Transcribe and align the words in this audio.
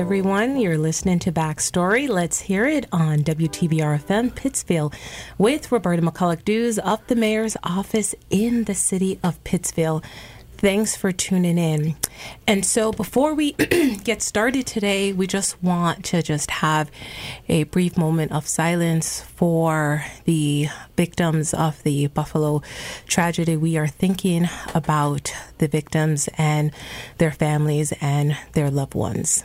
Everyone. 0.00 0.56
You're 0.56 0.78
listening 0.78 1.18
to 1.18 1.30
Backstory. 1.30 2.08
Let's 2.08 2.40
hear 2.40 2.66
it 2.66 2.86
on 2.90 3.18
WTBR 3.18 4.02
FM 4.02 4.34
Pittsfield 4.34 4.94
with 5.36 5.70
Roberta 5.70 6.00
McCulloch 6.00 6.42
Dews 6.42 6.78
of 6.78 7.06
the 7.08 7.14
mayor's 7.14 7.54
office 7.62 8.14
in 8.30 8.64
the 8.64 8.74
city 8.74 9.20
of 9.22 9.44
Pittsfield. 9.44 10.02
Thanks 10.56 10.96
for 10.96 11.12
tuning 11.12 11.58
in. 11.58 11.96
And 12.46 12.64
so, 12.64 12.92
before 12.92 13.34
we 13.34 13.52
get 14.04 14.22
started 14.22 14.66
today, 14.66 15.12
we 15.12 15.26
just 15.26 15.62
want 15.62 16.02
to 16.06 16.22
just 16.22 16.50
have 16.50 16.90
a 17.46 17.64
brief 17.64 17.98
moment 17.98 18.32
of 18.32 18.48
silence 18.48 19.20
for 19.20 20.02
the 20.24 20.68
victims 20.96 21.52
of 21.52 21.82
the 21.82 22.06
Buffalo 22.06 22.62
tragedy. 23.06 23.54
We 23.54 23.76
are 23.76 23.86
thinking 23.86 24.48
about 24.74 25.30
the 25.58 25.68
victims 25.68 26.30
and 26.38 26.72
their 27.18 27.32
families 27.32 27.92
and 28.00 28.38
their 28.54 28.70
loved 28.70 28.94
ones. 28.94 29.44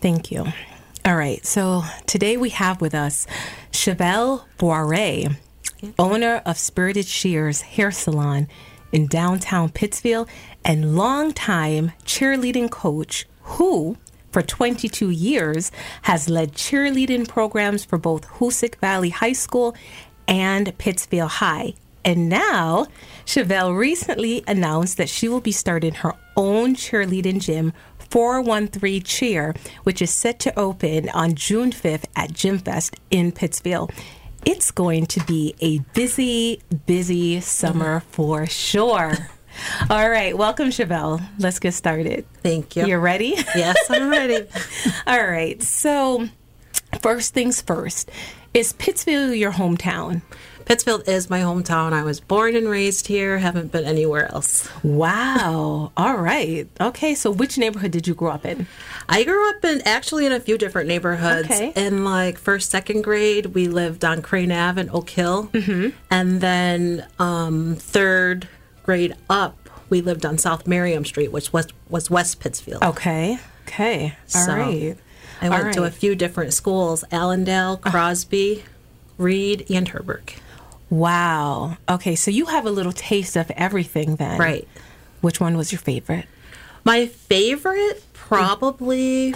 Thank 0.00 0.30
you. 0.30 0.46
All 1.04 1.16
right. 1.16 1.44
So 1.44 1.82
today 2.06 2.36
we 2.36 2.50
have 2.50 2.80
with 2.80 2.94
us 2.94 3.26
Chevelle 3.72 4.44
Boire, 4.58 5.36
owner 5.98 6.42
of 6.44 6.58
Spirited 6.58 7.06
Shears 7.06 7.62
Hair 7.62 7.92
Salon 7.92 8.48
in 8.92 9.06
downtown 9.06 9.70
Pittsfield 9.70 10.28
and 10.64 10.96
longtime 10.96 11.92
cheerleading 12.04 12.70
coach 12.70 13.26
who, 13.42 13.96
for 14.32 14.42
22 14.42 15.10
years, 15.10 15.72
has 16.02 16.28
led 16.28 16.52
cheerleading 16.52 17.26
programs 17.26 17.84
for 17.84 17.98
both 17.98 18.26
Hoosac 18.26 18.76
Valley 18.76 19.10
High 19.10 19.32
School 19.32 19.74
and 20.26 20.76
Pittsfield 20.78 21.30
High. 21.30 21.74
And 22.04 22.28
now, 22.28 22.86
Chevelle 23.26 23.76
recently 23.76 24.42
announced 24.46 24.96
that 24.96 25.08
she 25.08 25.28
will 25.28 25.40
be 25.40 25.52
starting 25.52 25.94
her 25.94 26.14
own 26.36 26.74
cheerleading 26.74 27.40
gym 27.40 27.72
413 28.10 29.02
Cheer, 29.02 29.54
which 29.84 30.00
is 30.02 30.10
set 30.12 30.38
to 30.40 30.58
open 30.58 31.08
on 31.10 31.34
June 31.34 31.70
5th 31.70 32.04
at 32.16 32.30
Gymfest 32.32 32.96
in 33.10 33.32
Pittsfield. 33.32 33.92
It's 34.44 34.70
going 34.70 35.06
to 35.06 35.24
be 35.24 35.54
a 35.60 35.78
busy, 35.94 36.62
busy 36.86 37.40
summer 37.40 38.00
for 38.10 38.46
sure. 38.46 39.12
All 39.90 40.08
right, 40.08 40.36
welcome, 40.36 40.68
Chevelle. 40.68 41.22
Let's 41.38 41.58
get 41.58 41.74
started. 41.74 42.24
Thank 42.42 42.76
you. 42.76 42.86
You're 42.86 43.00
ready? 43.00 43.34
Yes, 43.56 43.76
I'm 43.90 44.08
ready. 44.08 44.46
All 45.06 45.26
right, 45.26 45.60
so 45.62 46.28
first 47.02 47.34
things 47.34 47.60
first. 47.60 48.10
Is 48.54 48.72
Pittsfield 48.74 49.34
your 49.34 49.52
hometown? 49.52 50.22
Pittsfield 50.68 51.08
is 51.08 51.30
my 51.30 51.40
hometown. 51.40 51.94
I 51.94 52.02
was 52.02 52.20
born 52.20 52.54
and 52.54 52.68
raised 52.68 53.06
here, 53.06 53.38
haven't 53.38 53.72
been 53.72 53.86
anywhere 53.86 54.30
else. 54.30 54.68
Wow. 54.82 55.92
All 55.96 56.16
right. 56.16 56.68
Okay, 56.78 57.14
so 57.14 57.30
which 57.30 57.56
neighborhood 57.56 57.90
did 57.90 58.06
you 58.06 58.14
grow 58.14 58.32
up 58.32 58.44
in? 58.44 58.66
I 59.08 59.24
grew 59.24 59.48
up 59.48 59.64
in 59.64 59.80
actually 59.86 60.26
in 60.26 60.32
a 60.32 60.40
few 60.40 60.58
different 60.58 60.86
neighborhoods. 60.86 61.46
Okay. 61.50 61.72
In 61.74 62.04
like 62.04 62.36
first, 62.36 62.70
second 62.70 63.00
grade, 63.00 63.46
we 63.46 63.66
lived 63.66 64.04
on 64.04 64.20
Crane 64.20 64.52
Ave 64.52 64.78
in 64.78 64.90
Oak 64.90 65.08
Hill. 65.08 65.46
Mm-hmm. 65.54 65.96
And 66.10 66.42
then 66.42 67.06
um, 67.18 67.74
third 67.76 68.46
grade 68.82 69.14
up, 69.30 69.70
we 69.88 70.02
lived 70.02 70.26
on 70.26 70.36
South 70.36 70.66
Merriam 70.66 71.06
Street, 71.06 71.32
which 71.32 71.50
was, 71.50 71.68
was 71.88 72.10
West 72.10 72.40
Pittsfield. 72.40 72.82
Okay. 72.84 73.38
Okay. 73.66 74.14
All 74.34 74.40
So, 74.44 74.52
right. 74.54 74.98
I 75.40 75.48
went 75.48 75.68
All 75.68 75.72
to 75.72 75.84
a 75.84 75.90
few 75.90 76.14
different 76.14 76.52
schools 76.52 77.04
Allendale, 77.10 77.78
Crosby, 77.78 78.64
Reid, 79.16 79.64
and 79.70 79.88
Herberg. 79.88 80.34
Wow. 80.90 81.76
Okay, 81.88 82.14
so 82.14 82.30
you 82.30 82.46
have 82.46 82.66
a 82.66 82.70
little 82.70 82.92
taste 82.92 83.36
of 83.36 83.50
everything 83.52 84.16
then. 84.16 84.38
Right. 84.38 84.66
Which 85.20 85.40
one 85.40 85.56
was 85.56 85.72
your 85.72 85.80
favorite? 85.80 86.26
My 86.84 87.06
favorite 87.06 88.02
probably 88.12 89.34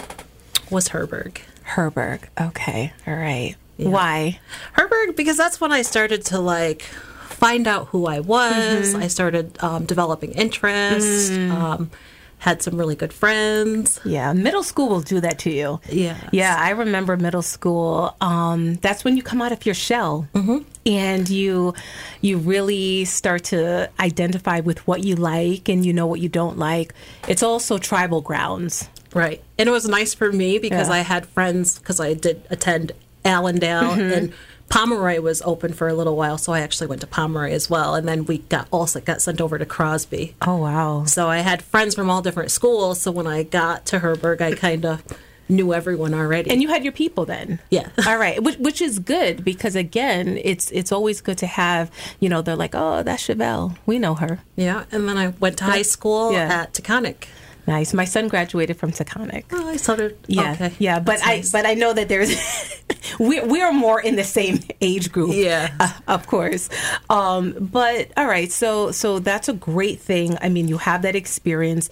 was 0.70 0.88
Herberg. 0.90 1.38
Herberg. 1.64 2.22
Okay. 2.40 2.92
All 3.06 3.14
right. 3.14 3.56
Why? 3.76 4.38
Herberg 4.76 5.16
because 5.16 5.36
that's 5.36 5.60
when 5.60 5.72
I 5.72 5.82
started 5.82 6.24
to 6.26 6.38
like 6.38 6.82
find 6.82 7.66
out 7.66 7.88
who 7.88 8.06
I 8.06 8.20
was. 8.20 8.94
I 8.94 9.08
started 9.08 9.62
um, 9.62 9.84
developing 9.86 10.32
interest. 10.32 11.32
Um, 11.32 11.90
had 12.42 12.60
some 12.60 12.76
really 12.76 12.96
good 12.96 13.12
friends. 13.12 14.00
Yeah, 14.04 14.32
middle 14.32 14.64
school 14.64 14.88
will 14.88 15.00
do 15.00 15.20
that 15.20 15.38
to 15.40 15.50
you. 15.50 15.80
Yes. 15.88 16.18
Yeah, 16.32 16.56
I 16.58 16.70
remember 16.70 17.16
middle 17.16 17.40
school. 17.42 18.16
Um, 18.20 18.74
that's 18.82 19.04
when 19.04 19.16
you 19.16 19.22
come 19.22 19.40
out 19.40 19.52
of 19.52 19.64
your 19.64 19.76
shell, 19.76 20.26
and 20.84 21.30
you 21.30 21.72
you 22.20 22.38
really 22.38 23.04
start 23.04 23.44
to 23.44 23.88
identify 24.00 24.58
with 24.58 24.84
what 24.88 25.04
you 25.04 25.14
like 25.14 25.68
and 25.68 25.86
you 25.86 25.92
know 25.92 26.08
what 26.08 26.18
you 26.20 26.28
don't 26.28 26.58
like. 26.58 26.92
It's 27.28 27.44
also 27.44 27.78
tribal 27.78 28.20
grounds. 28.20 28.88
Right. 29.14 29.40
And 29.56 29.68
it 29.68 29.72
was 29.72 29.86
nice 29.86 30.12
for 30.12 30.32
me 30.32 30.58
because 30.58 30.88
Yeah. 30.88 30.94
I 30.94 30.98
had 31.00 31.26
friends 31.26 31.78
because 31.78 32.00
I 32.00 32.14
did 32.14 32.42
attend 32.50 32.90
Allendale 33.24 33.92
and 33.92 34.32
Pomeroy 34.72 35.20
was 35.20 35.42
open 35.42 35.74
for 35.74 35.86
a 35.86 35.92
little 35.94 36.16
while, 36.16 36.38
so 36.38 36.52
I 36.54 36.60
actually 36.60 36.86
went 36.86 37.02
to 37.02 37.06
Pomeroy 37.06 37.50
as 37.52 37.68
well. 37.68 37.94
And 37.94 38.08
then 38.08 38.24
we 38.24 38.38
got 38.38 38.68
also 38.70 39.00
got 39.00 39.20
sent 39.20 39.38
over 39.40 39.58
to 39.58 39.66
Crosby. 39.66 40.34
Oh 40.40 40.56
wow. 40.56 41.04
So 41.04 41.28
I 41.28 41.38
had 41.40 41.60
friends 41.62 41.94
from 41.94 42.08
all 42.08 42.22
different 42.22 42.50
schools. 42.50 43.00
So 43.02 43.10
when 43.10 43.26
I 43.26 43.42
got 43.42 43.84
to 43.86 43.98
Herberg, 44.00 44.40
I 44.40 44.54
kind 44.54 44.86
of 44.86 45.02
knew 45.48 45.74
everyone 45.74 46.14
already. 46.14 46.48
And 46.50 46.62
you 46.62 46.68
had 46.68 46.84
your 46.84 46.92
people 46.94 47.26
then. 47.26 47.60
Yeah. 47.70 47.90
All 48.06 48.16
right, 48.16 48.42
which, 48.42 48.56
which 48.56 48.80
is 48.80 48.98
good 48.98 49.44
because 49.44 49.76
again, 49.76 50.38
it's 50.42 50.70
it's 50.70 50.90
always 50.90 51.20
good 51.20 51.36
to 51.38 51.46
have. 51.46 51.90
You 52.20 52.30
know, 52.30 52.40
they're 52.40 52.56
like, 52.56 52.74
oh, 52.74 53.02
that's 53.02 53.26
Chevelle. 53.26 53.76
We 53.84 53.98
know 53.98 54.14
her. 54.14 54.38
yeah. 54.56 54.84
And 54.90 55.06
then 55.06 55.18
I 55.18 55.28
went 55.28 55.58
to 55.58 55.64
high 55.64 55.82
school 55.82 56.32
Yeah. 56.32 56.62
at 56.62 56.72
Taconic. 56.72 57.26
Nice. 57.66 57.94
My 57.94 58.04
son 58.04 58.26
graduated 58.28 58.76
from 58.76 58.90
Taconic. 58.90 59.44
Oh, 59.52 59.68
I 59.68 59.76
started. 59.76 60.18
Yeah, 60.26 60.52
Okay. 60.52 60.72
yeah, 60.78 60.98
but 60.98 61.12
That's 61.18 61.22
I 61.26 61.36
nice. 61.36 61.52
but 61.52 61.64
I 61.66 61.74
know 61.74 61.92
that 61.92 62.08
there's 62.08 62.30
we 63.20 63.40
we 63.40 63.60
are 63.62 63.72
more 63.72 64.00
in 64.00 64.16
the 64.16 64.24
same 64.24 64.58
age 64.80 65.12
group. 65.12 65.30
Yeah. 65.34 65.72
uh, 65.78 65.92
of 66.08 66.26
course. 66.26 66.68
Um, 67.08 67.54
but 67.60 68.10
all 68.16 68.26
right, 68.26 68.50
so 68.50 68.90
so 68.90 69.20
that's 69.20 69.48
a 69.48 69.52
great 69.52 70.00
thing. 70.00 70.36
I 70.42 70.48
mean, 70.48 70.66
you 70.68 70.78
have 70.78 71.02
that 71.02 71.14
experience. 71.14 71.88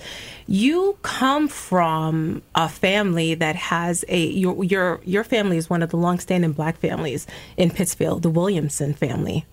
You 0.49 0.99
come 1.03 1.47
from 1.47 2.43
a 2.57 2.69
family 2.69 3.35
that 3.35 3.55
has 3.55 4.05
a 4.09 4.27
your 4.27 4.65
your 4.65 5.01
your 5.05 5.23
family 5.25 5.57
is 5.57 5.71
one 5.71 5.83
of 5.85 5.91
the 5.91 5.97
longstanding 5.97 6.53
black 6.53 6.79
families 6.79 7.29
in 7.57 7.71
Pittsfield, 7.71 8.23
the 8.23 8.31
Williamson 8.31 8.93
family. 8.95 9.47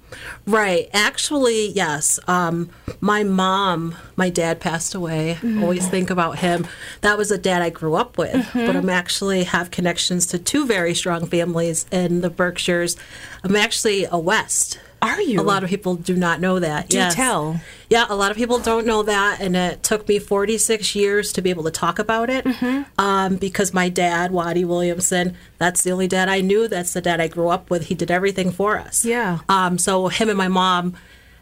Right. 0.45 0.89
Actually, 0.93 1.69
yes. 1.69 2.19
Um, 2.27 2.69
my 3.01 3.23
mom, 3.23 3.95
my 4.15 4.29
dad 4.29 4.59
passed 4.59 4.95
away. 4.95 5.37
Always 5.61 5.87
think 5.87 6.09
about 6.09 6.39
him. 6.39 6.65
That 7.01 7.17
was 7.17 7.31
a 7.31 7.37
dad 7.37 7.61
I 7.61 7.69
grew 7.69 7.95
up 7.95 8.17
with. 8.17 8.49
But 8.53 8.75
I'm 8.75 8.89
actually 8.89 9.43
have 9.43 9.71
connections 9.71 10.25
to 10.27 10.39
two 10.39 10.65
very 10.65 10.93
strong 10.93 11.25
families 11.25 11.85
in 11.91 12.21
the 12.21 12.29
Berkshires. 12.29 12.95
I'm 13.43 13.55
actually 13.55 14.05
a 14.05 14.17
West. 14.17 14.79
Are 15.01 15.21
you? 15.21 15.39
A 15.39 15.43
lot 15.43 15.63
of 15.63 15.69
people 15.69 15.95
do 15.95 16.15
not 16.15 16.39
know 16.39 16.59
that. 16.59 16.89
Do 16.89 16.97
yes. 16.97 17.13
tell. 17.13 17.61
Yeah, 17.89 18.05
a 18.09 18.15
lot 18.15 18.31
of 18.31 18.37
people 18.37 18.59
don't 18.59 18.85
know 18.85 19.03
that, 19.03 19.39
and 19.39 19.55
it 19.55 19.83
took 19.83 20.07
me 20.07 20.17
46 20.19 20.95
years 20.95 21.31
to 21.33 21.41
be 21.41 21.49
able 21.49 21.63
to 21.65 21.71
talk 21.71 21.99
about 21.99 22.29
it. 22.29 22.45
Mm-hmm. 22.45 22.83
Um, 22.99 23.35
because 23.35 23.73
my 23.73 23.89
dad, 23.89 24.31
Waddy 24.31 24.65
Williamson, 24.65 25.35
that's 25.59 25.83
the 25.83 25.91
only 25.91 26.07
dad 26.07 26.29
I 26.29 26.41
knew. 26.41 26.67
That's 26.67 26.93
the 26.93 27.01
dad 27.01 27.21
I 27.21 27.27
grew 27.27 27.49
up 27.49 27.69
with. 27.69 27.87
He 27.87 27.95
did 27.95 28.09
everything 28.09 28.51
for 28.51 28.77
us. 28.77 29.05
Yeah. 29.05 29.39
Um, 29.47 29.77
so 29.77 30.07
him 30.07 30.29
and 30.29 30.37
my 30.37 30.47
mom 30.47 30.95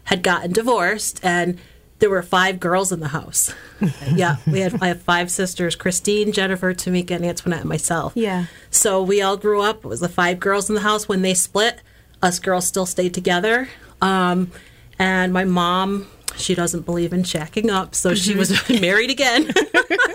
had 0.04 0.22
gotten 0.22 0.52
divorced, 0.52 1.20
and 1.22 1.58
there 1.98 2.10
were 2.10 2.22
five 2.22 2.60
girls 2.60 2.92
in 2.92 3.00
the 3.00 3.08
house. 3.08 3.54
yeah, 4.14 4.36
we 4.46 4.60
had 4.60 4.82
I 4.82 4.88
have 4.88 5.02
five 5.02 5.30
sisters: 5.30 5.76
Christine, 5.76 6.32
Jennifer, 6.32 6.74
Tamika, 6.74 7.12
and 7.12 7.24
Antoinette, 7.24 7.60
and 7.60 7.68
myself. 7.68 8.12
Yeah. 8.14 8.46
So 8.70 9.02
we 9.02 9.22
all 9.22 9.36
grew 9.36 9.62
up. 9.62 9.78
It 9.78 9.88
was 9.88 10.00
the 10.00 10.08
five 10.08 10.40
girls 10.40 10.68
in 10.68 10.74
the 10.74 10.82
house. 10.82 11.08
When 11.08 11.22
they 11.22 11.34
split, 11.34 11.80
us 12.22 12.38
girls 12.38 12.66
still 12.66 12.86
stayed 12.86 13.14
together. 13.14 13.68
Um, 14.00 14.50
and 14.98 15.32
my 15.32 15.44
mom, 15.44 16.06
she 16.36 16.54
doesn't 16.54 16.82
believe 16.86 17.12
in 17.12 17.22
shacking 17.22 17.70
up, 17.70 17.94
so 17.94 18.14
she 18.14 18.34
was 18.34 18.50
married 18.80 19.10
again. 19.10 19.52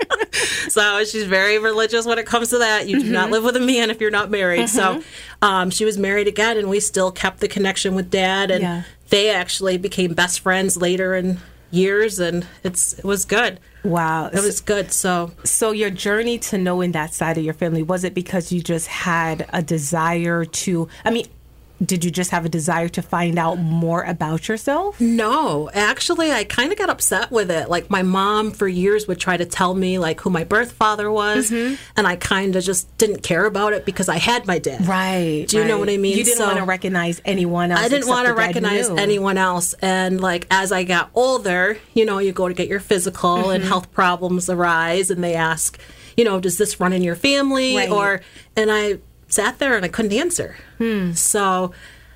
so 0.70 1.04
she's 1.04 1.24
very 1.26 1.58
religious 1.58 2.06
when 2.06 2.20
it 2.20 2.26
comes 2.26 2.50
to 2.50 2.60
that. 2.60 2.88
You 2.88 3.00
do 3.00 3.12
not 3.12 3.32
live 3.32 3.44
with 3.44 3.56
a 3.56 3.60
man 3.60 3.90
if 3.90 4.00
you're 4.02 4.12
not 4.12 4.30
married. 4.30 4.70
So 4.70 5.02
um, 5.42 5.70
she 5.70 5.86
was 5.86 5.98
married 5.98 6.28
again, 6.28 6.58
and 6.58 6.70
we 6.70 6.80
still 6.80 7.12
kept 7.12 7.40
the 7.40 7.48
connection 7.48 7.96
with 7.96 8.10
dad. 8.10 8.52
And 8.52 8.62
Yeah. 8.62 8.84
they 9.10 9.30
actually 9.30 9.78
became 9.78 10.14
best 10.14 10.40
friends 10.40 10.78
later 10.78 11.16
in 11.16 11.40
years, 11.72 12.20
and 12.20 12.46
it's 12.64 12.94
it 13.00 13.06
was 13.06 13.26
good. 13.26 13.60
Wow. 13.84 14.28
It 14.28 14.42
was 14.42 14.62
good. 14.62 14.92
So 14.92 15.32
So 15.44 15.72
your 15.72 15.90
journey 15.90 16.38
to 16.40 16.58
knowing 16.58 16.92
that 16.92 17.14
side 17.14 17.38
of 17.38 17.44
your 17.44 17.54
family 17.56 17.82
was 17.84 18.04
it 18.04 18.14
because 18.14 18.52
you 18.52 18.62
just 18.62 18.88
had 18.88 19.48
a 19.54 19.62
desire 19.64 20.46
to? 20.46 20.88
I 21.06 21.10
mean, 21.12 21.26
did 21.84 22.04
you 22.06 22.12
just 22.12 22.32
have 22.32 22.46
a 22.46 22.50
desire 22.50 22.88
to 22.90 23.02
find 23.02 23.40
out 23.40 23.56
more 23.58 24.04
about 24.04 24.48
yourself? 24.48 25.00
No, 25.02 25.70
actually, 25.74 26.32
I 26.32 26.44
kind 26.44 26.72
of 26.72 26.78
got 26.78 26.90
upset 26.90 27.32
with 27.32 27.50
it. 27.50 27.70
Like 27.70 27.90
my 27.90 28.04
mom 28.04 28.52
for 28.52 28.68
years 28.68 29.08
would 29.08 29.20
try 29.20 29.36
to 29.38 29.46
tell 29.46 29.74
me 29.74 29.98
like 29.98 30.22
who 30.22 30.30
my 30.30 30.44
birth 30.44 30.72
father 30.74 31.12
was, 31.12 31.50
Mm-hmm. 31.50 31.76
and 31.98 32.06
I 32.08 32.16
kind 32.18 32.56
of 32.56 32.64
just 32.64 32.96
didn't 32.98 33.24
care 33.24 33.46
about 33.46 33.74
it 33.74 33.86
because 33.86 34.10
I 34.10 34.18
had 34.18 34.46
my 34.46 34.60
dad. 34.60 34.86
Right. 34.88 35.46
Do 35.48 35.58
you 35.58 35.66
know 35.66 35.80
what 35.80 35.90
I 35.90 35.98
mean? 35.98 36.18
You 36.18 36.24
didn't 36.24 36.38
So- 36.38 36.46
want 36.46 36.58
to 36.60 36.66
recognize 36.66 37.22
anyone 37.26 37.72
else. 37.72 37.82
I 37.82 37.90
didn't 37.90 38.08
want 38.08 38.28
to 38.28 38.34
the 38.34 38.40
dad 38.40 38.42
you 38.42 38.48
recognize 38.62 38.90
anyone 38.90 39.38
else. 39.38 39.74
And 39.82 40.22
like 40.22 40.46
as 40.52 40.72
I 40.72 40.84
got 40.84 41.10
older, 41.16 41.78
you 41.94 42.06
know, 42.06 42.20
you 42.20 42.32
go 42.32 42.48
to 42.48 42.54
get 42.54 42.68
your 42.68 42.80
physical 42.80 43.38
Mm-hmm. 43.38 43.50
and 43.52 43.64
health 43.64 43.92
problems 43.92 44.50
arise 44.50 45.10
and 45.10 45.24
they 45.24 45.34
ask, 45.36 45.80
you 46.18 46.26
know, 46.26 46.40
does 46.40 46.58
this 46.58 46.80
run 46.80 46.94
in 46.94 47.02
your 47.02 47.16
family? 47.16 47.76
Right. 47.78 47.90
Or 47.90 48.22
and 48.56 48.72
I 48.72 49.00
sat 49.32 49.60
there 49.60 49.76
and 49.76 49.84
I 49.86 49.88
couldn't 49.88 50.14
answer. 50.14 50.56
Hmm. 50.78 51.14
So 51.14 51.72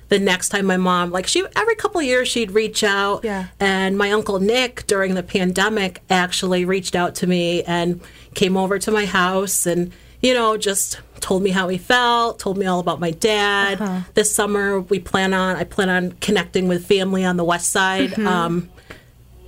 the 0.08 0.18
next 0.20 0.50
time 0.50 0.66
my 0.66 0.76
mom 0.76 1.10
like 1.10 1.26
she 1.26 1.44
every 1.56 1.74
couple 1.74 1.98
of 2.00 2.06
years 2.06 2.28
she'd 2.28 2.52
reach 2.52 2.84
out 2.84 3.24
Yeah. 3.24 3.46
and 3.58 3.98
my 3.98 4.12
uncle 4.12 4.38
Nick 4.38 4.86
during 4.86 5.14
the 5.16 5.22
pandemic 5.24 6.00
actually 6.08 6.64
reached 6.64 6.94
out 6.94 7.16
to 7.16 7.26
me 7.26 7.64
and 7.64 8.00
came 8.34 8.56
over 8.56 8.78
to 8.78 8.92
my 8.92 9.04
house 9.04 9.66
and 9.66 9.90
you 10.22 10.32
know 10.32 10.56
just 10.56 11.00
told 11.18 11.42
me 11.42 11.50
how 11.50 11.66
he 11.66 11.76
felt 11.76 12.38
told 12.38 12.56
me 12.56 12.66
all 12.66 12.78
about 12.78 13.00
my 13.00 13.10
dad 13.10 13.80
Uh-huh. 13.80 14.02
this 14.14 14.32
summer 14.32 14.78
we 14.80 15.00
plan 15.00 15.34
on 15.34 15.56
i 15.56 15.64
plan 15.64 15.88
on 15.88 16.12
connecting 16.20 16.68
with 16.68 16.86
family 16.86 17.24
on 17.24 17.36
the 17.36 17.44
west 17.44 17.70
side 17.72 18.10
Mm-hmm. 18.10 18.26
um, 18.28 18.68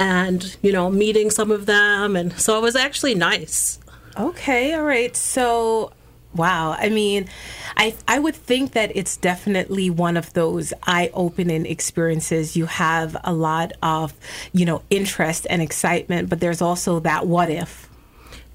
and 0.00 0.56
you 0.62 0.72
know 0.72 0.90
meeting 0.90 1.30
some 1.30 1.50
of 1.52 1.66
them 1.66 2.16
and 2.16 2.32
so 2.38 2.58
it 2.58 2.62
was 2.62 2.74
actually 2.76 3.14
nice 3.14 3.78
Okay, 4.18 4.74
all 4.74 4.82
right. 4.82 5.14
So, 5.16 5.92
wow. 6.34 6.72
I 6.78 6.88
mean, 6.88 7.28
I 7.76 7.94
I 8.06 8.18
would 8.18 8.34
think 8.36 8.72
that 8.72 8.92
it's 8.94 9.16
definitely 9.16 9.90
one 9.90 10.16
of 10.16 10.32
those 10.34 10.72
eye-opening 10.84 11.66
experiences. 11.66 12.56
You 12.56 12.66
have 12.66 13.16
a 13.24 13.32
lot 13.32 13.72
of, 13.82 14.12
you 14.52 14.64
know, 14.64 14.82
interest 14.90 15.46
and 15.50 15.60
excitement, 15.62 16.28
but 16.28 16.40
there's 16.40 16.60
also 16.62 17.00
that 17.00 17.26
what 17.26 17.50
if, 17.50 17.88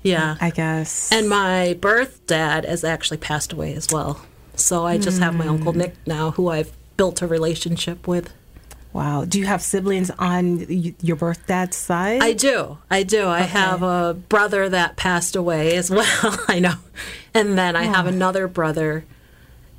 yeah 0.04 0.36
I 0.42 0.50
guess. 0.50 1.12
and 1.12 1.28
my 1.30 1.78
birth 1.80 2.26
dad 2.28 2.66
has 2.66 2.84
actually 2.84 3.18
passed 3.18 3.54
away 3.54 3.74
as 3.74 3.88
well 3.92 4.20
so 4.56 4.86
i 4.86 4.98
just 4.98 5.20
have 5.22 5.34
my 5.34 5.48
uncle 5.48 5.72
Hmm. 5.72 5.80
nick 5.80 5.96
now 6.06 6.32
who 6.32 6.50
i've 6.50 6.72
built 6.98 7.22
a 7.22 7.28
relationship 7.28 8.06
with 8.08 8.32
wow. 8.92 9.26
Do 9.26 9.40
you 9.40 9.48
have 9.48 9.62
siblings 9.64 10.12
on 10.20 10.68
your 11.02 11.16
birth 11.16 11.48
dad's 11.48 11.76
side? 11.76 12.22
I 12.22 12.34
do. 12.34 12.78
I 12.92 13.02
do. 13.02 13.26
I 13.28 13.42
have 13.42 13.82
a 13.82 14.14
brother 14.14 14.70
that 14.70 14.98
passed 14.98 15.36
away 15.36 15.76
as 15.78 15.90
well. 15.98 16.38
I 16.48 16.60
know. 16.60 16.76
And 17.34 17.58
then 17.58 17.76
I 17.76 17.84
have 17.84 18.06
another 18.08 18.48
brother 18.48 19.06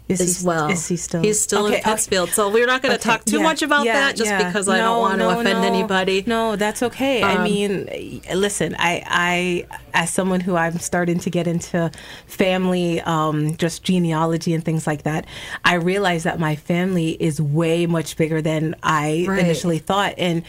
is 0.06 0.20
as 0.20 0.40
he, 0.40 0.46
well. 0.46 0.68
Is 0.68 0.86
he 0.86 0.96
still? 0.96 1.22
He's 1.22 1.40
still 1.40 1.64
Okay, 1.66 1.76
in 1.76 1.80
okay. 1.80 1.90
Pittsfield. 1.92 2.28
So 2.30 2.50
we're 2.50 2.66
not 2.66 2.82
going 2.82 2.90
to 2.92 3.00
Okay, 3.00 3.10
talk 3.10 3.24
too 3.24 3.38
yeah, 3.38 3.42
much 3.42 3.62
about 3.62 3.86
yeah, 3.86 3.92
that 3.94 4.16
just 4.16 4.28
yeah. 4.30 4.46
because 4.46 4.68
I 4.68 4.76
don't 4.78 5.00
want 5.00 5.14
to 5.14 5.18
no, 5.18 5.40
offend 5.40 5.62
no. 5.62 5.66
anybody. 5.66 6.22
No, 6.26 6.56
that's 6.56 6.82
okay. 6.82 7.22
I 7.22 7.36
Um, 7.36 7.44
mean, 7.44 8.20
listen, 8.34 8.76
I, 8.78 9.02
I, 9.06 9.78
as 9.94 10.10
someone 10.12 10.40
who 10.40 10.56
I'm 10.56 10.78
starting 10.78 11.20
to 11.20 11.30
get 11.30 11.46
into 11.46 11.90
family, 12.26 13.00
um, 13.00 13.56
just 13.56 13.82
genealogy 13.82 14.52
and 14.52 14.62
things 14.62 14.86
like 14.86 15.04
that, 15.04 15.24
I 15.64 15.74
realize 15.76 16.24
that 16.24 16.38
my 16.38 16.54
family 16.56 17.12
is 17.12 17.40
way 17.40 17.86
much 17.86 18.16
bigger 18.18 18.42
than 18.42 18.74
I 18.82 19.24
Right. 19.26 19.38
initially 19.38 19.78
thought, 19.78 20.14
and. 20.18 20.42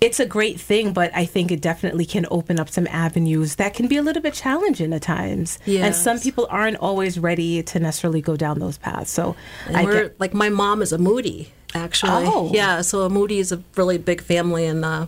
It's 0.00 0.20
a 0.20 0.26
great 0.26 0.60
thing, 0.60 0.92
but 0.92 1.10
I 1.14 1.24
think 1.26 1.50
it 1.50 1.60
definitely 1.60 2.06
can 2.06 2.26
open 2.30 2.60
up 2.60 2.68
some 2.68 2.86
avenues 2.88 3.56
that 3.56 3.74
can 3.74 3.88
be 3.88 3.96
a 3.96 4.02
little 4.02 4.22
bit 4.22 4.34
challenging 4.34 4.92
at 4.92 5.02
times. 5.02 5.58
And 5.66 5.94
some 5.94 6.20
people 6.20 6.46
aren't 6.50 6.76
always 6.76 7.18
ready 7.18 7.62
to 7.64 7.80
necessarily 7.80 8.20
go 8.20 8.36
down 8.36 8.58
those 8.60 8.78
paths. 8.78 9.10
So 9.10 9.34
And 9.66 9.76
I 9.76 9.84
we're, 9.84 10.02
get, 10.04 10.20
like 10.20 10.34
my 10.34 10.48
mom 10.48 10.82
is 10.82 10.92
a 10.92 10.98
Moody, 10.98 11.52
actually. 11.74 12.26
Oh. 12.26 12.50
Yeah, 12.52 12.82
so 12.82 13.02
a 13.02 13.10
Moody 13.10 13.38
is 13.38 13.50
a 13.52 13.62
really 13.76 13.98
big 13.98 14.20
family 14.20 14.66
in 14.66 14.84
uh, 14.84 15.06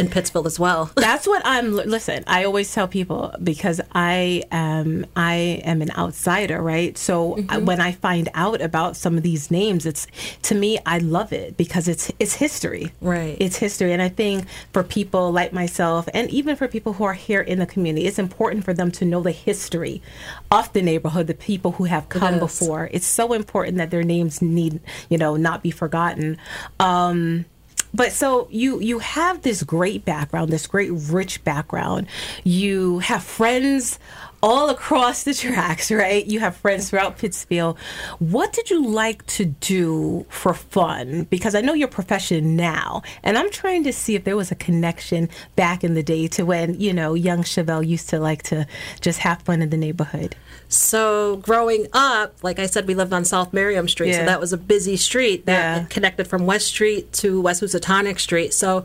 in 0.00 0.08
Pittsfield 0.08 0.46
as 0.46 0.58
well. 0.58 0.90
That's 0.96 1.26
what 1.26 1.42
I'm. 1.44 1.72
Listen, 1.76 2.24
I 2.26 2.44
always 2.44 2.72
tell 2.74 2.88
people 2.88 3.32
because 3.42 3.80
I 3.92 4.42
am 4.50 5.06
I 5.16 5.60
am 5.64 5.82
an 5.82 5.90
outsider, 5.96 6.60
right? 6.62 6.96
So 6.98 7.20
Mm-hmm. 7.30 7.64
when 7.66 7.80
I 7.80 7.92
find 7.92 8.28
out 8.34 8.60
about 8.60 8.96
some 8.96 9.16
of 9.16 9.22
these 9.22 9.50
names, 9.50 9.86
it's 9.86 10.06
to 10.42 10.54
me 10.54 10.78
I 10.86 10.98
love 10.98 11.32
it 11.32 11.56
because 11.56 11.86
it's 11.88 12.10
it's 12.18 12.34
history, 12.34 12.92
Right. 13.00 13.36
It's 13.38 13.56
history, 13.56 13.92
and 13.92 14.02
I 14.02 14.08
think 14.08 14.46
for 14.72 14.82
people 14.82 15.30
like 15.32 15.52
myself, 15.52 16.08
and 16.14 16.28
even 16.30 16.56
for 16.56 16.66
people 16.66 16.94
who 16.94 17.04
are 17.04 17.14
here 17.14 17.40
in 17.40 17.58
the 17.58 17.66
community, 17.66 18.06
it's 18.06 18.18
important 18.18 18.64
for 18.64 18.72
them 18.74 18.90
to 18.92 19.04
know 19.04 19.22
the 19.22 19.30
history 19.32 20.02
of 20.50 20.72
the 20.72 20.82
neighborhood, 20.82 21.26
the 21.26 21.34
people 21.34 21.72
who 21.72 21.84
have 21.84 22.08
come 22.08 22.34
is. 22.34 22.40
before. 22.40 22.88
It's 22.92 23.06
so 23.06 23.32
important 23.32 23.76
that 23.78 23.90
their 23.90 24.02
names 24.02 24.40
need 24.42 24.80
you 25.08 25.18
know 25.18 25.36
not 25.36 25.62
be 25.62 25.70
forgotten. 25.70 26.38
Um, 26.78 27.44
but 27.92 28.12
so 28.12 28.48
you 28.50 28.80
you 28.80 28.98
have 29.00 29.42
this 29.42 29.62
great 29.62 30.04
background, 30.04 30.50
this 30.50 30.66
great 30.66 30.90
rich 30.92 31.42
background. 31.44 32.06
You 32.44 33.00
have 33.00 33.22
friends 33.22 33.98
all 34.42 34.70
across 34.70 35.24
the 35.24 35.34
tracks, 35.34 35.90
right? 35.90 36.24
You 36.26 36.40
have 36.40 36.56
friends 36.56 36.88
throughout 36.90 37.18
Pittsfield. 37.18 37.78
What 38.18 38.52
did 38.52 38.70
you 38.70 38.86
like 38.86 39.26
to 39.26 39.44
do 39.44 40.24
for 40.30 40.54
fun? 40.54 41.24
Because 41.24 41.54
I 41.54 41.60
know 41.60 41.74
your 41.74 41.88
profession 41.88 42.56
now, 42.56 43.02
and 43.22 43.36
I'm 43.36 43.50
trying 43.50 43.84
to 43.84 43.92
see 43.92 44.14
if 44.14 44.24
there 44.24 44.36
was 44.36 44.50
a 44.50 44.54
connection 44.54 45.28
back 45.56 45.84
in 45.84 45.94
the 45.94 46.02
day 46.02 46.26
to 46.28 46.44
when 46.46 46.80
you 46.80 46.92
know 46.92 47.14
young 47.14 47.42
Chevelle 47.42 47.86
used 47.86 48.08
to 48.10 48.18
like 48.18 48.42
to 48.44 48.66
just 49.00 49.18
have 49.20 49.42
fun 49.42 49.60
in 49.62 49.70
the 49.70 49.76
neighborhood. 49.76 50.36
So 50.68 51.36
growing 51.38 51.86
up, 51.92 52.34
like 52.42 52.58
I 52.58 52.66
said, 52.66 52.86
we 52.86 52.94
lived 52.94 53.12
on 53.12 53.24
South 53.24 53.52
Merriam 53.52 53.88
Street, 53.88 54.10
Yeah. 54.10 54.18
so 54.20 54.24
that 54.26 54.40
was 54.40 54.52
a 54.52 54.58
busy 54.58 54.96
street 54.96 55.46
that 55.46 55.76
Yeah. 55.80 55.84
connected 55.90 56.26
from 56.28 56.46
West 56.46 56.68
Street 56.68 57.12
to 57.14 57.40
West 57.40 57.60
Housatonic 57.60 58.18
Street. 58.20 58.54
So 58.54 58.84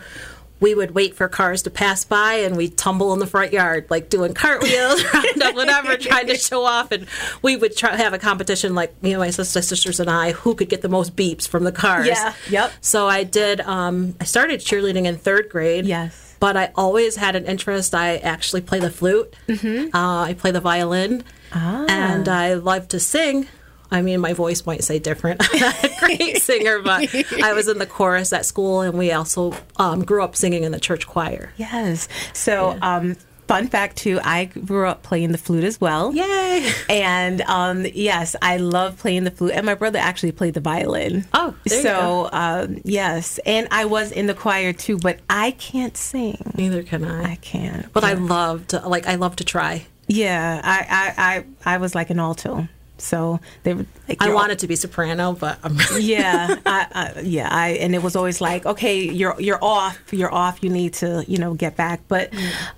we 0.66 0.74
would 0.74 0.96
wait 0.96 1.14
for 1.14 1.28
cars 1.28 1.62
to 1.62 1.70
pass 1.70 2.04
by 2.04 2.34
and 2.38 2.58
we'd 2.58 2.76
tumble 2.76 3.14
in 3.14 3.20
the 3.20 3.28
front 3.28 3.54
yard, 3.54 3.86
like 3.92 4.10
doing 4.10 4.34
cartwheels, 4.34 5.00
up, 5.14 5.54
whatever, 5.54 5.96
trying 5.96 6.26
to 6.26 6.36
show 6.36 6.64
off. 6.64 6.92
And 6.92 7.06
we 7.44 7.56
would 7.56 7.78
try 7.78 7.96
have 7.96 8.14
a 8.14 8.18
competition, 8.18 8.74
like 8.74 8.92
you 9.04 9.14
know, 9.14 9.20
my 9.20 9.30
sisters 9.30 10.00
and 10.00 10.10
I, 10.10 10.32
who 10.32 10.56
could 10.56 10.68
get 10.68 10.82
the 10.82 10.90
most 10.90 11.16
beeps 11.16 11.48
from 11.48 11.66
the 11.66 11.72
cars. 11.72 12.08
Yeah, 12.08 12.34
yep. 12.50 12.72
So 12.82 13.08
I 13.08 13.24
did. 13.24 13.62
Um, 13.62 14.16
I 14.20 14.24
started 14.24 14.60
cheerleading 14.60 15.06
in 15.06 15.18
third 15.18 15.50
grade. 15.50 15.86
Yes. 15.86 16.36
But 16.40 16.58
I 16.58 16.72
always 16.74 17.16
had 17.16 17.36
an 17.36 17.46
interest. 17.46 17.94
I 17.94 18.18
actually 18.18 18.62
play 18.62 18.80
the 18.80 18.90
flute. 18.90 19.36
Mm-hmm. 19.48 19.96
Uh, 19.96 20.24
I 20.24 20.34
play 20.34 20.50
the 20.50 20.62
violin. 20.62 21.24
Ah. 21.54 21.86
And 21.88 22.28
I 22.28 22.56
love 22.56 22.88
to 22.88 23.00
sing. 23.00 23.48
I 23.92 24.02
mean, 24.02 24.20
my 24.20 24.34
voice 24.34 24.66
might 24.66 24.84
say 24.84 25.00
different. 25.00 25.42
I'm 25.54 25.60
not 25.60 25.84
a 25.84 25.92
great 26.00 26.38
singer, 26.42 26.82
but 26.82 27.14
I 27.44 27.54
was 27.54 27.68
in 27.68 27.78
the 27.78 27.86
chorus 27.86 28.34
at 28.34 28.46
school, 28.46 28.82
and 28.82 28.98
we 28.98 29.12
also 29.12 29.54
um, 29.78 30.04
grew 30.04 30.24
up 30.24 30.36
singing 30.36 30.64
in 30.64 30.72
the 30.72 30.80
church 30.80 31.08
choir. 31.08 31.52
Yes. 31.58 32.08
So, 32.34 32.78
um, 32.82 33.16
fun 33.48 33.68
fact 33.68 33.98
too, 33.98 34.20
I 34.24 34.46
grew 34.46 34.88
up 34.88 35.04
playing 35.04 35.32
the 35.32 35.38
flute 35.38 35.64
as 35.64 35.80
well. 35.80 36.16
Yay! 36.16 36.72
And 36.90 37.42
um, 37.42 37.86
yes, 37.94 38.36
I 38.42 38.58
love 38.58 38.98
playing 38.98 39.24
the 39.24 39.30
flute, 39.32 39.52
and 39.54 39.66
my 39.66 39.76
brother 39.76 40.00
actually 40.00 40.32
played 40.32 40.56
the 40.56 40.62
violin. 40.62 41.26
Oh, 41.34 41.54
so 41.68 42.28
um, 42.32 42.82
yes, 42.84 43.40
and 43.46 43.68
I 43.70 43.86
was 43.86 44.12
in 44.12 44.26
the 44.26 44.34
choir 44.34 44.74
too, 44.74 44.98
but 44.98 45.20
I 45.30 45.52
can't 45.52 45.96
sing. 45.96 46.54
Neither 46.58 46.82
can 46.82 47.06
I. 47.06 47.34
I 47.34 47.36
can't. 47.36 47.94
but 47.94 48.04
I 48.04 48.14
love 48.14 48.66
to 48.70 48.88
like. 48.88 49.06
I 49.08 49.14
love 49.16 49.36
to 49.38 49.44
try. 49.44 49.86
yeah, 50.08 50.60
I, 50.64 50.86
I, 50.90 51.36
I, 51.68 51.76
I 51.76 51.78
was 51.78 51.94
like 51.96 52.10
an 52.10 52.20
alto, 52.20 52.68
so 52.98 53.40
they 53.64 53.74
were. 53.74 53.86
Like, 54.08 54.22
I 54.22 54.34
wanted 54.34 54.60
to 54.60 54.68
be 54.68 54.76
soprano, 54.76 55.34
but 55.34 55.58
I'm 55.64 55.78
yeah, 56.00 56.56
I, 56.66 56.88
I, 56.92 57.22
yeah, 57.22 57.50
I, 57.52 57.70
and 57.70 57.96
it 57.96 58.04
was 58.04 58.16
always 58.16 58.40
like, 58.40 58.66
okay, 58.66 59.04
you're 59.04 59.40
you're 59.40 59.64
off, 59.64 60.00
you're 60.12 60.34
off. 60.34 60.64
You 60.64 60.70
need 60.70 60.94
to, 60.96 61.26
you 61.28 61.38
know, 61.38 61.54
get 61.54 61.76
back. 61.76 62.02
But, 62.08 62.34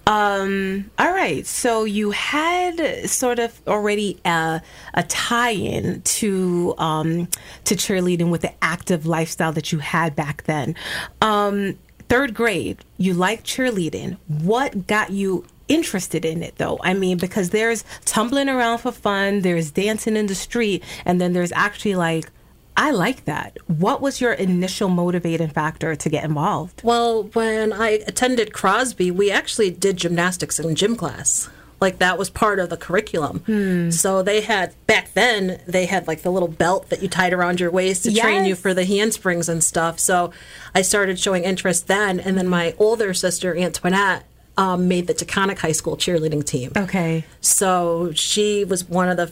um, 0.06 0.90
all 0.98 1.12
right. 1.12 1.46
So 1.46 1.84
you 1.84 2.12
had 2.12 3.10
sort 3.10 3.40
of 3.40 3.60
already 3.68 4.20
a, 4.26 4.62
a 4.94 5.04
tie-in 5.04 6.02
to 6.02 6.76
um, 6.78 7.28
to 7.66 7.76
cheerleading 7.76 8.30
with 8.30 8.42
the 8.42 8.54
active 8.64 9.06
lifestyle 9.06 9.52
that 9.54 9.72
you 9.72 9.80
had 9.80 10.16
back 10.16 10.44
then. 10.44 10.76
Um, 11.22 11.78
third 12.10 12.34
grade, 12.34 12.80
you 12.98 13.14
liked 13.14 13.46
cheerleading. 13.46 14.18
What 14.28 14.88
got 14.88 15.12
you? 15.12 15.46
Interested 15.68 16.26
in 16.26 16.42
it 16.42 16.56
though 16.58 16.80
i 16.84 16.94
mean 16.94 17.18
because 17.18 17.50
there's 17.50 17.84
tumbling 18.06 18.50
around 18.50 18.78
for 18.80 18.92
fun 18.92 19.42
there's 19.42 19.72
dancing 19.72 20.16
in 20.16 20.28
the 20.28 20.36
street 20.36 20.84
and 21.06 21.20
then 21.20 21.34
there's 21.34 21.52
actually 21.52 21.96
like 21.96 22.32
I 22.80 22.92
like 22.92 23.26
that. 23.26 23.58
What 23.66 24.02
was 24.02 24.22
your 24.22 24.34
initial 24.34 24.88
motivating 24.88 25.48
factor 25.48 25.96
to 25.96 26.10
get 26.10 26.24
involved? 26.24 26.82
Well, 26.84 27.24
when 27.24 27.74
I 27.74 28.04
attended 28.06 28.54
Crosby, 28.54 29.10
we 29.10 29.32
actually 29.32 29.72
did 29.72 29.98
gymnastics 29.98 30.60
in 30.60 30.76
gym 30.76 30.96
class. 30.96 31.50
Like 31.80 31.98
that 32.00 32.18
was 32.20 32.30
part 32.30 32.60
of 32.60 32.70
the 32.70 32.78
curriculum. 32.78 33.40
Hmm. 33.46 33.90
So 33.90 34.24
they 34.24 34.42
had 34.42 34.74
back 34.86 35.14
then 35.14 35.60
they 35.68 35.86
had 35.86 36.08
like 36.08 36.22
the 36.22 36.32
little 36.32 36.48
belt 36.48 36.90
that 36.90 37.02
you 37.02 37.08
tied 37.08 37.34
around 37.34 37.60
your 37.60 37.72
waist 37.72 38.04
to 38.04 38.14
train 38.14 38.46
you 38.46 38.56
for 38.56 38.74
the 38.74 38.86
handsprings 38.86 39.50
and 39.50 39.64
stuff. 39.64 40.00
So 40.00 40.32
I 40.74 40.82
started 40.82 41.20
showing 41.20 41.44
interest 41.44 41.88
then, 41.88 42.20
and 42.20 42.38
then 42.38 42.48
my 42.48 42.74
older 42.78 43.14
sister 43.14 43.56
Antoinette 43.56 44.27
um, 44.58 44.88
made 44.88 45.08
the 45.08 45.14
Taconic 45.14 45.60
High 45.60 45.72
School 45.72 45.96
cheerleading 45.96 46.44
team. 46.44 46.72
Okay. 46.76 47.24
So 47.42 48.12
she 48.14 48.64
was 48.66 48.84
one 48.86 49.10
of 49.10 49.18
the 49.18 49.28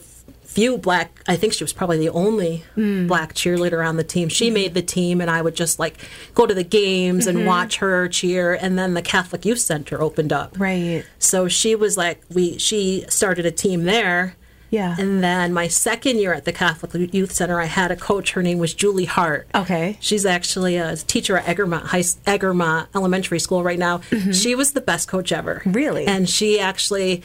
few 0.56 0.78
black, 0.78 1.22
I 1.28 1.36
think 1.36 1.52
she 1.52 1.62
was 1.62 1.74
probably 1.74 1.98
the 1.98 2.08
only 2.08 2.64
hmm. 2.76 3.06
black 3.06 3.34
cheerleader 3.34 3.86
on 3.86 3.96
the 3.96 4.04
team. 4.04 4.30
She 4.30 4.46
mm-hmm. 4.46 4.54
made 4.54 4.74
the 4.74 4.80
team, 4.80 5.20
and 5.20 5.30
I 5.30 5.42
would 5.42 5.54
just 5.54 5.78
like 5.78 5.98
go 6.34 6.46
to 6.46 6.54
the 6.54 6.64
games 6.64 7.26
and 7.26 7.38
mm-hmm. 7.38 7.46
watch 7.46 7.76
her 7.76 8.08
cheer. 8.08 8.54
And 8.54 8.78
then 8.78 8.94
the 8.94 9.02
Catholic 9.02 9.44
Youth 9.44 9.58
Center 9.58 10.00
opened 10.00 10.32
up. 10.32 10.58
Right. 10.58 11.04
So 11.18 11.46
she 11.46 11.74
was 11.74 11.98
like, 11.98 12.22
we, 12.32 12.56
she 12.56 13.04
started 13.10 13.44
a 13.44 13.50
team 13.50 13.84
there. 13.84 14.34
Yeah. 14.70 14.96
And 14.98 15.22
then 15.22 15.52
my 15.52 15.68
second 15.68 16.18
year 16.18 16.32
at 16.34 16.44
the 16.44 16.52
Catholic 16.52 17.14
Youth 17.14 17.32
Center, 17.32 17.60
I 17.60 17.66
had 17.66 17.90
a 17.90 17.96
coach. 17.96 18.32
Her 18.32 18.42
name 18.42 18.58
was 18.58 18.74
Julie 18.74 19.04
Hart. 19.04 19.48
Okay. 19.54 19.96
She's 20.00 20.26
actually 20.26 20.76
a 20.76 20.96
teacher 20.96 21.38
at 21.38 21.48
Egremont 21.48 21.86
High 21.86 22.04
Egremont 22.26 22.88
Elementary 22.94 23.38
School 23.38 23.62
right 23.62 23.78
now. 23.78 24.00
She 24.32 24.54
was 24.54 24.72
the 24.72 24.80
best 24.80 25.08
coach 25.08 25.32
ever. 25.32 25.56
Mm-hmm. 25.56 25.72
Really? 25.72 26.06
And 26.06 26.28
she 26.28 26.58
actually 26.58 27.22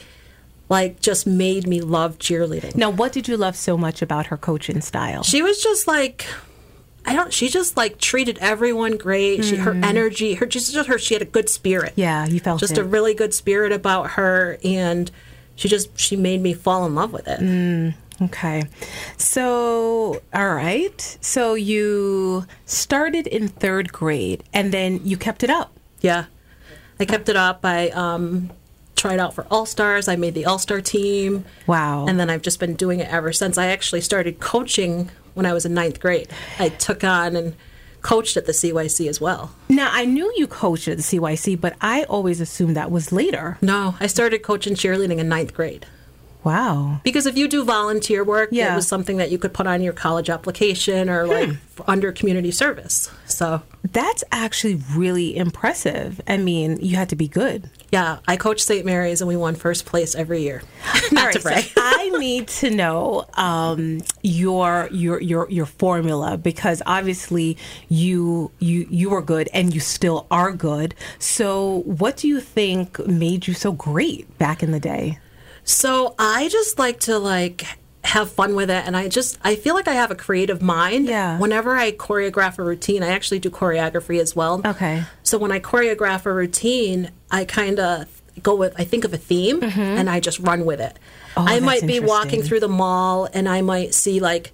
like 0.68 1.00
just 1.00 1.26
made 1.26 1.66
me 1.66 1.80
love 1.80 2.18
cheerleading. 2.18 2.76
Now, 2.76 2.90
what 2.90 3.12
did 3.12 3.28
you 3.28 3.36
love 3.36 3.56
so 3.56 3.76
much 3.76 4.02
about 4.02 4.26
her 4.26 4.36
coaching 4.36 4.80
style? 4.80 5.22
She 5.22 5.42
was 5.42 5.62
just 5.62 5.86
like 5.86 6.26
I 7.04 7.14
don't 7.14 7.32
she 7.32 7.48
just 7.48 7.76
like 7.76 7.98
treated 7.98 8.38
everyone 8.38 8.96
great. 8.96 9.44
She 9.44 9.56
her 9.56 9.72
energy, 9.72 10.34
her 10.34 10.46
just 10.46 10.72
just 10.72 10.88
her 10.88 10.98
she 10.98 11.14
had 11.14 11.22
a 11.22 11.26
good 11.26 11.48
spirit. 11.48 11.92
Mm-hmm. 11.92 12.00
yeah, 12.00 12.26
you 12.26 12.40
felt 12.40 12.60
Just 12.60 12.78
it. 12.78 12.78
a 12.78 12.84
really 12.84 13.14
good 13.14 13.34
spirit 13.34 13.72
about 13.72 14.12
her 14.12 14.58
and 14.62 15.10
she 15.62 15.68
just 15.68 15.96
she 15.96 16.16
made 16.16 16.40
me 16.40 16.54
fall 16.54 16.84
in 16.84 16.96
love 16.96 17.12
with 17.12 17.28
it. 17.28 17.38
Mm. 17.38 17.94
Okay. 18.20 18.64
So, 19.16 20.20
all 20.34 20.54
right. 20.54 21.00
So 21.20 21.54
you 21.54 22.46
started 22.66 23.28
in 23.28 23.46
third 23.46 23.92
grade 23.92 24.42
and 24.52 24.72
then 24.74 25.00
you 25.04 25.16
kept 25.16 25.44
it 25.44 25.50
up. 25.50 25.72
Yeah. 26.00 26.24
I 26.98 27.04
kept 27.04 27.28
it 27.28 27.36
up. 27.36 27.60
I 27.62 27.90
um, 27.90 28.50
tried 28.96 29.20
out 29.20 29.34
for 29.34 29.46
All 29.52 29.64
Stars. 29.64 30.08
I 30.08 30.16
made 30.16 30.34
the 30.34 30.46
All 30.46 30.58
Star 30.58 30.80
team. 30.80 31.44
Wow. 31.68 32.06
And 32.08 32.18
then 32.18 32.28
I've 32.28 32.42
just 32.42 32.58
been 32.58 32.74
doing 32.74 32.98
it 32.98 33.08
ever 33.08 33.32
since. 33.32 33.56
I 33.56 33.66
actually 33.66 34.00
started 34.00 34.40
coaching 34.40 35.12
when 35.34 35.46
I 35.46 35.52
was 35.52 35.64
in 35.64 35.74
ninth 35.74 36.00
grade. 36.00 36.28
I 36.58 36.70
took 36.70 37.04
on 37.04 37.36
and 37.36 37.54
coached 38.02 38.36
at 38.36 38.46
the 38.46 38.52
CYC 38.52 39.08
as 39.08 39.20
well. 39.20 39.52
Now, 39.68 39.88
I 39.92 40.04
knew 40.04 40.32
you 40.36 40.46
coached 40.46 40.88
at 40.88 40.96
the 40.98 41.02
CYC, 41.02 41.60
but 41.60 41.74
I 41.80 42.02
always 42.04 42.40
assumed 42.40 42.76
that 42.76 42.90
was 42.90 43.12
later. 43.12 43.58
No, 43.62 43.94
I 44.00 44.06
started 44.06 44.42
coaching 44.42 44.74
cheerleading 44.74 45.18
in 45.18 45.28
ninth 45.28 45.54
grade. 45.54 45.86
Wow. 46.44 47.00
Because 47.04 47.26
if 47.26 47.36
you 47.36 47.46
do 47.48 47.64
volunteer 47.64 48.24
work, 48.24 48.48
Yeah. 48.52 48.68
Hmm. 48.68 48.72
it 48.72 48.76
was 48.76 48.88
something 48.88 49.16
that 49.18 49.30
you 49.30 49.38
could 49.38 49.52
put 49.52 49.66
on 49.66 49.82
your 49.82 49.92
college 49.92 50.28
application 50.30 51.08
or 51.08 51.26
like 51.26 51.50
f- 51.50 51.80
under 51.86 52.10
community 52.12 52.50
service. 52.50 53.10
So, 53.26 53.62
That's 53.92 54.22
actually 54.32 54.80
really 54.94 55.36
impressive. 55.36 56.20
I 56.26 56.36
mean, 56.36 56.78
you 56.80 56.96
had 56.96 57.08
to 57.10 57.16
be 57.16 57.28
good. 57.28 57.68
yeah, 57.90 58.18
I 58.26 58.36
coached 58.36 58.64
St. 58.66 58.84
Mary's 58.86 59.20
and 59.20 59.28
we 59.28 59.36
won 59.36 59.54
first 59.54 59.84
place 59.86 60.14
every 60.14 60.42
year. 60.42 60.62
Not 61.12 61.24
right, 61.26 61.32
to 61.34 61.40
so 61.40 61.48
brag. 61.50 61.64
I 61.76 62.10
need 62.18 62.48
to 62.48 62.70
know 62.70 63.26
um, 63.34 64.00
your 64.22 64.88
your 64.92 65.20
your 65.20 65.46
your 65.50 65.66
formula 65.66 66.36
because 66.38 66.80
obviously 66.86 67.56
you 67.88 68.50
you 68.58 68.86
you 68.90 69.10
were 69.10 69.22
good 69.22 69.48
and 69.52 69.74
you 69.74 69.80
still 69.80 70.26
are 70.30 70.52
good. 70.52 70.94
So, 71.18 71.82
what 71.84 72.16
do 72.16 72.28
you 72.28 72.40
think 72.40 73.04
made 73.06 73.46
you 73.46 73.54
so 73.54 73.72
great 73.72 74.38
back 74.38 74.62
in 74.62 74.70
the 74.72 74.80
day? 74.80 75.18
So 75.64 76.14
I 76.18 76.48
just 76.48 76.78
like 76.78 77.00
to 77.00 77.18
like 77.18 77.64
have 78.04 78.30
fun 78.32 78.56
with 78.56 78.68
it 78.68 78.84
and 78.84 78.96
I 78.96 79.08
just 79.08 79.38
I 79.44 79.54
feel 79.54 79.74
like 79.74 79.86
I 79.86 79.94
have 79.94 80.10
a 80.10 80.16
creative 80.16 80.60
mind. 80.60 81.06
Yeah. 81.06 81.38
Whenever 81.38 81.76
I 81.76 81.92
choreograph 81.92 82.58
a 82.58 82.64
routine, 82.64 83.02
I 83.02 83.08
actually 83.08 83.38
do 83.38 83.48
choreography 83.50 84.20
as 84.20 84.34
well. 84.34 84.60
Okay. 84.64 85.04
So 85.22 85.38
when 85.38 85.52
I 85.52 85.60
choreograph 85.60 86.26
a 86.26 86.32
routine, 86.32 87.10
I 87.30 87.44
kind 87.44 87.78
of 87.78 88.06
go 88.42 88.54
with 88.56 88.74
I 88.78 88.84
think 88.84 89.04
of 89.04 89.12
a 89.14 89.18
theme 89.18 89.62
and 89.62 90.10
I 90.10 90.18
just 90.18 90.40
run 90.40 90.64
with 90.64 90.80
it. 90.80 90.98
Mm-hmm. 91.34 91.38
Oh, 91.40 91.44
I 91.46 91.60
might 91.60 91.86
be 91.86 92.00
walking 92.00 92.42
through 92.42 92.60
the 92.60 92.68
mall 92.68 93.28
and 93.32 93.48
I 93.48 93.62
might 93.62 93.94
see 93.94 94.18
like 94.20 94.52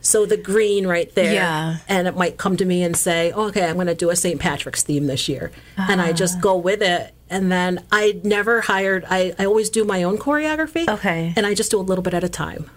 so 0.00 0.26
the 0.26 0.36
green 0.36 0.86
right 0.86 1.12
there 1.14 1.34
Yeah. 1.34 1.76
and 1.88 2.06
it 2.08 2.16
might 2.16 2.36
come 2.36 2.56
to 2.56 2.64
me 2.64 2.82
and 2.84 2.96
say, 2.96 3.32
"Okay, 3.32 3.66
I'm 3.68 3.74
going 3.74 3.88
to 3.88 3.94
do 3.96 4.10
a 4.10 4.16
St. 4.16 4.40
Patrick's 4.40 4.82
theme 4.84 5.06
this 5.08 5.28
year." 5.28 5.50
And 5.76 6.00
I 6.00 6.10
Ah. 6.10 6.12
just 6.12 6.40
go 6.40 6.56
with 6.56 6.82
it. 6.82 7.12
And 7.30 7.50
then 7.52 7.84
I 7.92 8.20
never 8.24 8.62
hired 8.62 9.04
I, 9.08 9.34
I 9.38 9.44
always 9.44 9.70
do 9.70 9.84
my 9.84 10.02
own 10.02 10.18
choreography. 10.18 10.88
Okay. 10.88 11.32
And 11.36 11.46
I 11.46 11.54
just 11.54 11.70
do 11.70 11.78
a 11.78 11.82
little 11.82 12.02
bit 12.02 12.14
at 12.14 12.24
a 12.24 12.28
time. 12.28 12.70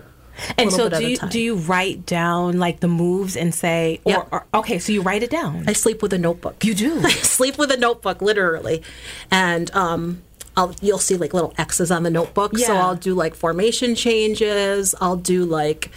And 0.58 0.72
so, 0.72 0.90
do 0.90 1.06
you 1.08 1.18
do 1.18 1.40
you 1.40 1.56
write 1.56 2.06
down 2.06 2.58
like 2.58 2.80
the 2.80 2.88
moves 2.88 3.36
and 3.36 3.54
say, 3.54 4.00
or, 4.06 4.12
Yeah. 4.12 4.24
or 4.32 4.46
okay, 4.56 4.80
so 4.80 4.92
you 4.92 5.02
write 5.02 5.24
it 5.24 5.30
down. 5.30 5.66
I 5.68 5.74
sleep 5.74 6.02
with 6.02 6.14
a 6.14 6.18
notebook. 6.18 6.64
You 6.64 6.74
do? 6.74 7.00
I 7.04 7.10
sleep 7.12 7.58
with 7.58 7.72
a 7.72 7.78
notebook, 7.78 8.22
literally, 8.22 8.82
and 9.30 9.70
um, 9.76 10.24
I'll 10.58 10.74
you'll 10.82 11.00
see 11.00 11.16
like 11.16 11.34
little 11.34 11.54
X's 11.58 11.92
on 11.92 12.04
the 12.04 12.10
notebook. 12.10 12.58
So 12.58 12.74
I'll 12.76 12.96
do 12.96 13.14
like 13.14 13.36
formation 13.36 13.94
changes. 13.94 14.96
I'll 15.00 15.16
do 15.18 15.46
like 15.46 15.92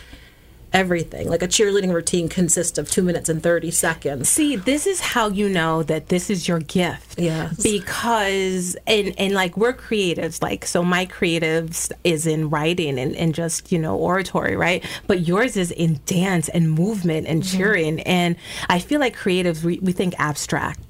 everything. 0.75 1.29
Like 1.31 1.43
a 1.43 1.49
cheerleading 1.49 1.95
routine 1.95 2.29
consists 2.29 2.77
of 2.77 2.91
two 2.91 3.03
minutes 3.03 3.29
and 3.29 3.43
thirty 3.43 3.71
seconds. 3.71 4.29
See, 4.29 4.57
this 4.57 4.87
is 4.87 5.01
how 5.01 5.29
you 5.29 5.49
know 5.49 5.83
that 5.85 6.09
this 6.09 6.29
is 6.29 6.47
your 6.47 6.59
gift. 6.59 7.19
Yeah. 7.19 7.51
Because 7.63 8.77
and 8.87 9.15
and 9.17 9.33
like 9.33 9.57
we're 9.57 9.73
creatives, 9.73 10.43
like 10.43 10.67
so 10.67 10.83
my 10.83 11.07
creatives 11.07 11.91
is 12.03 12.27
in 12.27 12.51
writing 12.51 12.99
and, 12.99 13.15
and 13.17 13.35
just, 13.35 13.73
you 13.73 13.79
know, 13.79 13.97
oratory, 13.97 14.57
right? 14.57 14.85
But 15.07 15.27
yours 15.27 15.57
is 15.57 15.71
in 15.71 16.01
dance 16.05 16.49
and 16.51 16.71
movement 16.71 17.27
and 17.27 17.43
mm-hmm. 17.43 17.57
cheering. 17.57 18.01
And 18.01 18.37
I 18.69 18.81
feel 18.81 19.01
like 19.01 19.17
creatives 19.17 19.63
we, 19.63 19.79
we 19.79 19.93
think 19.93 20.15
abstract. 20.19 20.81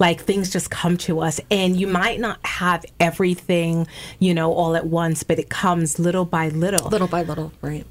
Like 0.00 0.22
things 0.22 0.50
just 0.50 0.70
come 0.70 0.96
to 0.98 1.20
us 1.20 1.40
and 1.52 1.76
you 1.78 1.86
might 1.86 2.18
not 2.18 2.44
have 2.44 2.84
everything, 2.98 3.86
you 4.18 4.34
know, 4.34 4.52
all 4.52 4.74
at 4.74 4.86
once, 4.86 5.22
but 5.22 5.38
it 5.38 5.48
comes 5.50 6.00
little 6.00 6.24
by 6.24 6.48
little. 6.48 6.88
Little 6.88 7.06
by 7.06 7.22
little, 7.22 7.52
right? 7.62 7.86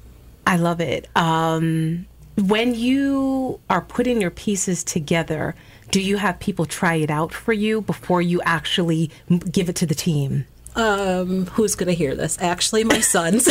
I 0.46 0.56
love 0.56 0.80
it. 0.80 1.08
Um, 1.16 2.06
when 2.36 2.74
you 2.74 3.60
are 3.70 3.80
putting 3.80 4.20
your 4.20 4.30
pieces 4.30 4.82
together, 4.84 5.54
do 5.90 6.00
you 6.00 6.16
have 6.16 6.40
people 6.40 6.66
try 6.66 6.94
it 6.96 7.10
out 7.10 7.32
for 7.32 7.52
you 7.52 7.80
before 7.80 8.20
you 8.20 8.40
actually 8.42 9.10
give 9.50 9.68
it 9.68 9.76
to 9.76 9.86
the 9.86 9.94
team? 9.94 10.46
Um, 10.74 11.46
who's 11.46 11.74
gonna 11.76 11.92
hear 11.92 12.14
this? 12.14 12.36
Actually, 12.40 12.84
my 12.84 13.00
sons. 13.00 13.44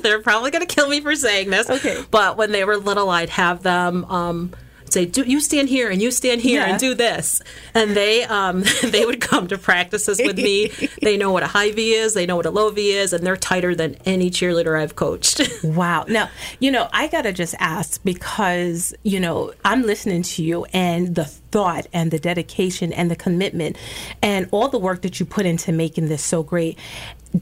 They're 0.00 0.22
probably 0.22 0.50
gonna 0.50 0.66
kill 0.66 0.88
me 0.88 1.00
for 1.00 1.14
saying 1.14 1.50
this. 1.50 1.68
Okay. 1.68 2.02
But 2.10 2.36
when 2.36 2.52
they 2.52 2.64
were 2.64 2.76
little, 2.76 3.10
I'd 3.10 3.30
have 3.30 3.62
them 3.62 4.04
um, 4.06 4.52
say, 4.92 5.06
"Do 5.06 5.22
you 5.22 5.40
stand 5.40 5.68
here 5.68 5.90
and 5.90 6.00
you 6.00 6.10
stand 6.10 6.40
here 6.40 6.60
Yeah. 6.62 6.70
and 6.70 6.78
do 6.80 6.94
this?" 6.94 7.40
And 7.74 7.96
they 7.96 8.24
um, 8.24 8.64
they 8.82 9.04
would 9.04 9.20
come 9.20 9.48
to 9.48 9.58
practices 9.58 10.18
with 10.24 10.36
me. 10.36 10.68
they 11.02 11.16
know 11.16 11.32
what 11.32 11.42
a 11.42 11.46
high 11.48 11.72
V 11.72 11.92
is. 11.94 12.14
They 12.14 12.26
know 12.26 12.36
what 12.36 12.46
a 12.46 12.50
low 12.50 12.70
V 12.70 12.92
is, 12.92 13.12
and 13.12 13.26
they're 13.26 13.36
tighter 13.36 13.74
than 13.74 13.96
any 14.04 14.30
cheerleader 14.30 14.78
I've 14.80 14.96
coached. 14.96 15.40
Wow. 15.62 16.04
Now, 16.08 16.30
you 16.60 16.70
know, 16.70 16.88
I 16.92 17.08
got 17.08 17.22
to 17.22 17.32
just 17.32 17.54
ask 17.58 18.02
because, 18.04 18.94
you 19.02 19.18
know, 19.20 19.52
I'm 19.64 19.82
listening 19.82 20.22
to 20.22 20.42
you 20.42 20.64
and 20.72 21.14
the 21.14 21.24
thought 21.24 21.86
and 21.92 22.10
the 22.10 22.18
dedication 22.18 22.92
and 22.92 23.10
the 23.10 23.16
commitment 23.16 23.76
and 24.22 24.48
all 24.52 24.68
the 24.68 24.78
work 24.78 25.02
that 25.02 25.18
you 25.18 25.26
put 25.26 25.44
into 25.44 25.72
making 25.72 26.08
this 26.08 26.22
so 26.24 26.42
great. 26.42 26.78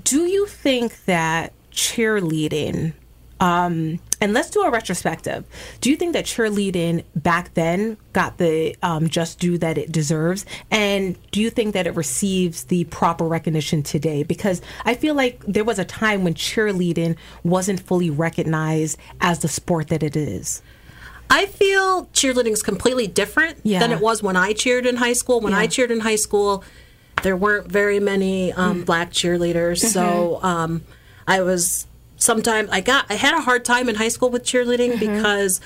Do 0.05 0.23
you 0.25 0.47
think 0.47 1.05
that 1.05 1.53
cheerleading, 1.73 2.93
um, 3.41 3.99
and 4.21 4.33
let's 4.33 4.49
do 4.51 4.63
a 4.63 4.71
retrospective. 4.71 5.45
Do 5.81 5.91
you 5.91 5.97
think 5.97 6.13
that 6.15 6.25
cheerleading 6.25 7.05
back 7.17 7.53
then 7.55 7.97
got 8.13 8.39
the 8.39 8.77
um, 8.83 9.09
just 9.09 9.39
due 9.39 9.59
that 9.59 9.77
it 9.77 9.91
deserves? 9.93 10.47
And 10.71 11.17
do 11.33 11.41
you 11.41 11.51
think 11.51 11.75
that 11.75 11.87
it 11.87 11.95
receives 11.97 12.65
the 12.65 12.85
proper 12.85 13.25
recognition 13.25 13.83
today? 13.83 14.23
Because 14.23 14.63
I 14.85 14.95
feel 14.95 15.15
like 15.15 15.43
there 15.47 15.65
was 15.65 15.79
a 15.79 15.85
time 15.85 16.25
when 16.25 16.35
cheerleading 16.35 17.17
wasn't 17.43 17.81
fully 17.81 18.09
recognized 18.11 18.99
as 19.21 19.41
the 19.41 19.49
sport 19.49 19.89
that 19.89 20.03
it 20.03 20.17
is. 20.17 20.63
I 21.29 21.47
feel 21.47 22.07
cheerleading 22.15 22.53
is 22.53 22.63
completely 22.63 23.07
different 23.09 23.59
Yeah. 23.63 23.81
than 23.81 23.91
it 23.93 24.01
was 24.01 24.23
when 24.23 24.37
I 24.37 24.53
cheered 24.53 24.87
in 24.87 24.97
high 24.97 25.15
school. 25.15 25.41
When 25.41 25.55
I 25.55 25.67
cheered 25.67 25.91
in 25.91 26.01
high 26.01 26.17
school, 26.17 26.63
there 27.23 27.37
weren't 27.37 27.71
very 27.71 27.99
many 27.99 28.53
um, 28.53 28.83
Mm. 28.83 28.87
black 28.87 29.11
cheerleaders, 29.11 29.81
Mm-hmm. 29.81 29.89
so 29.89 30.39
um, 30.43 30.83
I 31.27 31.41
was 31.41 31.87
sometimes 32.17 32.69
I 32.71 32.81
got 32.81 33.07
I 33.11 33.15
had 33.15 33.37
a 33.37 33.41
hard 33.41 33.65
time 33.65 33.89
in 33.89 33.95
high 33.97 34.09
school 34.09 34.31
with 34.31 34.45
cheerleading 34.45 34.93
Mm-hmm. 34.95 35.17
because, 35.17 35.61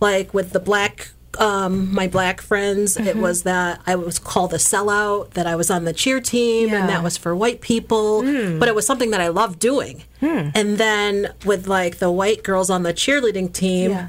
like 0.00 0.32
with 0.34 0.52
the 0.52 0.60
black. 0.60 1.10
Um, 1.38 1.94
my 1.94 2.08
black 2.08 2.42
friends, 2.42 2.98
it 2.98 3.04
Mm-hmm. 3.04 3.22
was 3.22 3.44
that 3.44 3.80
I 3.86 3.94
was 3.96 4.18
called 4.18 4.52
a 4.52 4.58
sellout, 4.58 5.30
that 5.30 5.46
I 5.46 5.56
was 5.56 5.70
on 5.70 5.84
the 5.84 5.94
cheer 5.94 6.20
team, 6.20 6.68
Yeah. 6.68 6.80
and 6.80 6.90
that 6.90 7.02
was 7.02 7.16
for 7.16 7.34
white 7.34 7.62
people. 7.62 8.20
But 8.58 8.68
it 8.68 8.74
was 8.74 8.86
something 8.86 9.12
that 9.12 9.22
I 9.22 9.28
loved 9.28 9.58
doing. 9.58 10.02
And 10.20 10.76
then 10.76 11.32
with 11.46 11.66
like 11.68 12.00
the 12.00 12.10
white 12.10 12.42
girls 12.42 12.68
on 12.68 12.82
the 12.82 12.92
cheerleading 12.92 13.50
team, 13.50 13.92
Yeah. 13.92 14.08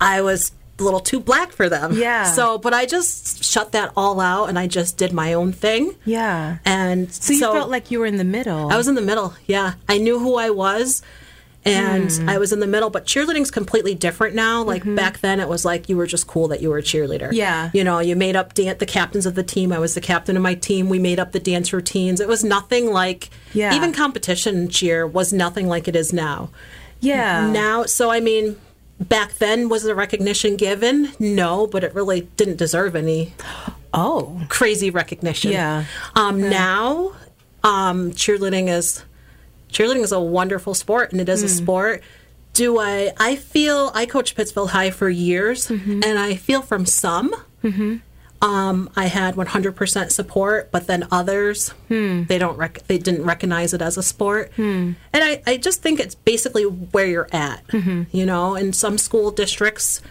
I 0.00 0.22
was 0.22 0.52
a 0.78 0.82
little 0.82 1.00
too 1.00 1.20
black 1.20 1.52
for 1.52 1.68
them. 1.68 1.94
Yeah. 1.98 2.24
So, 2.24 2.58
but 2.58 2.74
I 2.74 2.84
just 2.86 3.42
shut 3.44 3.72
that 3.72 3.92
all 3.96 4.20
out 4.20 4.48
and 4.48 4.58
I 4.58 4.66
just 4.66 4.96
did 4.98 5.12
my 5.12 5.32
own 5.32 5.52
thing. 5.52 5.94
Yeah. 6.04 6.58
And 6.66 7.10
So 7.12 7.32
you 7.32 7.40
felt 7.40 7.70
like 7.70 7.90
you 7.90 7.98
were 7.98 8.06
in 8.06 8.16
the 8.18 8.24
middle. 8.24 8.70
I 8.70 8.76
was 8.76 8.86
in 8.88 8.94
the 8.94 9.00
middle. 9.02 9.34
Yeah. 9.46 9.74
I 9.88 9.96
knew 9.98 10.18
who 10.18 10.36
I 10.36 10.50
was 10.50 11.02
and 11.64 12.12
Hmm. 12.12 12.28
I 12.28 12.38
was 12.38 12.52
in 12.52 12.60
the 12.60 12.66
middle, 12.66 12.90
but 12.90 13.06
cheerleading's 13.06 13.50
completely 13.50 13.94
different 13.94 14.34
now. 14.36 14.62
Like 14.62 14.84
back 14.94 15.18
then 15.20 15.40
it 15.40 15.48
was 15.48 15.64
like 15.64 15.88
you 15.88 15.96
were 15.96 16.06
just 16.06 16.26
cool 16.28 16.46
that 16.48 16.60
you 16.62 16.68
were 16.68 16.78
a 16.78 16.82
cheerleader. 16.82 17.22
Mm-hmm. 17.28 17.34
Yeah. 17.34 17.70
You 17.72 17.82
know, 17.82 17.98
you 17.98 18.14
made 18.14 18.36
up 18.36 18.54
dan- 18.54 18.76
the 18.78 18.86
captains 18.86 19.26
of 19.26 19.34
the 19.34 19.42
team. 19.42 19.72
I 19.72 19.78
was 19.78 19.94
the 19.94 20.00
captain 20.00 20.36
of 20.36 20.42
my 20.42 20.54
team. 20.54 20.88
We 20.88 20.98
made 20.98 21.18
up 21.18 21.32
the 21.32 21.40
dance 21.40 21.72
routines. 21.72 22.20
It 22.20 22.28
was 22.28 22.44
nothing 22.44 22.92
like 22.92 23.30
Yeah. 23.54 23.74
even 23.74 23.92
competition 23.92 24.68
cheer 24.68 25.06
was 25.06 25.32
nothing 25.32 25.66
like 25.68 25.88
it 25.88 25.96
is 25.96 26.12
now. 26.12 26.50
yeah. 27.00 27.50
Now, 27.50 27.84
so 27.84 28.10
I 28.10 28.20
mean, 28.20 28.56
back 29.00 29.34
then 29.34 29.68
was 29.68 29.82
the 29.82 29.94
recognition 29.94 30.56
given? 30.56 31.12
No, 31.18 31.66
but 31.66 31.84
it 31.84 31.94
really 31.94 32.22
didn't 32.36 32.56
deserve 32.56 32.96
any 32.96 33.34
oh. 33.92 34.42
crazy 34.48 34.90
recognition. 34.90 35.52
Yeah. 35.52 35.84
Um, 36.14 36.40
Now, 36.40 37.12
um, 37.62 38.12
cheerleading 38.12 38.68
is 38.68 39.04
cheerleading 39.70 40.02
is 40.02 40.12
a 40.12 40.20
wonderful 40.20 40.74
sport, 40.74 41.12
and 41.12 41.20
it 41.20 41.28
is 41.28 41.42
a 41.42 41.48
sport. 41.48 42.02
Do 42.52 42.78
I? 42.78 43.12
I 43.18 43.36
feel 43.36 43.90
I 43.94 44.06
coached 44.06 44.36
Pittsfield 44.36 44.70
High 44.70 44.90
for 44.90 45.10
years, 45.10 45.68
and 46.04 46.18
I 46.18 46.36
feel 46.36 46.62
from 46.62 46.86
some. 46.86 47.34
Um, 48.42 48.90
I 48.94 49.06
had 49.06 49.34
100% 49.34 50.10
support, 50.10 50.70
but 50.70 50.86
then 50.86 51.08
others 51.10 51.70
hmm. 51.88 52.24
they 52.24 52.36
don't 52.36 52.56
rec- 52.58 52.86
they 52.86 52.98
didn't 52.98 53.24
recognize 53.24 53.72
it 53.72 53.80
as 53.80 53.96
a 53.96 54.02
sport, 54.02 54.52
hmm. 54.56 54.92
and 55.12 55.24
I, 55.24 55.42
I 55.46 55.56
just 55.56 55.82
think 55.82 56.00
it's 56.00 56.14
basically 56.14 56.64
where 56.64 57.06
you're 57.06 57.28
at. 57.32 57.66
Mm-hmm. 57.68 58.14
You 58.14 58.26
know, 58.26 58.54
in 58.54 58.74
some 58.74 58.98
school 58.98 59.30
districts, 59.30 60.02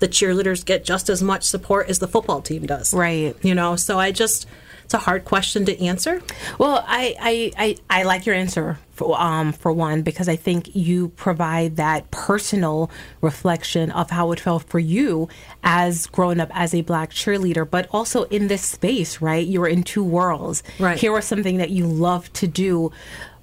the 0.00 0.08
cheerleaders 0.08 0.64
get 0.64 0.84
just 0.84 1.08
as 1.08 1.22
much 1.22 1.44
support 1.44 1.88
as 1.88 1.98
the 1.98 2.08
football 2.08 2.42
team 2.42 2.66
does. 2.66 2.92
Right. 2.92 3.34
You 3.42 3.54
know, 3.54 3.76
so 3.76 3.98
I 3.98 4.12
just 4.12 4.46
it's 4.84 4.94
a 4.94 4.98
hard 4.98 5.24
question 5.24 5.64
to 5.66 5.84
answer. 5.84 6.20
Well, 6.58 6.84
I, 6.86 7.16
I, 7.18 7.52
I, 7.88 8.00
I 8.00 8.02
like 8.02 8.26
your 8.26 8.34
answer 8.34 8.78
for, 9.02 9.20
um, 9.20 9.52
for 9.52 9.72
one 9.72 10.02
because 10.02 10.28
I 10.28 10.36
think 10.36 10.74
you 10.74 11.08
provide 11.08 11.76
that 11.76 12.10
personal 12.10 12.90
reflection 13.20 13.90
of 13.90 14.10
how 14.10 14.32
it 14.32 14.40
felt 14.40 14.64
for 14.64 14.78
you 14.78 15.28
as 15.62 16.06
growing 16.06 16.40
up 16.40 16.50
as 16.52 16.74
a 16.74 16.82
black 16.82 17.10
cheerleader, 17.10 17.68
but 17.68 17.88
also 17.90 18.24
in 18.24 18.48
this 18.48 18.62
space, 18.62 19.20
right? 19.20 19.46
You 19.46 19.60
were 19.60 19.68
in 19.68 19.82
two 19.82 20.04
worlds. 20.04 20.62
Right. 20.78 20.98
Here 20.98 21.12
was 21.12 21.24
something 21.24 21.58
that 21.58 21.70
you 21.70 21.86
loved 21.86 22.34
to 22.34 22.46
do, 22.46 22.92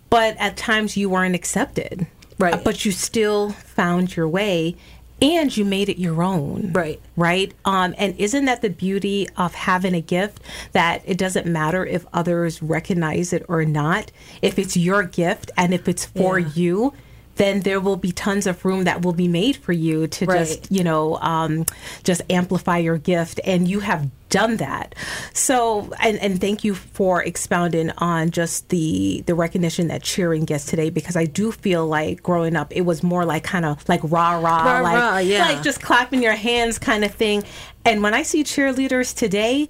but 0.10 0.36
at 0.38 0.58
times 0.58 0.98
you 0.98 1.10
weren't 1.10 1.36
accepted. 1.36 2.08
Right. 2.38 2.64
But 2.64 2.86
you 2.86 2.92
still 2.94 3.50
found 3.50 4.16
your 4.16 4.28
way 4.28 4.78
and 5.22 5.56
you 5.56 5.66
made 5.66 5.90
it 5.90 5.98
your 5.98 6.24
own 6.24 6.72
Right. 6.74 7.00
right 7.18 7.54
um, 7.66 7.94
and 7.98 8.16
isn't 8.20 8.46
that 8.46 8.62
the 8.62 8.70
beauty 8.70 9.28
of 9.38 9.54
having 9.54 9.94
a 9.94 10.02
gift 10.02 10.42
that 10.72 11.02
it 11.06 11.18
doesn't 11.18 11.46
matter 11.46 11.86
if 11.86 12.06
others 12.14 12.62
recognize 12.62 13.34
it 13.34 13.46
or 13.48 13.66
not 13.66 14.12
if 14.42 14.58
it's 14.60 14.78
your 14.78 15.04
gift 15.04 15.52
and 15.58 15.74
if 15.74 15.88
it's 15.88 16.06
for 16.06 16.40
Yeah. 16.40 16.50
you 16.56 16.94
then 17.40 17.62
there 17.62 17.80
will 17.80 17.96
be 17.96 18.12
tons 18.12 18.46
of 18.46 18.64
room 18.66 18.84
that 18.84 19.02
will 19.02 19.14
be 19.14 19.28
made 19.28 19.56
for 19.56 19.72
you 19.72 20.08
to 20.08 20.26
Right. 20.26 20.40
just 20.40 20.70
you 20.72 20.84
know 20.84 21.18
um, 21.20 21.66
just 22.04 22.22
amplify 22.30 22.78
your 22.78 22.98
gift 22.98 23.40
and 23.46 23.68
you 23.68 23.80
have 23.80 24.10
done 24.30 24.58
that 24.58 24.94
so 25.34 25.92
and, 26.02 26.20
and 26.20 26.40
thank 26.40 26.64
you 26.64 26.76
for 26.76 27.24
expounding 27.24 27.90
on 27.98 28.30
just 28.30 28.70
the 28.70 29.24
the 29.26 29.34
recognition 29.34 29.88
that 29.88 30.04
cheering 30.04 30.46
gets 30.46 30.66
today 30.68 30.92
because 30.92 31.16
i 31.16 31.26
do 31.26 31.52
feel 31.52 31.88
like 31.88 32.22
growing 32.22 32.56
up 32.56 32.72
it 32.72 32.82
was 32.82 33.02
more 33.02 33.26
like 33.26 33.44
kind 33.44 33.66
of 33.66 33.88
like 33.90 34.02
rah 34.04 34.38
rah 34.38 34.82
like, 34.82 35.26
yeah. 35.26 35.46
like 35.48 35.64
just 35.64 35.82
clapping 35.82 36.22
your 36.22 36.36
hands 36.36 36.78
kind 36.78 37.04
of 37.04 37.12
thing 37.12 37.44
and 37.86 38.04
when 38.04 38.14
i 38.14 38.22
see 38.22 38.44
cheerleaders 38.44 39.16
today 39.16 39.68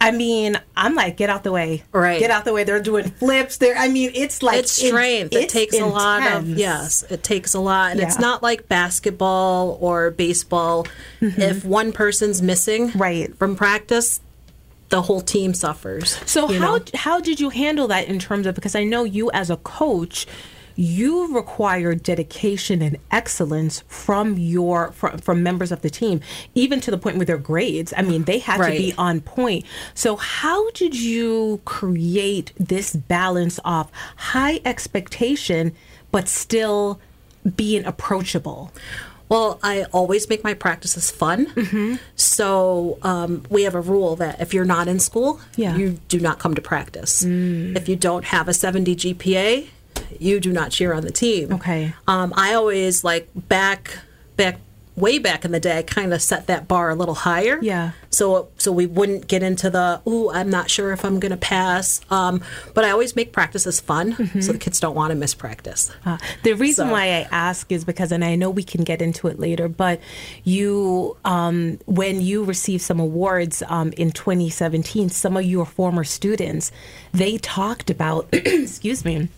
I 0.00 0.12
mean, 0.12 0.58
I'm 0.76 0.94
like, 0.94 1.16
get 1.16 1.28
out 1.28 1.42
the 1.42 1.50
way. 1.50 1.82
Right. 1.92 2.20
Get 2.20 2.30
out 2.30 2.44
the 2.44 2.52
way. 2.52 2.62
They're 2.62 2.80
doing 2.80 3.10
flips. 3.10 3.56
They're, 3.56 3.76
I 3.76 3.88
mean, 3.88 4.12
it's 4.14 4.42
like 4.44 4.60
it's 4.60 4.72
strength. 4.72 5.32
it 5.32 5.44
it's 5.44 5.52
takes 5.52 5.78
a 5.78 5.84
lot 5.86 6.24
of 6.30 6.48
yes. 6.48 7.02
It 7.10 7.24
takes 7.24 7.54
a 7.54 7.60
lot, 7.60 7.92
and 7.92 8.00
it's 8.00 8.18
not 8.18 8.42
like 8.42 8.68
basketball 8.68 9.76
or 9.80 10.10
baseball. 10.12 10.86
If 11.20 11.64
one 11.64 11.92
person's 11.92 12.40
missing 12.42 12.88
Mm-hmm. 12.90 12.98
Right. 12.98 13.36
from 13.36 13.56
practice, 13.56 14.20
the 14.90 15.02
whole 15.02 15.20
team 15.20 15.52
suffers. 15.52 16.16
So 16.26 16.46
how 16.46 16.76
know? 16.76 16.84
how 16.94 17.20
did 17.20 17.40
you 17.40 17.50
handle 17.50 17.88
that 17.88 18.06
in 18.08 18.18
terms 18.18 18.46
of 18.46 18.54
because 18.54 18.74
I 18.74 18.84
know 18.84 19.04
you 19.04 19.30
as 19.32 19.50
a 19.50 19.56
coach, 19.56 20.26
you 20.80 21.34
require 21.34 21.92
dedication 21.92 22.80
and 22.82 22.96
excellence 23.10 23.82
from 23.88 24.38
your 24.38 24.92
from, 24.92 25.18
from 25.18 25.42
members 25.42 25.72
of 25.72 25.82
the 25.82 25.90
team, 25.90 26.20
even 26.54 26.80
to 26.80 26.92
the 26.92 26.96
point 26.96 27.18
with 27.18 27.26
their 27.26 27.36
grades. 27.36 27.92
I 27.96 28.02
mean, 28.02 28.22
they 28.24 28.38
had 28.38 28.58
to 28.58 28.70
be 28.70 28.94
on 28.96 29.20
point. 29.20 29.64
So 29.94 30.14
how 30.14 30.70
did 30.70 30.94
you 30.94 31.60
create 31.64 32.52
this 32.60 32.94
balance 32.94 33.58
of 33.64 33.90
high 34.16 34.60
expectation 34.64 35.72
but 36.12 36.28
still 36.28 37.00
being 37.56 37.84
approachable? 37.84 38.70
Well, 39.28 39.58
I 39.64 39.82
always 39.92 40.28
make 40.28 40.44
my 40.44 40.54
practices 40.54 41.10
fun. 41.10 41.46
Mm-hmm. 41.46 41.96
So 42.14 42.98
um, 43.02 43.42
we 43.50 43.64
have 43.64 43.74
a 43.74 43.80
rule 43.80 44.14
that 44.16 44.40
if 44.40 44.54
you're 44.54 44.64
not 44.64 44.86
in 44.86 45.00
school, 45.00 45.40
Yeah. 45.56 45.74
Mm. 45.74 45.78
you 45.78 45.98
do 46.08 46.20
not 46.20 46.38
come 46.38 46.54
to 46.54 46.62
practice. 46.62 47.24
If 47.24 47.88
you 47.88 47.96
don't 47.96 48.24
have 48.26 48.46
a 48.48 48.54
70 48.54 48.94
GPA, 48.96 49.66
you 50.18 50.40
do 50.40 50.52
not 50.52 50.70
cheer 50.70 50.92
on 50.92 51.02
the 51.02 51.12
team. 51.12 51.52
Okay. 51.54 51.94
Um, 52.06 52.32
I 52.36 52.54
always 52.54 53.04
like 53.04 53.28
back 53.34 53.98
back 54.36 54.60
way 54.96 55.16
back 55.20 55.44
in 55.44 55.52
the 55.52 55.60
day, 55.60 55.78
I 55.78 55.82
kind 55.82 56.12
of 56.12 56.20
set 56.20 56.48
that 56.48 56.66
bar 56.66 56.90
a 56.90 56.94
little 56.96 57.14
higher. 57.14 57.60
Yeah. 57.62 57.92
So 58.10 58.48
so 58.58 58.72
we 58.72 58.84
wouldn't 58.86 59.28
get 59.28 59.44
into 59.44 59.70
the 59.70 60.00
ooh, 60.08 60.28
I'm 60.30 60.50
not 60.50 60.68
sure 60.70 60.90
if 60.90 61.04
I'm 61.04 61.20
going 61.20 61.30
to 61.30 61.36
pass. 61.36 62.00
Um, 62.10 62.42
but 62.74 62.84
I 62.84 62.90
always 62.90 63.14
make 63.14 63.32
practices 63.32 63.78
fun, 63.78 64.14
Mm-hmm. 64.14 64.40
so 64.40 64.50
the 64.50 64.58
kids 64.58 64.80
don't 64.80 64.96
want 64.96 65.10
to 65.12 65.14
miss 65.14 65.34
practice. 65.34 65.92
Uh, 66.04 66.18
the 66.42 66.54
reason 66.54 66.88
So- 66.88 66.92
why 66.92 67.04
I 67.04 67.28
ask 67.30 67.70
is 67.70 67.84
because, 67.84 68.10
and 68.10 68.24
I 68.24 68.34
know 68.34 68.50
we 68.50 68.64
can 68.64 68.82
get 68.82 69.00
into 69.00 69.28
it 69.28 69.38
later, 69.38 69.68
but 69.68 70.00
you, 70.42 71.16
um, 71.24 71.78
when 71.86 72.20
you 72.20 72.42
received 72.42 72.82
some 72.82 72.98
awards 72.98 73.62
um, 73.68 73.92
in 73.96 74.10
2017, 74.10 75.10
some 75.10 75.36
of 75.36 75.44
your 75.44 75.64
former 75.66 76.02
students, 76.02 76.72
they 77.12 77.38
talked 77.38 77.88
about, 77.90 78.26
excuse 78.32 79.04
me, 79.04 79.28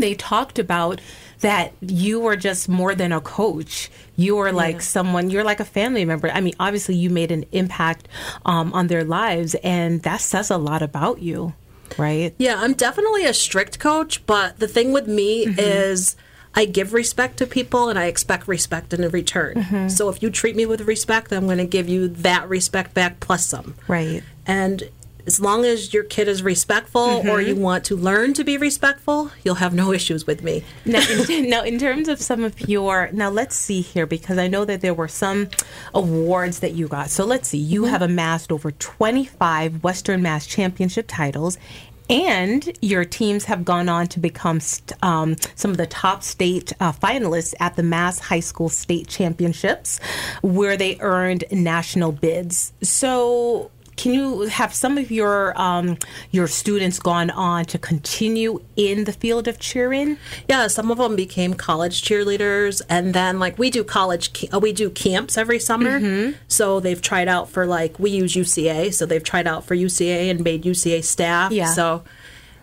they 0.00 0.14
talked 0.14 0.58
about 0.58 1.00
that 1.40 1.72
you 1.80 2.18
were 2.20 2.36
just 2.36 2.68
more 2.68 2.94
than 2.94 3.12
a 3.12 3.20
coach. 3.20 3.90
You 4.16 4.36
were 4.36 4.50
like 4.52 4.76
Yeah. 4.76 4.80
someone, 4.80 5.30
you're 5.30 5.44
like 5.44 5.60
a 5.60 5.64
family 5.64 6.04
member. 6.04 6.30
I 6.30 6.40
mean, 6.40 6.54
obviously, 6.58 6.96
you 6.96 7.10
made 7.10 7.30
an 7.30 7.44
impact 7.52 8.08
um, 8.44 8.72
on 8.72 8.88
their 8.88 9.04
lives, 9.04 9.54
and 9.62 10.02
that 10.02 10.20
says 10.20 10.50
a 10.50 10.58
lot 10.58 10.82
about 10.82 11.22
you, 11.22 11.54
right? 11.96 12.34
Yeah, 12.38 12.56
I'm 12.58 12.74
definitely 12.74 13.24
a 13.24 13.32
strict 13.34 13.78
coach, 13.78 14.26
but 14.26 14.58
the 14.58 14.66
thing 14.68 14.92
with 14.92 15.06
me 15.06 15.46
Mm-hmm. 15.46 15.60
is 15.60 16.16
I 16.54 16.64
give 16.64 16.92
respect 16.92 17.36
to 17.36 17.46
people 17.46 17.88
and 17.88 17.96
I 17.98 18.06
expect 18.06 18.48
respect 18.48 18.92
in 18.92 19.08
return. 19.10 19.54
Mm-hmm. 19.56 19.88
So 19.90 20.08
if 20.08 20.20
you 20.22 20.30
treat 20.30 20.56
me 20.56 20.66
with 20.66 20.80
respect, 20.80 21.30
I'm 21.32 21.44
going 21.46 21.58
to 21.58 21.66
give 21.66 21.88
you 21.88 22.08
that 22.08 22.48
respect 22.48 22.94
back 22.94 23.20
plus 23.20 23.46
some. 23.46 23.76
Right. 23.86 24.24
And 24.44 24.88
as 25.28 25.38
long 25.38 25.64
as 25.66 25.92
your 25.92 26.04
kid 26.04 26.26
is 26.26 26.42
respectful 26.42 27.02
or 27.02 27.38
Mm-hmm. 27.38 27.48
you 27.48 27.56
want 27.56 27.84
to 27.84 27.94
learn 27.96 28.32
to 28.32 28.42
be 28.44 28.56
respectful, 28.56 29.30
you'll 29.44 29.56
have 29.66 29.74
no 29.74 29.92
issues 29.98 30.26
with 30.26 30.42
me. 30.42 30.64
now, 30.86 31.02
in, 31.28 31.50
now, 31.54 31.62
in 31.62 31.78
terms 31.78 32.08
of 32.08 32.18
some 32.20 32.42
of 32.42 32.58
your, 32.68 33.10
now 33.12 33.28
let's 33.28 33.54
see 33.54 33.82
here 33.82 34.06
because 34.06 34.38
I 34.38 34.48
know 34.48 34.64
that 34.64 34.80
there 34.80 34.94
were 34.94 35.06
some 35.06 35.48
awards 35.94 36.60
that 36.60 36.72
you 36.72 36.88
got. 36.88 37.10
So 37.10 37.26
let's 37.26 37.48
see, 37.50 37.58
you 37.58 37.84
have 37.84 38.00
amassed 38.00 38.50
over 38.50 38.70
25 38.72 39.84
Western 39.84 40.22
Mass 40.22 40.46
Championship 40.46 41.04
titles. 41.08 41.58
And 42.10 42.74
your 42.80 43.04
teams 43.04 43.44
have 43.44 43.66
gone 43.66 43.90
on 43.90 44.06
to 44.06 44.18
become 44.18 44.60
st- 44.60 44.94
um, 45.04 45.36
some 45.56 45.70
of 45.70 45.76
the 45.76 45.86
top 45.86 46.22
state 46.22 46.72
uh, 46.80 46.90
finalists 46.90 47.52
at 47.60 47.76
the 47.76 47.82
Mass 47.82 48.18
High 48.18 48.40
School 48.40 48.70
State 48.70 49.08
Championships, 49.08 50.00
where 50.40 50.74
they 50.78 50.96
earned 51.00 51.44
national 51.52 52.12
bids. 52.12 52.72
So, 52.82 53.70
can 53.98 54.14
you 54.14 54.42
have 54.42 54.72
some 54.72 54.96
of 54.96 55.10
your 55.10 55.60
um, 55.60 55.98
your 56.30 56.46
students 56.46 56.98
gone 56.98 57.30
on 57.30 57.64
to 57.66 57.78
continue 57.78 58.62
in 58.76 59.04
the 59.04 59.12
field 59.12 59.48
of 59.48 59.58
cheering? 59.58 60.16
Yeah, 60.48 60.68
some 60.68 60.90
of 60.90 60.98
them 60.98 61.16
became 61.16 61.52
college 61.52 62.02
cheerleaders, 62.02 62.80
and 62.88 63.12
then 63.12 63.38
like 63.38 63.58
we 63.58 63.70
do 63.70 63.84
college, 63.84 64.46
uh, 64.54 64.60
we 64.60 64.72
do 64.72 64.88
camps 64.88 65.36
every 65.36 65.58
summer. 65.58 66.00
Mm-hmm. 66.00 66.36
So 66.46 66.80
they've 66.80 67.02
tried 67.02 67.28
out 67.28 67.50
for 67.50 67.66
like 67.66 67.98
we 67.98 68.10
use 68.10 68.34
UCA, 68.34 68.94
so 68.94 69.04
they've 69.04 69.22
tried 69.22 69.46
out 69.48 69.64
for 69.64 69.74
UCA 69.74 70.30
and 70.30 70.42
made 70.42 70.62
UCA 70.62 71.02
staff. 71.02 71.50
Yeah. 71.50 71.66
So, 71.66 72.04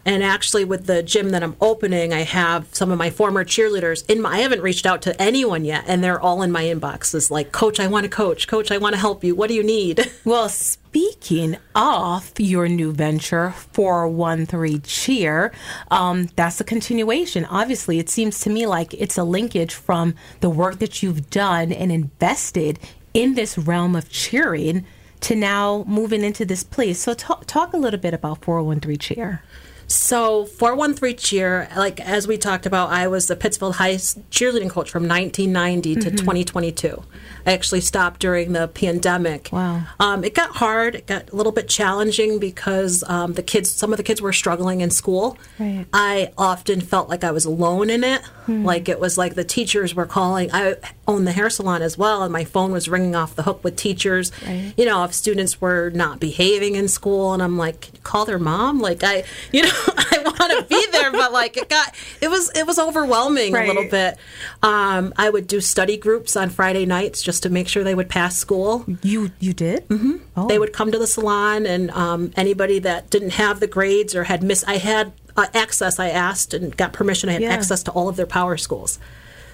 and 0.06 0.24
actually 0.24 0.66
with 0.66 0.86
the 0.86 1.02
gym 1.02 1.32
that 1.32 1.42
I'm 1.42 1.56
opening, 1.60 2.14
I 2.14 2.22
have 2.22 2.68
some 2.74 2.92
of 2.92 2.98
my 3.00 3.10
former 3.10 3.44
cheerleaders 3.44 4.08
in 4.08 4.22
my. 4.22 4.36
I 4.36 4.40
haven't 4.40 4.62
reached 4.62 4.86
out 4.86 5.02
to 5.04 5.20
anyone 5.20 5.66
yet, 5.66 5.86
and 5.88 6.04
they're 6.04 6.22
all 6.22 6.44
in 6.44 6.52
my 6.52 6.64
inboxes. 6.64 7.32
Like, 7.32 7.52
Coach, 7.52 7.80
I 7.80 7.88
want 7.88 8.04
to 8.04 8.10
coach. 8.10 8.48
Coach, 8.48 8.72
I 8.72 8.78
want 8.78 8.94
to 8.94 9.00
help 9.00 9.24
you. 9.24 9.34
What 9.34 9.48
do 9.48 9.56
you 9.56 9.64
need? 9.64 10.12
Well, 10.26 10.50
speaking 10.50 11.58
of 11.76 12.32
your 12.40 12.68
new 12.68 12.92
venture, 12.92 13.52
413 13.52 14.82
Cheer, 14.82 15.52
um, 15.92 16.30
that's 16.36 16.60
a 16.60 16.64
continuation. 16.64 17.46
Obviously, 17.46 18.00
it 18.00 18.10
seems 18.10 18.40
to 18.42 18.50
me 18.50 18.66
like 18.66 18.94
it's 18.96 19.18
a 19.18 19.24
linkage 19.24 19.74
from 19.74 20.16
the 20.40 20.50
work 20.50 20.80
that 20.80 21.04
you've 21.04 21.30
done 21.30 21.72
and 21.72 21.92
invested 21.92 22.80
in 23.14 23.36
this 23.36 23.56
realm 23.56 23.96
of 23.96 24.10
cheering 24.10 24.84
to 25.22 25.36
now 25.36 25.84
moving 25.88 26.24
into 26.24 26.44
this 26.44 26.64
place. 26.64 27.00
So 27.00 27.14
talk, 27.14 27.46
talk 27.46 27.74
a 27.74 27.78
little 27.78 28.00
bit 28.00 28.14
about 28.14 28.44
413 28.44 28.98
Cheer. 28.98 29.44
So 29.88 30.46
413 30.46 31.18
cheer, 31.18 31.70
like 31.76 32.00
as 32.00 32.28
we 32.28 32.38
talked 32.38 32.66
about, 32.66 32.90
I 32.90 33.08
was 33.08 33.28
the 33.28 33.36
Pittsfield 33.36 33.76
High 33.76 33.96
cheerleading 33.96 34.70
coach 34.70 34.90
from 34.90 35.08
1990 35.08 35.96
to 35.96 36.02
mm-hmm. 36.02 36.16
2022. 36.16 37.04
Actually 37.46 37.82
stopped 37.82 38.20
during 38.20 38.54
the 38.54 38.68
pandemic. 38.68 39.50
Wow. 39.52 39.84
Um, 40.00 40.24
it 40.24 40.34
got 40.34 40.56
hard. 40.56 40.96
It 40.96 41.08
got 41.08 41.32
a 41.32 41.36
little 41.36 41.52
bit 41.52 41.68
challenging 41.68 42.40
because 42.40 43.04
um, 43.08 43.34
the 43.34 43.44
kids, 43.44 43.70
some 43.70 43.94
of 43.94 43.98
the 43.98 44.04
kids 44.04 44.22
were 44.22 44.34
struggling 44.34 44.82
in 44.82 44.90
school. 44.90 45.38
Right. 45.60 45.86
I 45.94 46.32
often 46.38 46.82
felt 46.82 47.10
like 47.10 47.24
I 47.24 47.32
was 47.32 47.46
alone 47.46 47.90
in 47.90 48.04
it. 48.04 48.22
Like 48.48 48.90
it 48.90 49.00
was 49.00 49.18
like 49.18 49.34
the 49.34 49.44
teachers 49.44 49.96
were 49.96 50.06
calling. 50.06 50.52
I 50.54 50.76
own 51.08 51.26
the 51.26 51.32
hair 51.32 51.50
salon 51.50 51.82
as 51.82 51.98
well, 51.98 52.22
and 52.22 52.32
my 52.32 52.44
phone 52.44 52.72
was 52.72 52.88
ringing 52.88 53.16
off 53.16 53.36
the 53.36 53.44
hook 53.44 53.64
with 53.64 53.76
teachers. 53.76 54.32
Right. 54.46 54.74
You 54.78 54.86
know, 54.86 55.04
if 55.04 55.14
students 55.14 55.60
were 55.60 55.90
not 55.92 56.20
behaving 56.20 56.76
in 56.76 56.88
school, 56.88 57.34
and 57.34 57.42
I'm 57.42 57.58
like, 57.58 58.04
call 58.04 58.26
their 58.26 58.38
mom. 58.40 58.80
Like 58.80 59.04
I, 59.04 59.24
you 59.52 59.64
know, 59.64 59.72
I 59.98 60.22
want 60.24 60.38
to 60.38 60.66
be 60.70 60.86
there, 60.92 60.95
but 61.26 61.34
like 61.34 61.58
it 61.58 61.70
got, 61.70 61.94
it 62.22 62.30
was, 62.30 62.52
it 62.56 62.66
was 62.68 62.78
overwhelming 62.80 63.56
a 63.56 63.66
little 63.68 63.88
bit. 63.90 64.18
Um, 64.64 65.14
I 65.18 65.30
would 65.30 65.48
do 65.48 65.60
study 65.62 65.98
groups 65.98 66.36
on 66.36 66.50
Friday 66.50 66.86
nights 66.86 67.22
just 67.22 67.44
to 67.44 67.50
make 67.50 67.68
sure 67.68 67.84
they 67.84 67.96
would 67.96 68.10
pass 68.10 68.38
school. 68.38 68.86
You 69.02 69.32
you 69.40 69.54
did? 69.54 69.88
Mm-hmm. 69.90 70.18
Oh. 70.38 70.48
They 70.48 70.60
would 70.60 70.74
come 70.74 70.92
to 70.92 70.98
the 71.00 71.08
salon, 71.08 71.66
and 71.66 71.90
um, 71.92 72.32
anybody 72.36 72.80
that 72.80 73.10
didn't 73.10 73.32
have 73.32 73.60
the 73.60 73.68
grades 73.68 74.16
or 74.16 74.24
had 74.26 74.44
missed, 74.44 74.68
I 74.68 74.78
had 74.78 75.14
uh, 75.38 75.48
access. 75.54 76.00
I 76.00 76.10
asked 76.10 76.54
and 76.54 76.76
got 76.76 76.94
permission. 76.94 77.30
I 77.30 77.34
had 77.34 77.42
Yeah. 77.42 77.50
access 77.54 77.84
to 77.84 77.92
all 77.92 78.08
of 78.10 78.16
their 78.16 78.28
PowerSchools, 78.28 78.98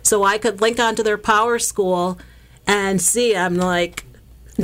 so 0.04 0.24
I 0.24 0.38
could 0.38 0.62
link 0.62 0.80
onto 0.80 1.04
their 1.04 1.18
PowerSchool 1.18 2.20
and 2.68 3.02
see. 3.02 3.36
I'm 3.36 3.56
like, 3.56 4.06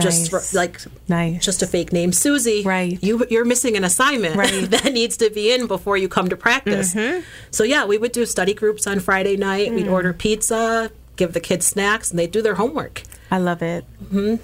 Nice. 0.05 0.29
for- 0.29 0.41
like 0.57 0.79
Nice. 1.07 1.43
just 1.43 1.61
a 1.61 1.67
fake 1.67 1.91
name, 1.93 2.11
Susie. 2.11 2.63
Right. 2.63 2.97
You 3.03 3.25
you're 3.29 3.45
missing 3.45 3.75
an 3.77 3.83
assignment 3.83 4.35
Right. 4.43 4.49
Mm-hmm. 4.51 4.65
that 4.71 4.93
needs 4.93 5.17
to 5.17 5.29
be 5.29 5.51
in 5.51 5.67
before 5.67 5.97
you 5.97 6.07
come 6.09 6.29
to 6.29 6.37
practice. 6.37 6.95
So 7.51 7.63
yeah, 7.63 7.85
we 7.85 7.97
would 7.97 8.11
do 8.11 8.25
study 8.25 8.53
groups 8.53 8.87
on 8.87 8.99
Friday 8.99 9.35
night. 9.37 9.69
Mm. 9.71 9.75
We'd 9.75 9.87
order 9.87 10.13
pizza, 10.13 10.91
give 11.15 11.33
the 11.33 11.39
kids 11.39 11.65
snacks, 11.65 12.09
and 12.11 12.19
they'd 12.19 12.31
do 12.31 12.41
their 12.41 12.55
homework. 12.55 13.03
I 13.29 13.39
love 13.39 13.61
it. 13.61 13.83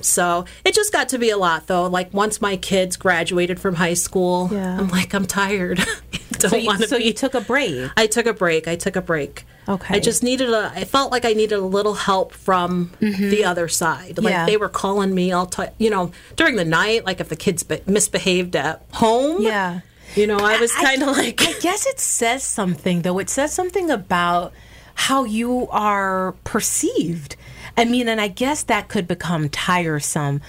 So 0.02 0.44
it 0.66 0.74
just 0.74 0.92
got 0.92 1.08
to 1.10 1.18
be 1.18 1.30
a 1.30 1.38
lot, 1.38 1.68
though. 1.68 1.88
Like 1.88 2.14
once 2.14 2.42
my 2.42 2.58
kids 2.58 2.98
graduated 2.98 3.60
from 3.60 3.76
high 3.76 3.94
school, 3.94 4.50
Yeah. 4.52 4.78
I'm 4.78 4.90
like, 4.90 5.14
I'm 5.14 5.26
tired. 5.26 5.78
Don't 6.34 6.50
So, 6.52 6.58
you, 6.58 6.68
want 6.68 6.82
to 6.82 6.88
so 6.90 6.98
be. 6.98 7.06
you 7.06 7.14
took 7.14 7.34
a 7.34 7.40
break. 7.42 7.90
I 7.96 8.08
took 8.08 8.26
a 8.26 8.34
break. 8.34 8.68
I 8.68 8.76
took 8.76 8.98
a 8.98 9.02
break. 9.02 9.46
Okay. 9.68 9.96
I 9.96 10.00
just 10.00 10.24
needed 10.24 10.50
a. 10.50 10.72
I 10.76 10.84
felt 10.84 11.12
like 11.12 11.24
I 11.26 11.34
needed 11.34 11.56
a 11.56 11.62
little 11.66 11.94
help 11.94 12.34
from 12.34 12.92
the 13.00 13.46
other 13.46 13.68
side. 13.68 14.18
Like 14.18 14.26
Mm-hmm. 14.26 14.28
Yeah. 14.28 14.46
they 14.46 14.58
were 14.58 14.70
calling 14.70 15.14
me 15.16 15.32
all 15.32 15.46
time. 15.46 15.72
You 15.78 15.90
know, 15.90 16.12
during 16.36 16.56
the 16.58 16.66
night. 16.66 17.06
Like 17.06 17.20
if 17.20 17.30
the 17.30 17.36
kids 17.36 17.64
be- 17.64 17.82
misbehaved 17.86 18.56
at 18.56 18.84
home. 18.92 19.42
Yeah. 19.42 19.82
You 20.16 20.28
know, 20.28 20.38
I 20.38 20.60
was 20.60 20.72
kind 20.74 21.02
of 21.02 21.10
like. 21.10 21.42
I 21.42 21.54
guess 21.60 21.86
it 21.88 22.00
says 22.00 22.44
something, 22.44 23.02
though. 23.04 23.20
It 23.20 23.30
says 23.30 23.54
something 23.54 23.90
about 23.90 24.54
how 24.96 25.24
you 25.24 25.68
are 25.70 26.34
perceived. 26.44 27.36
I 27.76 27.86
mean, 27.86 28.08
and 28.08 28.22
I 28.22 28.28
guess 28.28 28.62
that 28.64 28.90
could 28.90 29.08
become 29.08 29.50
tiresome, 29.50 30.42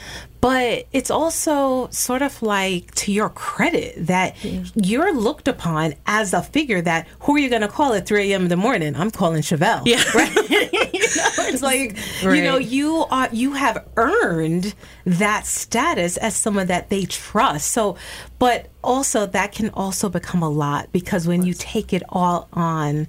but 0.44 0.87
it's 0.92 1.11
also 1.11 1.88
sort 1.88 2.20
of 2.20 2.42
like 2.42 2.94
to 2.94 3.11
your 3.11 3.30
credit 3.30 3.94
that 3.96 4.37
you're 4.74 5.11
looked 5.14 5.48
upon 5.48 5.94
as 6.04 6.35
a 6.35 6.42
figure 6.42 6.83
that 6.83 7.09
who 7.20 7.35
are 7.35 7.38
you 7.38 7.48
going 7.48 7.62
to 7.62 7.68
call 7.68 7.94
at 7.94 8.04
3 8.04 8.30
a.m. 8.30 8.42
in 8.42 8.48
the 8.48 8.57
morning? 8.59 8.94
I'm 8.94 9.11
calling 9.11 9.40
Chevelle. 9.40 9.80
Yeah. 9.87 10.02
Right? 10.14 10.35
you 10.50 11.00
know, 11.00 11.48
it's 11.48 11.62
like, 11.62 11.96
you 12.22 12.42
know, 12.42 12.59
you 12.59 13.07
are, 13.11 13.30
you 13.33 13.54
have 13.54 13.88
earned 13.96 14.74
that 15.07 15.46
status 15.46 16.18
as 16.18 16.37
someone 16.37 16.66
that 16.66 16.90
they 16.90 17.07
trust. 17.07 17.72
So, 17.72 17.96
but 18.38 18.68
also 18.83 19.24
that 19.24 19.52
can 19.52 19.70
also 19.70 20.11
become 20.11 20.42
a 20.42 20.50
lot 20.50 20.92
because 20.92 21.26
when 21.26 21.42
you 21.44 21.54
take 21.54 21.94
it 21.94 22.02
all 22.11 22.50
on, 22.52 23.09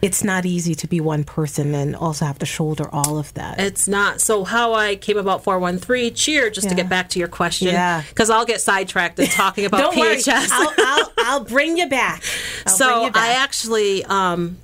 it's 0.00 0.22
not 0.22 0.46
easy 0.46 0.74
to 0.76 0.86
be 0.86 1.00
one 1.00 1.24
person 1.24 1.74
and 1.74 1.96
also 1.96 2.24
have 2.24 2.38
to 2.38 2.46
shoulder 2.46 2.88
all 2.92 3.18
of 3.18 3.34
that. 3.34 3.58
It's 3.58 3.88
not. 3.88 4.20
So 4.20 4.44
how 4.44 4.74
I 4.74 4.96
came 4.96 5.16
about 5.16 5.42
413 5.42 6.14
cheer, 6.14 6.50
just 6.50 6.68
to 6.68 6.74
get 6.74 6.88
back 6.88 7.08
to 7.10 7.18
your 7.18 7.28
question. 7.28 7.68
Yeah. 7.68 8.02
Because 8.08 8.30
I'll 8.30 8.46
get 8.46 8.60
sidetracked 8.60 9.18
in 9.18 9.26
talking 9.26 9.64
about 9.64 9.78
Don't 9.94 9.96
worry, 9.96 10.20
I'll, 10.26 10.74
I'll, 10.78 11.12
I'll 11.18 11.44
bring 11.44 11.76
you 11.78 11.88
back. 11.88 12.22
I'll 12.66 12.74
so 12.74 13.04
you 13.06 13.10
back. 13.10 13.22
I 13.22 13.42
actually 13.42 14.04
um, 14.04 14.58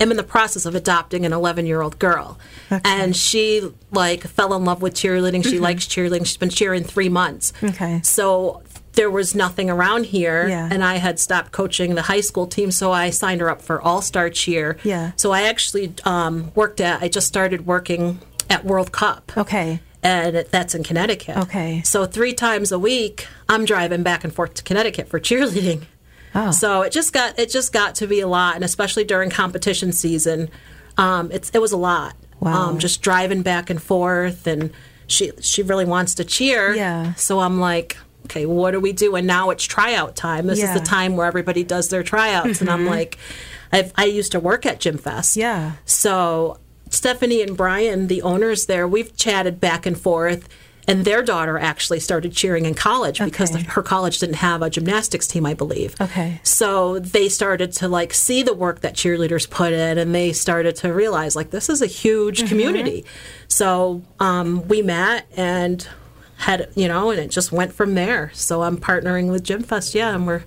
am 0.00 0.10
in 0.10 0.16
the 0.16 0.24
process 0.24 0.66
of 0.66 0.74
adopting 0.74 1.24
an 1.24 1.32
11 1.32 1.66
year 1.66 1.80
old 1.80 1.98
girl, 1.98 2.38
and 2.84 3.14
she 3.14 3.62
like 3.92 4.22
fell 4.22 4.54
in 4.54 4.64
love 4.64 4.82
with 4.82 4.94
cheerleading. 4.94 5.44
She 5.44 5.58
likes 5.60 5.86
cheerleading. 5.86 6.26
She's 6.26 6.36
been 6.36 6.50
cheering 6.50 6.82
three 6.82 7.08
months. 7.08 7.52
Mm-hmm. 7.52 7.66
Okay. 7.66 8.00
So 8.02 8.62
there 8.94 9.10
was 9.10 9.34
nothing 9.34 9.68
around 9.70 10.06
here, 10.06 10.48
Yeah. 10.48 10.68
and 10.70 10.84
I 10.84 10.96
had 10.96 11.18
stopped 11.18 11.52
coaching 11.52 11.94
the 11.94 12.02
high 12.02 12.20
school 12.20 12.46
team, 12.46 12.70
so 12.70 12.92
I 12.92 13.10
signed 13.10 13.40
her 13.40 13.50
up 13.50 13.60
for 13.62 13.80
All 13.80 14.00
Star 14.02 14.30
Cheer. 14.30 14.76
Yeah. 14.84 15.12
So 15.16 15.32
I 15.32 15.42
actually 15.42 15.92
um, 16.04 16.52
worked 16.54 16.80
at. 16.80 17.02
I 17.02 17.08
just 17.08 17.26
started 17.26 17.66
working 17.66 18.20
at 18.50 18.64
World 18.64 18.92
Cup 18.92 19.32
okay. 19.36 19.80
and 20.02 20.36
that's 20.50 20.74
in 20.74 20.84
Connecticut. 20.84 21.36
Okay. 21.38 21.80
So 21.82 22.04
three 22.06 22.34
times 22.34 22.70
a 22.72 22.78
week, 22.78 23.26
I'm 23.48 23.64
driving 23.64 24.02
back 24.02 24.22
and 24.22 24.34
forth 24.34 24.54
to 24.54 24.62
Connecticut 24.62 25.08
for 25.08 25.18
cheerleading. 25.28 25.84
Oh. 26.34 26.50
So 26.50 26.82
it 26.82 26.92
just 26.92 27.12
got 27.12 27.38
it 27.38 27.50
just 27.50 27.72
got 27.72 27.94
to 27.96 28.06
be 28.06 28.20
a 28.20 28.26
lot, 28.28 28.54
and 28.56 28.64
especially 28.64 29.04
during 29.04 29.30
competition 29.30 29.92
season, 29.92 30.50
um, 30.98 31.30
it's 31.32 31.50
it 31.50 31.60
was 31.60 31.72
a 31.72 31.76
lot. 31.76 32.14
Wow. 32.40 32.70
Um, 32.70 32.78
just 32.78 33.00
driving 33.02 33.42
back 33.42 33.70
and 33.70 33.80
forth, 33.82 34.46
and 34.46 34.70
she 35.06 35.30
she 35.40 35.62
really 35.62 35.84
wants 35.84 36.14
to 36.16 36.24
cheer. 36.24 36.74
Yeah. 36.74 37.14
So 37.14 37.40
I'm 37.40 37.60
like. 37.60 37.96
Okay, 38.26 38.46
what 38.46 38.70
do 38.72 38.80
we 38.80 38.92
do? 38.92 39.16
And 39.16 39.26
now 39.26 39.50
it's 39.50 39.64
tryout 39.64 40.16
time. 40.16 40.46
This 40.46 40.58
Yeah. 40.58 40.66
Mm-hmm. 40.68 40.76
is 40.76 40.82
the 40.82 40.86
time 40.86 41.16
where 41.16 41.26
everybody 41.26 41.62
does 41.64 41.88
their 41.88 42.02
tryouts, 42.02 42.60
and 42.60 42.70
I'm 42.70 42.86
like, 42.86 43.18
I've, 43.72 43.92
I 43.96 44.04
used 44.04 44.32
to 44.32 44.40
work 44.40 44.64
at 44.66 44.80
Gym 44.80 44.98
Fest, 44.98 45.36
Yeah. 45.36 45.72
so 45.84 46.58
Stephanie 46.90 47.42
and 47.42 47.56
Brian, 47.56 48.06
the 48.06 48.22
owners 48.22 48.66
there, 48.66 48.86
we've 48.86 49.16
chatted 49.16 49.60
back 49.60 49.84
and 49.86 49.98
forth. 49.98 50.48
And 50.86 51.06
their 51.06 51.22
daughter 51.22 51.58
actually 51.58 51.98
started 52.00 52.34
cheering 52.34 52.66
in 52.66 52.74
college 52.74 53.18
because 53.18 53.54
Okay. 53.54 53.64
her 53.68 53.82
college 53.82 54.18
didn't 54.18 54.36
have 54.36 54.60
a 54.60 54.68
gymnastics 54.68 55.26
team, 55.26 55.46
I 55.46 55.54
believe. 55.54 55.98
Okay. 55.98 56.40
So 56.42 56.98
they 56.98 57.30
started 57.30 57.72
to 57.80 57.88
like 57.88 58.12
see 58.12 58.42
the 58.42 58.52
work 58.52 58.80
that 58.82 58.92
cheerleaders 58.94 59.48
put 59.48 59.72
in, 59.72 59.96
and 59.96 60.14
they 60.14 60.34
started 60.34 60.76
to 60.76 60.92
realize 60.92 61.34
like 61.34 61.48
this 61.50 61.70
is 61.70 61.80
a 61.80 61.86
huge 61.86 62.40
Mm-hmm. 62.40 62.48
community. 62.48 63.04
So 63.48 64.02
um, 64.20 64.68
we 64.68 64.82
met 64.82 65.26
and 65.38 65.88
had 66.44 66.68
you 66.74 66.88
know, 66.88 67.10
and 67.10 67.20
it 67.20 67.30
just 67.30 67.52
went 67.52 67.72
from 67.72 67.94
there. 67.94 68.30
So 68.34 68.62
I'm 68.62 68.76
partnering 68.76 69.30
with 69.30 69.42
Gym 69.44 69.62
Fest, 69.62 69.94
yeah, 69.94 70.14
and 70.14 70.26
we're 70.26 70.44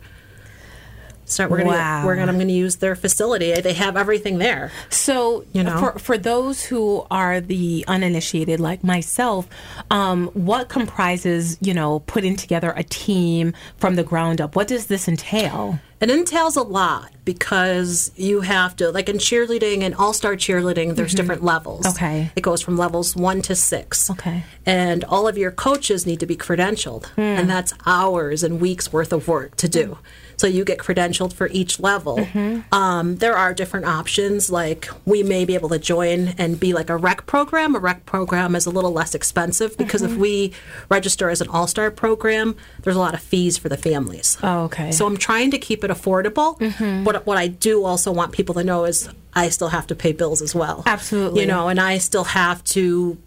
start. 1.26 1.52
We're 1.52 1.58
gonna 1.58 1.70
Wow. 1.72 2.06
we're 2.06 2.16
gonna 2.16 2.32
I'm 2.32 2.38
gonna 2.38 2.52
use 2.54 2.78
their 2.78 2.96
facility. 2.96 3.54
They 3.60 3.74
have 3.74 3.98
everything 3.98 4.38
there. 4.38 4.72
So, 4.90 5.44
You 5.54 5.64
know? 5.64 5.78
for 5.78 6.00
for 6.00 6.18
those 6.18 6.64
who 6.66 7.06
are 7.12 7.42
the 7.42 7.84
uninitiated, 7.88 8.60
like 8.60 8.84
myself, 8.84 9.48
um, 9.92 10.28
what 10.34 10.70
comprises 10.70 11.58
you 11.62 11.74
know 11.74 12.00
putting 12.00 12.36
together 12.36 12.74
a 12.76 12.84
team 12.84 13.54
from 13.78 13.96
the 13.96 14.04
ground 14.04 14.40
up? 14.40 14.56
What 14.56 14.68
does 14.68 14.86
this 14.88 15.08
entail? 15.08 15.80
It 16.00 16.12
entails 16.12 16.56
a 16.56 16.62
lot 16.62 17.12
because 17.26 18.12
you 18.16 18.42
have 18.42 18.76
to, 18.76 18.92
like 18.92 19.10
in 19.10 19.18
cheerleading 19.18 19.82
and 19.82 19.96
all 19.96 20.14
star 20.14 20.36
cheerleading, 20.36 20.96
there's 20.96 21.14
different 21.14 21.44
levels. 21.44 21.86
Mm-hmm. 21.86 22.06
Okay. 22.06 22.32
It 22.36 22.42
goes 22.42 22.62
from 22.62 22.78
levels 22.78 23.16
one 23.16 23.42
to 23.44 23.56
six. 23.56 24.10
Okay. 24.12 24.44
And 24.66 25.04
all 25.06 25.28
of 25.28 25.38
your 25.38 25.52
coaches 25.52 26.06
need 26.06 26.20
to 26.20 26.28
be 26.28 26.38
credentialed. 26.38 27.08
Hmm. 27.08 27.22
And 27.22 27.50
that's 27.50 27.74
hours 27.86 28.44
and 28.44 28.62
weeks 28.62 28.94
worth 28.94 29.12
of 29.12 29.28
work 29.28 29.56
to 29.58 29.68
do. 29.68 29.98
So 30.38 30.48
you 30.48 30.64
get 30.64 30.78
credentialed 30.78 31.34
for 31.34 31.48
each 31.48 31.80
level. 31.80 32.18
Mm-hmm. 32.18 32.74
Um, 32.74 33.18
there 33.18 33.36
are 33.36 33.54
different 33.54 33.86
options. 33.88 34.50
Like 34.50 34.88
we 35.06 35.24
may 35.24 35.46
be 35.46 35.56
able 35.56 35.70
to 35.70 35.80
join 35.80 36.30
and 36.38 36.60
be 36.60 36.74
like 36.74 36.90
a 36.90 36.96
rec 36.96 37.26
program. 37.26 37.76
A 37.76 37.80
rec 37.80 38.06
program 38.06 38.56
is 38.56 38.66
a 38.66 38.70
little 38.70 38.94
less 38.94 39.14
expensive 39.16 39.78
because 39.78 40.02
Mm-hmm. 40.02 40.14
if 40.14 40.20
we 40.20 40.54
register 40.90 41.30
as 41.30 41.42
an 41.42 41.48
all 41.50 41.66
star 41.68 41.90
program, 41.92 42.56
there's 42.84 42.96
a 42.96 43.00
lot 43.00 43.14
of 43.16 43.20
fees 43.20 43.58
for 43.58 43.68
the 43.68 43.78
families. 43.78 44.38
Oh, 44.44 44.66
okay. 44.66 44.92
So 44.92 45.06
I'm 45.08 45.18
trying 45.18 45.52
to 45.52 45.58
keep 45.58 45.84
it 45.84 45.90
affordable. 45.92 46.60
Mm-hmm. 46.60 47.04
What 47.04 47.26
what 47.26 47.38
I 47.38 47.48
do 47.48 47.84
also 47.84 48.12
want 48.12 48.32
people 48.32 48.54
to 48.56 48.64
know 48.64 48.86
is 48.86 49.10
I 49.34 49.50
still 49.50 49.70
have 49.70 49.88
to 49.88 49.96
pay 49.96 50.12
bills 50.14 50.42
as 50.42 50.54
well. 50.56 50.84
Absolutely. 50.86 51.42
You 51.42 51.48
know, 51.48 51.68
and 51.68 51.80
I 51.80 51.98
still 51.98 52.24
have 52.26 52.64
to 52.66 53.18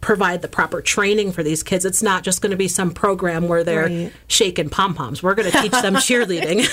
provide 0.00 0.42
the 0.42 0.48
proper 0.48 0.80
training 0.80 1.32
for 1.32 1.42
these 1.42 1.62
kids. 1.62 1.84
It's 1.84 2.02
not 2.02 2.22
just 2.22 2.40
going 2.42 2.50
to 2.52 2.56
be 2.56 2.68
some 2.68 2.90
program 2.92 3.48
where 3.48 3.62
they're 3.64 3.84
Right. 3.86 4.12
shaking 4.28 4.70
pom 4.70 4.94
poms. 4.94 5.22
We're 5.22 5.34
going 5.34 5.50
to 5.50 5.58
teach 5.60 5.72
them 5.72 5.94
cheerleading. 5.96 6.66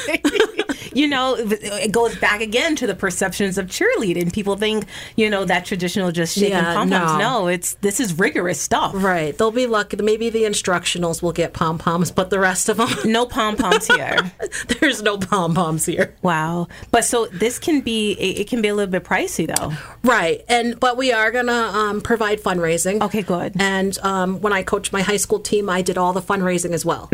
you 0.98 1.08
know, 1.08 1.36
it 1.38 1.92
goes 1.92 2.16
back 2.18 2.42
again 2.42 2.76
to 2.78 2.88
the 2.88 2.96
perceptions 2.96 3.58
of 3.58 3.68
cheerleading. 3.68 4.34
People 4.34 4.56
think, 4.58 4.86
you 5.16 5.30
know, 5.30 5.46
that 5.46 5.66
traditional 5.66 6.12
just 6.12 6.34
shaking 6.36 6.52
Yeah, 6.52 6.74
pom 6.74 6.90
poms. 6.90 7.12
no. 7.14 7.18
No, 7.42 7.48
it's 7.48 7.76
this 7.76 8.00
is 8.00 8.18
rigorous 8.18 8.60
stuff. 8.60 8.94
Right. 8.96 9.38
They'll 9.38 9.52
be 9.52 9.68
lucky. 9.68 9.98
Maybe 9.98 10.30
the 10.30 10.44
instructionals 10.44 11.22
will 11.22 11.34
get 11.34 11.54
pom 11.54 11.78
poms, 11.78 12.10
but 12.12 12.30
the 12.30 12.40
rest 12.40 12.70
of 12.70 12.78
them, 12.78 12.90
No 13.06 13.26
pom 13.26 13.56
poms 13.58 13.88
here. 13.88 14.18
there's 14.80 15.02
no 15.04 15.18
pom 15.18 15.54
poms 15.54 15.86
here. 15.86 16.16
wow. 16.22 16.68
But 16.92 17.06
so 17.06 17.28
this 17.28 17.60
can 17.60 17.82
be 17.82 18.14
it, 18.14 18.40
it 18.42 18.48
can 18.50 18.62
be 18.62 18.70
a 18.70 18.74
little 18.76 18.92
bit 18.92 19.04
pricey 19.04 19.46
though. 19.54 19.74
Right. 20.04 20.44
And 20.50 20.80
but 20.80 20.98
we 20.98 21.12
are 21.12 21.32
gonna 21.32 21.52
um, 21.54 22.02
provide 22.02 22.40
fundraising. 22.42 23.02
Okay, 23.04 23.22
good. 23.22 23.54
And 23.60 23.98
um, 24.00 24.42
when 24.42 24.54
I 24.54 24.64
coached 24.64 24.92
my 24.94 25.02
high 25.02 25.18
school 25.18 25.40
team, 25.40 25.70
I 25.70 25.82
did 25.84 25.98
all 25.98 26.14
the 26.14 26.22
fundraising 26.22 26.72
as 26.72 26.84
well. 26.86 27.10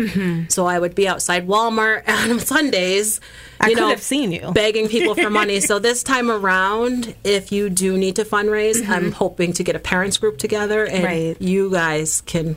So 0.48 0.66
I 0.66 0.78
would 0.78 0.94
be 0.94 1.06
outside 1.08 1.46
Walmart 1.46 2.08
on 2.30 2.38
Sundays. 2.40 3.20
I 3.60 3.73
you 3.74 3.80
know, 3.82 3.88
have 3.88 4.02
seen 4.02 4.32
you. 4.32 4.50
begging 4.52 4.88
people 4.88 5.14
for 5.14 5.30
money. 5.40 5.60
so 5.60 5.78
this 5.78 6.02
time 6.02 6.30
around, 6.30 7.14
if 7.24 7.52
you 7.52 7.70
do 7.70 7.96
need 7.96 8.16
to 8.16 8.24
fundraise, 8.24 8.80
I'm 8.88 9.04
mm-hmm. 9.04 9.10
hoping 9.10 9.52
to 9.54 9.62
get 9.64 9.76
a 9.76 9.78
parents 9.78 10.16
group 10.18 10.38
together, 10.38 10.84
and 10.84 11.04
Right. 11.04 11.40
you 11.40 11.70
guys 11.70 12.20
can 12.22 12.56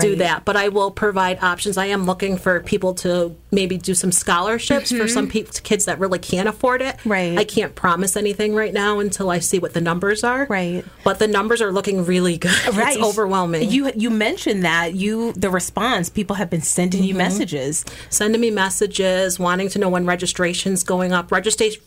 do 0.00 0.16
that. 0.16 0.44
But 0.44 0.56
I 0.56 0.68
will 0.68 0.90
provide 0.90 1.42
options. 1.42 1.76
I 1.76 1.86
am 1.86 2.04
looking 2.04 2.36
for 2.36 2.60
people 2.60 2.94
to 2.94 3.36
maybe 3.50 3.76
do 3.76 3.94
some 3.94 4.10
scholarships 4.12 4.90
for 4.90 5.06
some 5.08 5.28
people, 5.28 5.52
kids 5.62 5.84
that 5.84 5.98
really 5.98 6.18
can't 6.18 6.48
afford 6.48 6.80
it. 6.82 6.96
Right. 7.04 7.36
I 7.38 7.44
can't 7.44 7.74
promise 7.74 8.16
anything 8.16 8.54
right 8.54 8.72
now 8.72 8.98
until 9.00 9.28
I 9.30 9.38
see 9.40 9.58
what 9.58 9.74
the 9.74 9.80
numbers 9.80 10.24
are. 10.24 10.46
Right. 10.48 10.84
But 11.04 11.18
the 11.18 11.28
numbers 11.28 11.60
are 11.60 11.72
looking 11.72 12.04
really 12.04 12.38
good. 12.38 12.52
Right. 12.72 12.96
It's 12.96 13.04
overwhelming. 13.04 13.70
You 13.70 13.92
you 13.94 14.08
mentioned 14.10 14.64
that 14.64 14.94
you 14.94 15.32
the 15.34 15.50
response 15.50 16.08
people 16.08 16.36
have 16.36 16.48
been 16.50 16.62
sending 16.62 17.00
Mm-hmm. 17.02 17.08
you 17.08 17.14
messages. 17.14 17.84
sending 18.10 18.40
me 18.40 18.50
messages, 18.50 19.38
wanting 19.38 19.68
to 19.70 19.78
know 19.78 19.88
when 19.88 20.06
registration's 20.06 20.82
going 20.84 21.12
up. 21.12 21.30
Registration 21.30 21.82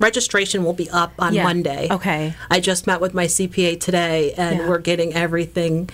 registration 0.00 0.64
will 0.64 0.72
be 0.72 0.90
up 0.90 1.12
on 1.18 1.34
Yeah. 1.34 1.44
Monday. 1.44 1.88
Okay. 1.90 2.34
I 2.50 2.60
just 2.60 2.86
met 2.86 3.00
with 3.00 3.14
my 3.14 3.26
CPA 3.26 3.78
today, 3.80 4.32
and 4.36 4.58
Yeah. 4.58 4.68
we're 4.68 4.78
getting 4.78 5.14
everything 5.14 5.88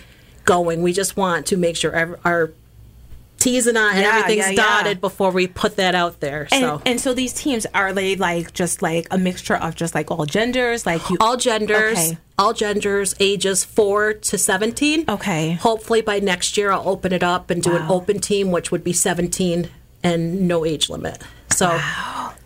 going. 0.54 0.82
We 0.82 0.92
just 0.92 1.16
want 1.16 1.46
to 1.46 1.56
make 1.56 1.76
sure 1.76 1.92
ev- 1.94 2.20
our 2.24 2.52
T's 3.38 3.66
and 3.66 3.78
I 3.78 3.92
and 3.94 4.02
Yeah, 4.02 4.08
everything's 4.18 4.44
yeah, 4.48 4.50
yeah. 4.50 4.56
dotted 4.82 5.00
before 5.00 5.30
we 5.30 5.46
put 5.46 5.76
that 5.76 5.94
out 5.94 6.20
there. 6.20 6.46
So. 6.50 6.82
and 6.84 7.00
so 7.00 7.14
these 7.14 7.32
teams 7.32 7.64
are 7.72 7.90
they 7.94 8.14
like 8.16 8.52
just 8.52 8.82
like 8.82 9.06
a 9.10 9.16
mixture 9.16 9.56
of 9.56 9.74
just 9.74 9.94
like 9.94 10.10
all 10.10 10.26
genders, 10.26 10.84
like 10.84 11.08
you 11.08 11.16
all 11.20 11.38
genders, 11.38 11.96
Okay. 11.98 12.18
all 12.38 12.52
genders, 12.52 13.14
ages 13.18 13.64
four 13.64 14.12
to 14.12 14.36
seventeen. 14.36 15.06
Okay. 15.08 15.52
Hopefully 15.52 16.02
by 16.02 16.18
next 16.20 16.58
year 16.58 16.70
I'll 16.70 16.86
open 16.86 17.12
it 17.14 17.22
up 17.22 17.48
and 17.48 17.62
do 17.62 17.74
an 17.74 17.86
open 17.88 18.18
team, 18.20 18.50
which 18.50 18.70
would 18.70 18.84
be 18.84 18.92
seventeen 18.92 19.70
and 20.02 20.46
no 20.46 20.66
age 20.66 20.90
limit. 20.90 21.22
So, 21.48 21.68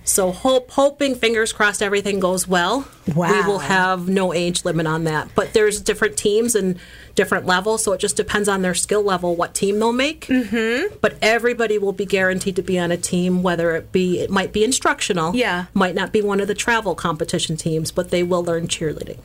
so 0.05 0.33
hope, 0.33 0.71
hoping, 0.73 1.15
fingers 1.15 1.53
crossed, 1.53 1.83
everything 1.83 2.21
goes 2.21 2.47
well. 2.47 2.87
We 3.07 3.15
will 3.15 3.61
have 3.61 4.09
no 4.09 4.33
age 4.33 4.65
limit 4.65 4.87
on 4.87 5.05
that. 5.05 5.29
But 5.35 5.53
there's 5.55 5.81
different 5.81 6.17
teams 6.17 6.55
and 6.55 6.79
different 7.15 7.47
levels, 7.47 7.83
so 7.83 7.93
it 7.93 7.99
just 8.01 8.17
depends 8.17 8.49
on 8.49 8.63
their 8.63 8.75
skill 8.75 9.03
level 9.03 9.35
what 9.37 9.55
team 9.55 9.79
they'll 9.79 9.93
make. 9.93 10.27
Mm-hmm. 10.27 10.97
But 11.01 11.17
everybody 11.23 11.79
will 11.79 11.93
be 11.93 12.07
guaranteed 12.07 12.57
to 12.57 12.63
be 12.63 12.79
on 12.79 12.91
a 12.93 12.97
team, 12.97 13.43
whether 13.43 13.75
it 13.77 13.93
be 13.93 14.21
it 14.21 14.31
might 14.31 14.53
be 14.53 14.63
instructional, 14.65 15.35
Yeah. 15.35 15.67
might 15.75 15.95
not 15.95 16.13
be 16.13 16.21
one 16.23 16.41
of 16.41 16.49
the 16.49 16.55
travel 16.55 16.95
competition 16.95 17.57
teams, 17.57 17.91
but 17.91 18.11
they 18.11 18.23
will 18.23 18.45
learn 18.45 18.69
cheerleading. 18.69 19.19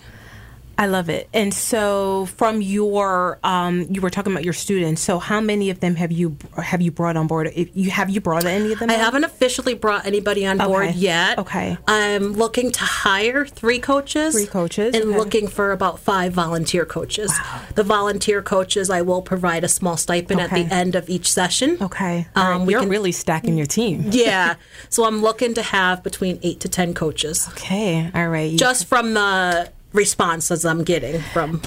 I 0.80 0.86
love 0.88 1.10
it. 1.10 1.28
And 1.34 1.54
so 1.54 2.26
from 2.38 2.62
your 2.62 3.38
um 3.44 3.86
you 3.90 4.00
were 4.02 4.10
talking 4.10 4.32
about 4.32 4.46
your 4.46 4.54
students. 4.54 5.02
So 5.02 5.20
how 5.20 5.42
many 5.42 5.70
of 5.70 5.82
them 5.82 5.96
have 5.96 6.12
you 6.12 6.38
have 6.58 6.82
you 6.82 6.90
brought 6.92 7.18
on 7.18 7.28
board? 7.28 7.52
If 7.54 7.70
you 7.76 7.92
have 7.92 8.10
you 8.10 8.22
brought 8.22 8.46
any 8.46 8.72
of 8.72 8.80
them? 8.80 8.90
I 8.90 8.94
on? 8.96 9.00
haven't 9.02 9.24
officially 9.26 9.74
brought 9.74 10.06
anybody 10.06 10.46
on 10.48 10.58
board 10.58 10.96
yet. 10.96 11.38
Okay. 11.38 11.78
I'm 11.88 12.34
looking 12.34 12.72
to 12.72 12.80
hire 12.84 13.46
three 13.46 13.80
coaches. 13.80 14.34
Three 14.34 14.48
coaches, 14.48 14.96
And 14.96 15.04
okay. 15.10 15.18
looking 15.18 15.48
for 15.48 15.72
about 15.74 16.00
five 16.00 16.32
volunteer 16.34 16.86
coaches. 16.86 17.32
The 17.76 17.84
volunteer 17.84 18.42
coaches, 18.42 18.90
I 18.90 19.02
will 19.02 19.22
provide 19.22 19.64
a 19.66 19.68
small 19.68 19.98
stipend 19.98 20.40
Okay. 20.40 20.62
at 20.64 20.70
the 20.70 20.74
end 20.74 20.96
of 20.96 21.10
each 21.10 21.30
session. 21.32 21.78
Okay. 21.82 22.28
Um, 22.36 22.66
we 22.66 22.74
You're 22.74 22.82
can- 22.84 22.90
really 22.90 23.12
stacking 23.12 23.58
your 23.58 23.68
team. 23.68 24.06
Yeah. 24.12 24.56
so 24.90 25.04
I'm 25.06 25.22
looking 25.22 25.54
to 25.56 25.62
have 25.62 26.04
between 26.04 26.40
eight 26.42 26.60
to 26.62 26.70
10 26.70 26.94
coaches 26.94 27.48
Okay. 27.50 28.10
All 28.16 28.30
right. 28.30 28.52
You- 28.52 28.58
just 28.58 28.86
from 28.88 29.14
the 29.14 29.72
responses 29.94 30.66
I'm 30.66 30.84
getting 30.84 31.22
from, 31.22 31.62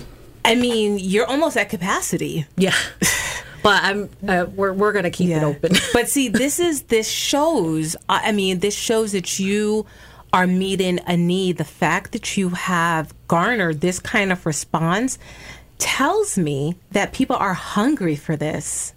I 0.45 0.55
mean, 0.55 0.99
you're 0.99 1.27
almost 1.27 1.57
at 1.57 1.69
capacity. 1.69 2.47
yeah. 2.57 2.75
But 3.63 3.85
I'm, 3.85 4.11
uh, 4.27 4.47
we're, 4.57 4.73
we're 4.73 4.91
going 4.91 5.05
to 5.05 5.11
keep 5.11 5.31
it 5.31 5.43
open. 5.43 5.73
but 5.93 6.09
see, 6.09 6.27
this 6.29 6.59
is 6.59 6.83
this 6.83 7.09
shows. 7.09 7.95
I 8.09 8.31
I 8.31 8.33
mean, 8.33 8.59
this 8.59 8.75
shows 8.75 9.13
that 9.13 9.39
you 9.39 9.87
are 10.33 10.49
meeting 10.49 10.99
a 11.07 11.17
need. 11.17 11.59
The 11.59 11.65
fact 11.65 12.11
that 12.11 12.37
you 12.37 12.49
have 12.51 13.15
garnered 13.29 13.81
this 13.81 14.01
kind 14.01 14.33
of 14.33 14.45
response 14.47 15.17
tells 15.79 16.37
me 16.37 16.77
that 16.91 17.13
people 17.13 17.37
are 17.37 17.55
hungry 17.55 18.17
for 18.17 18.37
this. 18.37 18.95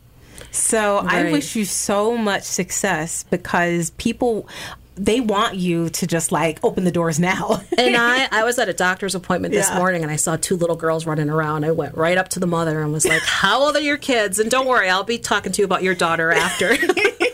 So 0.51 0.97
I 0.97 1.31
wish 1.31 1.55
you 1.55 1.65
so 1.65 2.17
much 2.17 2.43
success 2.43 3.23
because 3.23 3.89
people 3.91 4.47
they 4.95 5.19
want 5.19 5.55
you 5.55 5.89
to 5.89 6.07
just 6.07 6.31
like 6.31 6.59
open 6.63 6.83
the 6.85 6.91
doors 6.91 7.19
now. 7.19 7.61
And 7.77 7.95
I, 7.97 8.27
I 8.31 8.43
was 8.45 8.57
at 8.57 8.69
a 8.69 8.73
doctor's 8.73 9.13
appointment 9.15 9.53
this 9.53 9.67
Yeah. 9.69 9.77
morning 9.77 10.01
and 10.03 10.11
I 10.11 10.15
saw 10.15 10.37
two 10.37 10.55
little 10.55 10.75
girls 10.77 11.05
running 11.05 11.29
around. 11.29 11.65
I 11.65 11.71
went 11.71 11.95
right 11.95 12.17
up 12.17 12.29
to 12.29 12.39
the 12.39 12.47
mother 12.47 12.81
and 12.81 12.91
was 12.93 13.05
like, 13.05 13.21
How 13.21 13.61
old 13.63 13.75
are 13.75 13.81
your 13.81 13.97
kids? 13.97 14.39
And 14.39 14.49
don't 14.49 14.65
worry, 14.67 14.89
I'll 14.89 15.03
be 15.03 15.17
talking 15.17 15.51
to 15.51 15.61
you 15.61 15.65
about 15.65 15.83
your 15.83 15.95
daughter 15.95 16.31
after. 16.31 16.75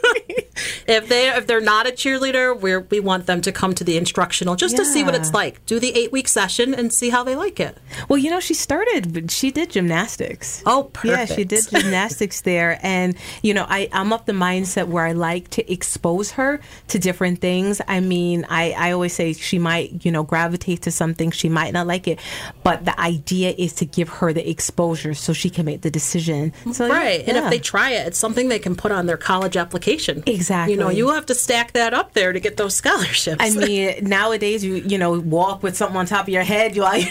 if 0.88 1.08
they 1.08 1.30
if 1.30 1.48
they're 1.48 1.62
not 1.62 1.88
a 1.88 1.92
cheerleader, 1.92 2.60
we 2.60 2.78
we 2.78 3.00
want 3.00 3.26
them 3.26 3.42
to 3.42 3.52
come 3.52 3.74
to 3.76 3.84
the 3.84 3.98
instructional 3.98 4.56
just 4.56 4.78
to 4.78 4.86
see 4.86 5.04
what 5.04 5.16
it's 5.16 5.34
like. 5.34 5.66
Do 5.66 5.80
the 5.80 5.96
eight 5.98 6.12
week 6.12 6.28
session 6.28 6.74
and 6.74 6.92
see 6.92 7.10
how 7.10 7.24
they 7.24 7.36
like 7.36 7.60
it. 7.60 7.78
Well, 8.08 8.18
you 8.18 8.30
know, 8.30 8.40
she 8.40 8.54
started. 8.54 9.32
She 9.32 9.52
did 9.52 9.70
gymnastics. 9.72 10.64
Oh, 10.66 10.90
perfect. 10.94 11.30
Yeah, 11.30 11.36
she 11.36 11.44
did 11.44 11.68
gymnastics 11.70 12.42
there, 12.52 12.80
and 12.82 13.16
you 13.42 13.54
know, 13.54 13.66
I 13.68 13.90
I'm 13.92 14.14
of 14.14 14.26
the 14.26 14.34
mindset 14.34 14.88
where 14.88 15.06
I 15.06 15.12
like 15.12 15.50
to 15.52 15.72
expose 15.72 16.32
her 16.32 16.60
to 16.90 17.00
different 17.00 17.40
things. 17.42 17.82
I 17.88 18.00
mean, 18.00 18.46
I 18.50 18.72
I 18.78 18.92
always 18.92 19.14
say 19.14 19.34
she 19.34 19.60
might 19.60 20.06
you 20.06 20.12
know 20.12 20.24
gravitate 20.24 20.84
to 20.84 20.92
something, 20.92 21.32
she 21.32 21.50
might 21.50 21.74
not 21.74 21.88
like 21.88 22.08
it, 22.08 22.20
but 22.64 22.86
the 22.86 23.00
idea 23.00 23.54
is 23.58 23.74
to 23.74 23.86
give 23.86 24.10
her 24.10 24.34
the 24.34 24.50
exposure 24.50 25.14
so 25.14 25.34
she 25.34 25.50
can 25.50 25.66
make 25.66 25.82
the 25.82 25.92
decision. 25.92 26.54
So 26.72 26.88
yeah, 26.88 27.02
Right. 27.02 27.28
And 27.28 27.38
if 27.38 27.50
they 27.50 27.60
try 27.60 27.92
it, 27.92 28.08
it's 28.08 28.18
something 28.18 28.50
they 28.50 28.60
can 28.60 28.76
put 28.76 28.92
on 28.92 29.06
their 29.06 29.18
college 29.18 29.58
application. 29.58 30.24
Exactly. 30.26 30.71
You 30.72 30.78
know, 30.78 30.90
you 30.90 31.10
have 31.10 31.26
to 31.28 31.36
stack 31.36 31.74
that 31.74 31.94
up 31.94 32.14
there 32.14 32.34
to 32.34 32.40
get 32.40 32.58
those 32.58 32.76
scholarships. 32.76 33.38
I 33.40 33.50
mean, 33.52 33.96
nowadays 34.02 34.64
you 34.64 34.76
you 34.76 34.98
know 34.98 35.20
walk 35.20 35.62
with 35.64 35.76
something 35.78 35.98
on 35.98 36.06
top 36.06 36.24
of 36.24 36.30
your 36.30 36.44
head. 36.44 36.76
You 36.76 36.82
like, 36.92 37.06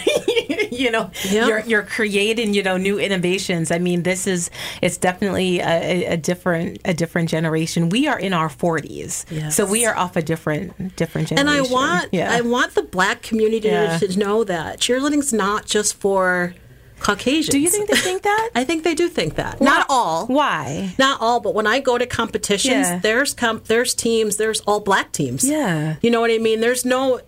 you 0.71 0.89
know, 0.91 1.11
Yeah. 1.29 1.47
you're 1.47 1.59
you're 1.61 1.83
creating 1.83 2.53
you 2.53 2.63
know 2.63 2.77
new 2.77 2.99
innovations. 2.99 3.71
I 3.71 3.77
mean, 3.79 4.03
this 4.03 4.27
is 4.27 4.49
it's 4.81 4.97
definitely 4.97 5.59
a, 5.59 5.65
a- 5.67 6.05
a 6.13 6.17
different 6.17 6.79
a 6.85 6.93
different 6.93 7.29
generation. 7.29 7.89
We 7.89 8.07
are 8.07 8.19
in 8.19 8.33
our 8.33 8.49
forties, 8.49 9.25
Yes. 9.29 9.55
so 9.55 9.65
we 9.65 9.85
are 9.85 9.95
off 9.95 10.15
a 10.15 10.21
different 10.21 10.95
different 10.95 11.27
generation. 11.29 11.47
and. 11.49 11.67
I 11.67 11.71
want 11.71 12.09
yeah. 12.11 12.31
I 12.31 12.41
want 12.41 12.73
the 12.75 12.83
black 12.83 13.21
community 13.21 13.67
Yeah. 13.69 13.97
to 13.99 14.17
know 14.19 14.43
that 14.45 14.79
cheerleading's 14.79 15.31
not 15.33 15.65
just 15.65 15.95
for 15.99 16.53
Caucasians. 17.01 17.49
Do 17.49 17.59
you 17.59 17.69
think 17.69 17.89
they 17.89 17.97
think 17.97 18.21
that? 18.21 18.49
I 18.55 18.63
think 18.63 18.83
they 18.83 18.95
do 18.95 19.09
think 19.09 19.35
that. 19.35 19.59
Not 19.59 19.85
all. 19.89 20.27
Why? 20.27 20.93
Not 20.99 21.19
all, 21.19 21.39
but 21.39 21.53
when 21.53 21.67
I 21.67 21.79
go 21.79 21.97
to 21.97 22.05
competitions, 22.05 22.87
Yeah. 22.87 22.99
there's 22.99 23.33
comp- 23.33 23.65
there's 23.65 23.93
teams, 23.93 24.37
there's 24.37 24.61
all 24.61 24.79
black 24.79 25.11
teams. 25.11 25.43
Yeah. 25.43 25.95
You 26.01 26.11
know 26.11 26.21
what 26.21 26.31
I 26.31 26.37
mean? 26.37 26.61
There's 26.61 26.85
no 26.85 27.19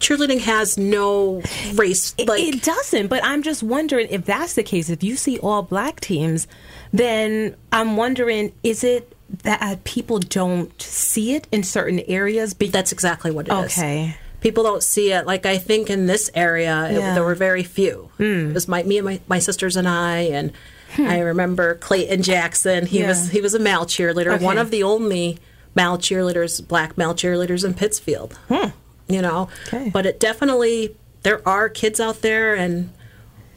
cheerleading 0.00 0.40
has 0.40 0.78
no 0.78 1.42
race 1.74 2.14
like 2.26 2.40
it 2.42 2.62
doesn't, 2.62 3.08
but 3.08 3.24
I'm 3.24 3.42
just 3.42 3.62
wondering 3.64 4.06
if 4.10 4.24
that's 4.24 4.54
the 4.54 4.62
case. 4.62 4.88
If 4.90 5.02
you 5.02 5.16
see 5.16 5.38
all 5.40 5.62
black 5.62 5.98
teams, 6.00 6.46
then 6.92 7.56
I'm 7.72 7.96
wondering 7.96 8.52
is 8.62 8.84
it 8.84 9.12
that 9.42 9.82
people 9.84 10.20
don't 10.20 10.80
see 10.80 11.34
it 11.34 11.48
in 11.50 11.62
certain 11.64 11.98
areas? 12.00 12.54
Be- 12.54 12.68
that's 12.68 12.92
exactly 12.92 13.30
what 13.32 13.48
it 13.48 13.52
is. 13.52 13.76
Okay. 13.78 14.16
People 14.40 14.62
don't 14.62 14.82
see 14.82 15.12
it. 15.12 15.26
Like 15.26 15.46
I 15.46 15.58
think 15.58 15.90
in 15.90 16.06
this 16.06 16.30
area, 16.34 16.88
it- 16.90 17.14
there 17.14 17.24
were 17.24 17.34
very 17.34 17.62
few. 17.64 18.10
Hmm. 18.18 18.50
It 18.50 18.54
was 18.54 18.68
my 18.68 18.82
me 18.82 18.98
and 18.98 19.04
my, 19.04 19.20
my 19.28 19.38
sisters 19.38 19.76
and 19.76 19.88
I, 19.88 20.18
and 20.20 20.52
I 20.96 21.18
hmm. 21.18 21.24
remember 21.24 21.74
Clayton 21.76 22.22
Jackson. 22.22 22.86
He 22.86 23.00
Yeah. 23.00 23.08
was 23.08 23.30
he 23.30 23.40
was 23.40 23.54
a 23.54 23.58
male 23.58 23.84
cheerleader, 23.84 24.34
Okay. 24.34 24.44
one 24.44 24.58
of 24.58 24.70
the 24.70 24.82
only 24.82 25.38
male 25.74 25.98
cheerleaders, 25.98 26.66
black 26.66 26.96
male 26.96 27.14
cheerleaders 27.14 27.64
in 27.64 27.74
Pittsfield. 27.74 28.38
Hmm. 28.48 28.70
You 29.08 29.22
know, 29.22 29.48
Okay. 29.66 29.90
but 29.90 30.06
it 30.06 30.20
definitely 30.20 30.94
there 31.22 31.46
are 31.48 31.68
kids 31.68 31.98
out 31.98 32.20
there, 32.22 32.54
and 32.54 32.90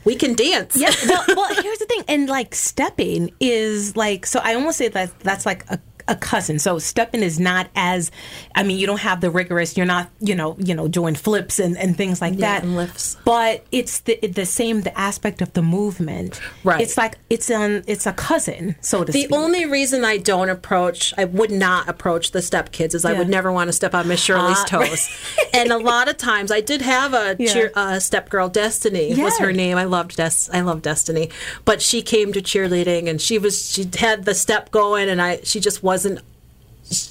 we 0.03 0.15
can 0.15 0.33
dance. 0.33 0.75
Yeah. 0.75 0.91
Well, 1.07 1.23
well, 1.35 1.55
here's 1.61 1.77
the 1.79 1.85
thing, 1.85 2.03
and 2.07 2.27
like 2.27 2.55
stepping 2.55 3.31
is 3.39 3.95
like 3.95 4.25
so. 4.25 4.39
I 4.43 4.55
almost 4.55 4.77
say 4.77 4.87
that 4.87 5.19
that's 5.19 5.45
like 5.45 5.65
a, 5.69 5.79
a 6.11 6.15
cousin. 6.15 6.59
So 6.59 6.77
stepping 6.77 7.23
is 7.23 7.39
not 7.39 7.69
as, 7.75 8.11
I 8.53 8.63
mean, 8.63 8.77
you 8.77 8.85
don't 8.85 8.99
have 8.99 9.21
the 9.21 9.31
rigorous. 9.31 9.75
You're 9.77 9.85
not, 9.85 10.09
you 10.19 10.35
know, 10.35 10.55
you 10.59 10.75
know, 10.75 10.87
doing 10.87 11.15
flips 11.15 11.57
and, 11.57 11.77
and 11.77 11.95
things 11.97 12.21
like 12.21 12.33
Yeah, 12.33 12.39
that. 12.59 12.63
and 12.63 12.75
lifts. 12.75 13.17
But 13.25 13.65
it's 13.71 14.01
the 14.01 14.17
the 14.21 14.45
same 14.45 14.81
the 14.81 14.97
aspect 14.99 15.41
of 15.41 15.53
the 15.53 15.61
movement. 15.61 16.39
Right. 16.63 16.81
It's 16.81 16.97
like 16.97 17.17
it's 17.29 17.49
an 17.49 17.83
it's 17.87 18.05
a 18.05 18.13
cousin, 18.13 18.75
so 18.81 19.03
to 19.03 19.11
The 19.11 19.23
speak. 19.23 19.33
only 19.33 19.65
reason 19.65 20.03
I 20.05 20.17
don't 20.17 20.49
approach, 20.49 21.13
I 21.17 21.25
would 21.25 21.51
not 21.51 21.87
approach 21.89 22.31
the 22.31 22.41
step 22.41 22.71
kids, 22.71 22.93
is 22.93 23.05
I 23.05 23.13
would 23.13 23.29
never 23.29 23.51
want 23.51 23.69
to 23.69 23.73
step 23.73 23.95
on 23.95 24.07
Miss 24.07 24.19
Shirley's 24.21 24.57
Ah, 24.59 24.65
toes. 24.67 25.09
and 25.53 25.71
a 25.71 25.77
lot 25.77 26.09
of 26.09 26.17
times, 26.17 26.51
I 26.51 26.61
did 26.61 26.81
have 26.81 27.13
a 27.13 27.35
Yeah. 27.39 27.53
cheer, 27.53 27.71
uh, 27.75 27.99
step 27.99 28.29
girl, 28.29 28.49
Destiny 28.49 29.13
was 29.15 29.37
her 29.39 29.53
name. 29.53 29.77
I 29.77 29.85
loved 29.85 30.17
Des- 30.17 30.49
I 30.51 30.59
loved 30.61 30.81
Destiny, 30.83 31.29
but 31.65 31.81
she 31.81 32.01
came 32.01 32.33
to 32.33 32.41
cheerleading 32.41 33.07
and 33.09 33.21
she 33.21 33.37
was 33.37 33.71
she 33.71 33.87
had 33.97 34.25
the 34.25 34.35
step 34.35 34.71
going, 34.71 35.07
and 35.09 35.21
I 35.21 35.39
she 35.43 35.59
just 35.59 35.81
wasn't. 36.05 36.25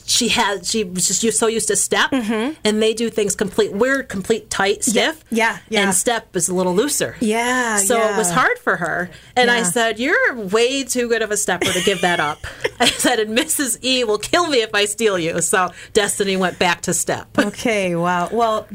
She 0.05 0.29
had 0.29 0.67
she 0.67 0.85
was 0.85 1.21
just 1.21 1.39
so 1.39 1.47
used 1.47 1.69
to 1.69 1.77
step, 1.77 2.13
and 2.13 2.83
they 2.83 2.93
do 2.93 3.09
things 3.09 3.35
complete. 3.35 3.73
We're 3.73 4.03
complete 4.03 4.51
tight 4.51 4.85
stiff, 4.85 5.25
Mm-hmm. 5.27 5.35
yeah, 5.37 5.59
yeah. 5.71 5.83
and 5.85 5.95
step 5.95 6.37
is 6.37 6.49
a 6.51 6.55
little 6.55 6.75
looser. 6.75 7.17
Yeah, 7.21 7.79
So 7.79 7.97
it 7.99 8.17
was 8.19 8.31
hard 8.31 8.59
for 8.59 8.77
her. 8.77 9.09
And 9.37 9.51
I 9.51 9.63
said, 9.63 9.99
You're 9.99 10.35
way 10.37 10.85
too 10.85 11.09
good 11.09 11.23
of 11.23 11.31
a 11.31 11.37
stepper 11.39 11.73
to 11.73 11.81
give 11.83 12.03
that 12.03 12.21
up. 12.21 12.39
I 12.81 12.87
said, 12.87 13.21
And 13.21 13.39
Mrs. 13.39 13.79
E 13.83 14.05
will 14.05 14.19
kill 14.19 14.49
me 14.49 14.61
if 14.61 14.75
I 14.75 14.85
steal 14.85 15.19
you. 15.19 15.41
So 15.41 15.71
Destiny 15.95 16.37
went 16.37 16.59
back 16.59 16.83
to 16.83 16.93
step. 16.93 17.29
Okay, 17.39 17.95
wow. 17.95 18.29
Well, 18.31 18.67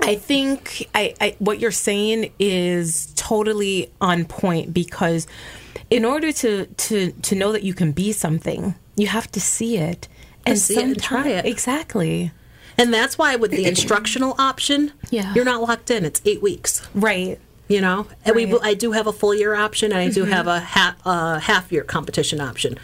I 0.00 0.16
think 0.16 0.86
I, 0.94 1.14
I 1.18 1.36
what 1.38 1.60
you're 1.60 1.70
saying 1.70 2.30
is 2.38 3.10
totally 3.16 3.90
on 4.02 4.26
point 4.26 4.74
because 4.74 5.26
in 5.88 6.04
order 6.04 6.30
to 6.32 6.66
to 6.66 7.12
to 7.12 7.34
know 7.36 7.52
that 7.52 7.62
you 7.62 7.72
can 7.72 7.92
be 7.92 8.12
something, 8.12 8.74
you 8.96 9.06
have 9.06 9.30
to 9.32 9.40
see 9.40 9.78
it 9.78 10.08
and 10.46 10.58
see 10.58 10.76
it 10.78 10.82
and 10.84 11.02
try 11.02 11.28
it. 11.28 11.44
Exactly. 11.46 12.32
And 12.78 12.92
that's 12.92 13.16
why 13.18 13.36
with 13.36 13.50
the 13.50 13.64
instructional 13.72 14.34
option, 14.38 14.92
Yeah. 15.10 15.32
you're 15.34 15.44
not 15.44 15.60
locked 15.62 15.90
in. 15.90 16.04
It's 16.04 16.20
eight 16.24 16.42
weeks. 16.42 16.86
Right. 16.94 17.38
You 17.68 17.80
know, 17.80 18.06
and 18.24 18.36
we 18.36 18.44
Right. 18.44 18.54
Mm-hmm. 18.54 18.64
I 18.66 18.74
do 18.74 18.92
have 18.92 19.06
a 19.06 19.12
full 19.12 19.34
year 19.34 19.54
option, 19.54 19.92
and 19.92 20.00
I 20.00 20.10
do 20.10 20.24
have 20.24 20.46
a 20.46 20.60
half 20.60 20.94
uh, 21.06 21.38
half 21.38 21.72
year 21.72 21.84
competition 21.84 22.38
option, 22.40 22.78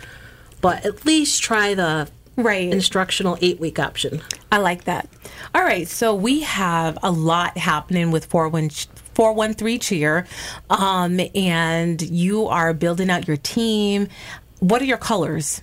but 0.62 0.86
at 0.86 1.04
least 1.04 1.42
try 1.42 1.74
the 1.74 2.08
Right. 2.36 2.72
instructional 2.72 3.36
eight 3.42 3.58
week 3.60 3.78
option. 3.78 4.22
I 4.52 4.58
like 4.58 4.84
that. 4.84 5.08
All 5.54 5.62
right, 5.62 5.88
so 5.88 6.14
we 6.14 6.40
have 6.42 6.96
a 7.02 7.10
lot 7.10 7.58
happening 7.58 8.10
with 8.12 8.26
41 8.26 8.70
413 9.14 9.80
cheer 9.80 10.26
um, 10.70 11.18
and 11.34 12.00
you 12.00 12.46
are 12.46 12.72
building 12.72 13.10
out 13.10 13.26
your 13.26 13.36
team. 13.38 14.06
What 14.60 14.82
are 14.82 14.86
your 14.86 14.98
colors? 14.98 15.62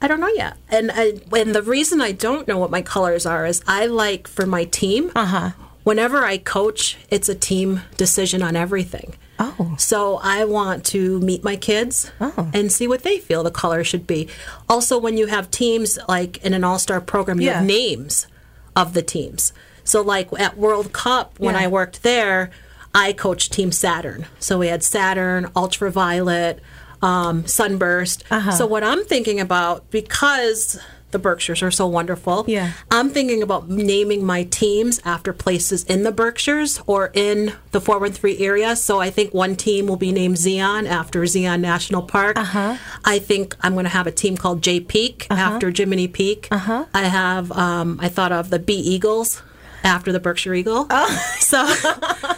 I 0.00 0.08
don't 0.08 0.20
know 0.20 0.28
yet. 0.34 0.56
And 0.68 0.90
I, 0.92 1.14
and 1.36 1.54
the 1.54 1.62
reason 1.62 2.00
I 2.00 2.12
don't 2.12 2.46
know 2.46 2.58
what 2.58 2.70
my 2.70 2.82
colors 2.82 3.24
are 3.26 3.46
is 3.46 3.62
I 3.66 3.86
like 3.86 4.28
for 4.28 4.44
my 4.46 4.64
team. 4.64 5.10
Uh-huh. 5.16 5.50
Whenever 5.84 6.24
I 6.24 6.38
coach, 6.38 6.98
it's 7.10 7.28
a 7.28 7.34
team 7.34 7.80
decision 7.96 8.42
on 8.42 8.56
everything. 8.56 9.14
Oh. 9.38 9.74
So 9.78 10.18
I 10.22 10.44
want 10.44 10.84
to 10.86 11.20
meet 11.20 11.44
my 11.44 11.56
kids 11.56 12.10
Oh. 12.20 12.50
and 12.52 12.72
see 12.72 12.88
what 12.88 13.02
they 13.04 13.18
feel 13.18 13.42
the 13.42 13.50
color 13.50 13.84
should 13.84 14.06
be. 14.06 14.28
Also, 14.68 14.98
when 14.98 15.16
you 15.16 15.26
have 15.26 15.50
teams 15.50 15.98
like 16.08 16.38
in 16.44 16.54
an 16.54 16.64
all-star 16.64 17.00
program, 17.00 17.40
you 17.40 17.46
Yeah. 17.48 17.58
have 17.58 17.66
names 17.66 18.26
of 18.74 18.94
the 18.94 19.02
teams. 19.02 19.52
So 19.84 20.02
like 20.02 20.28
at 20.38 20.56
World 20.58 20.92
Cup 20.92 21.38
when 21.38 21.54
Yeah. 21.54 21.62
I 21.62 21.66
worked 21.68 22.02
there, 22.02 22.50
I 22.94 23.12
coached 23.12 23.52
Team 23.52 23.72
Saturn. 23.72 24.26
So 24.38 24.58
we 24.58 24.68
had 24.68 24.82
Saturn, 24.82 25.50
Ultraviolet, 25.54 26.60
um, 27.02 27.46
Sunburst. 27.46 28.24
Uh-huh. 28.30 28.52
So 28.52 28.66
what 28.66 28.82
I'm 28.82 29.04
thinking 29.04 29.40
about 29.40 29.90
because 29.90 30.78
the 31.12 31.18
Berkshires 31.18 31.62
are 31.62 31.70
so 31.70 31.86
wonderful. 31.86 32.44
Yeah. 32.46 32.72
I'm 32.90 33.10
thinking 33.10 33.42
about 33.42 33.68
naming 33.68 34.24
my 34.24 34.44
teams 34.44 35.00
after 35.04 35.32
places 35.32 35.84
in 35.84 36.02
the 36.02 36.12
Berkshires 36.12 36.80
or 36.86 37.10
in 37.14 37.54
the 37.70 37.80
413 37.80 38.44
area. 38.44 38.76
So 38.76 39.00
I 39.00 39.10
think 39.10 39.32
one 39.32 39.56
team 39.56 39.86
will 39.86 39.96
be 39.96 40.12
named 40.12 40.36
Zion 40.36 40.86
after 40.86 41.24
Zion 41.26 41.62
National 41.62 42.02
Park. 42.02 42.38
Uh-huh. 42.38 42.76
I 43.04 43.18
think 43.18 43.56
I'm 43.62 43.72
going 43.72 43.84
to 43.84 43.90
have 43.90 44.06
a 44.06 44.12
team 44.12 44.36
called 44.36 44.62
J 44.62 44.80
Peak 44.80 45.26
after 45.30 45.70
Jiminy 45.70 46.08
Peak. 46.08 46.48
Uh-huh. 46.50 46.86
I 46.92 47.04
have, 47.04 47.52
um, 47.52 47.98
I 48.02 48.08
thought 48.08 48.32
of 48.32 48.50
the 48.50 48.58
B 48.58 48.74
Eagles 48.74 49.42
after 49.86 50.12
the 50.12 50.20
Berkshire 50.20 50.54
Eagle. 50.54 50.86
Oh. 50.90 51.32
So, 51.46 51.64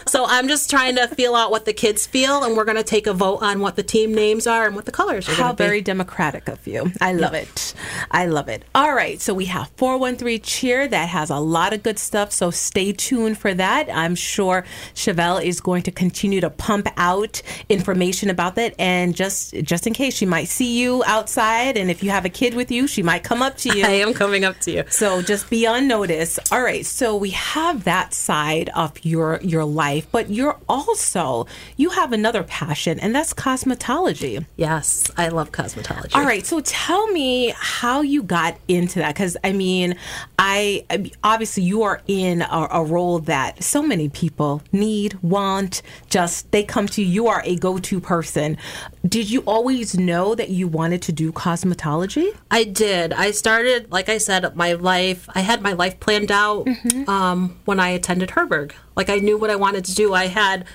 so 0.05 0.25
I'm 0.27 0.47
just 0.47 0.69
trying 0.69 0.95
to 0.97 1.07
feel 1.07 1.33
out 1.33 1.49
what 1.49 1.65
the 1.65 1.73
kids 1.73 2.05
feel, 2.05 2.43
and 2.43 2.55
we're 2.55 2.63
going 2.63 2.77
to 2.77 2.83
take 2.83 3.07
a 3.07 3.13
vote 3.13 3.41
on 3.41 3.59
what 3.59 3.75
the 3.75 3.81
team 3.81 4.13
names 4.13 4.45
are 4.45 4.67
and 4.67 4.75
what 4.75 4.85
the 4.85 4.91
colors 4.91 5.27
are 5.27 5.33
How 5.33 5.53
very 5.53 5.81
democratic 5.81 6.47
of 6.47 6.67
you. 6.67 6.91
I 7.01 7.13
love 7.13 7.33
it. 7.33 7.73
I 8.11 8.27
love 8.27 8.49
it. 8.49 8.65
All 8.75 8.93
right. 8.93 9.19
So 9.19 9.33
we 9.33 9.45
have 9.45 9.69
413 9.77 10.41
Cheer 10.41 10.87
that 10.89 11.09
has 11.09 11.31
a 11.31 11.39
lot 11.39 11.73
of 11.73 11.81
good 11.81 11.97
stuff. 11.97 12.31
So 12.31 12.51
stay 12.51 12.91
tuned 12.91 13.39
for 13.39 13.51
that. 13.55 13.89
I'm 13.91 14.13
sure 14.13 14.63
Chevelle 14.93 15.43
is 15.43 15.59
going 15.59 15.81
to 15.83 15.91
continue 15.91 16.39
to 16.41 16.51
pump 16.51 16.87
out 16.97 17.41
information 17.67 18.29
about 18.29 18.55
that. 18.55 18.75
And 18.77 19.15
just 19.15 19.55
just 19.63 19.87
in 19.87 19.93
case 19.93 20.15
she 20.15 20.27
might 20.27 20.49
see 20.49 20.79
you 20.79 21.03
outside, 21.07 21.77
and 21.77 21.89
if 21.89 22.03
you 22.03 22.11
have 22.11 22.25
a 22.25 22.29
kid 22.29 22.53
with 22.53 22.69
you, 22.69 22.85
she 22.85 23.01
might 23.01 23.23
come 23.23 23.41
up 23.41 23.57
to 23.57 23.75
you. 23.75 23.85
I 23.85 23.91
am 23.91 24.13
coming 24.13 24.45
up 24.45 24.59
to 24.61 24.71
you. 24.71 24.83
So 24.89 25.23
just 25.23 25.49
be 25.49 25.65
on 25.65 25.87
notice. 25.87 26.37
All 26.51 26.61
right. 26.61 26.85
So 26.85 27.15
we 27.15 27.31
have 27.39 27.85
that 27.85 28.13
side 28.13 28.69
of 28.75 28.93
your 29.03 29.39
your 29.41 29.65
life, 29.65 30.07
but 30.11 30.29
you're 30.29 30.57
also 30.67 31.47
you 31.77 31.89
have 31.91 32.11
another 32.11 32.43
passion, 32.43 32.99
and 32.99 33.15
that's 33.15 33.33
cosmetology. 33.33 34.45
Yes, 34.57 35.09
I 35.17 35.29
love 35.29 35.51
cosmetology. 35.51 36.15
All 36.15 36.23
right, 36.23 36.45
so 36.45 36.59
tell 36.61 37.07
me 37.07 37.53
how 37.57 38.01
you 38.01 38.23
got 38.23 38.57
into 38.67 38.99
that 38.99 39.15
because 39.15 39.37
I 39.43 39.53
mean, 39.53 39.95
I, 40.37 40.85
obviously 41.23 41.63
you 41.63 41.83
are 41.83 42.01
in 42.07 42.41
a, 42.41 42.67
a 42.71 42.83
role 42.83 43.19
that 43.19 43.63
so 43.63 43.81
many 43.81 44.09
people 44.09 44.61
need, 44.71 45.21
want, 45.21 45.81
just 46.09 46.51
they 46.51 46.63
come 46.63 46.87
to 46.87 47.01
you. 47.01 47.09
You 47.09 47.27
are 47.27 47.41
a 47.45 47.55
go-to 47.55 47.99
person. 47.99 48.57
Did 49.07 49.29
you 49.29 49.41
always 49.41 49.97
know 49.97 50.35
that 50.35 50.49
you 50.49 50.67
wanted 50.67 51.01
to 51.03 51.11
do 51.13 51.31
cosmetology? 51.31 52.35
I 52.51 52.65
did. 52.65 53.13
I 53.13 53.31
started, 53.31 53.91
like 53.91 54.09
I 54.09 54.17
said, 54.17 54.55
my 54.55 54.73
life. 54.73 55.29
I 55.33 55.39
had 55.39 55.61
my 55.61 55.71
life 55.73 55.99
planned 56.01 56.31
out 56.31 56.67
um, 57.07 57.57
when 57.63 57.79
I 57.79 57.89
attended 57.89 58.29
Herberg. 58.29 58.73
Like 58.97 59.09
I 59.09 59.19
knew 59.19 59.37
what 59.37 59.49
I 59.49 59.55
wanted 59.55 59.85
to 59.85 59.95
do. 59.95 60.13
I 60.13 60.27
had, 60.27 60.65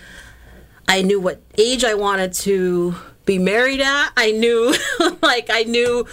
I 0.88 1.02
knew 1.02 1.20
what 1.20 1.42
age 1.58 1.84
I 1.84 1.94
wanted 1.94 2.32
to 2.34 2.94
be 3.26 3.38
married 3.38 3.80
at. 3.80 4.10
I 4.16 4.30
knew, 4.32 4.74
like 5.22 5.50
I 5.50 5.64
knew. 5.64 6.06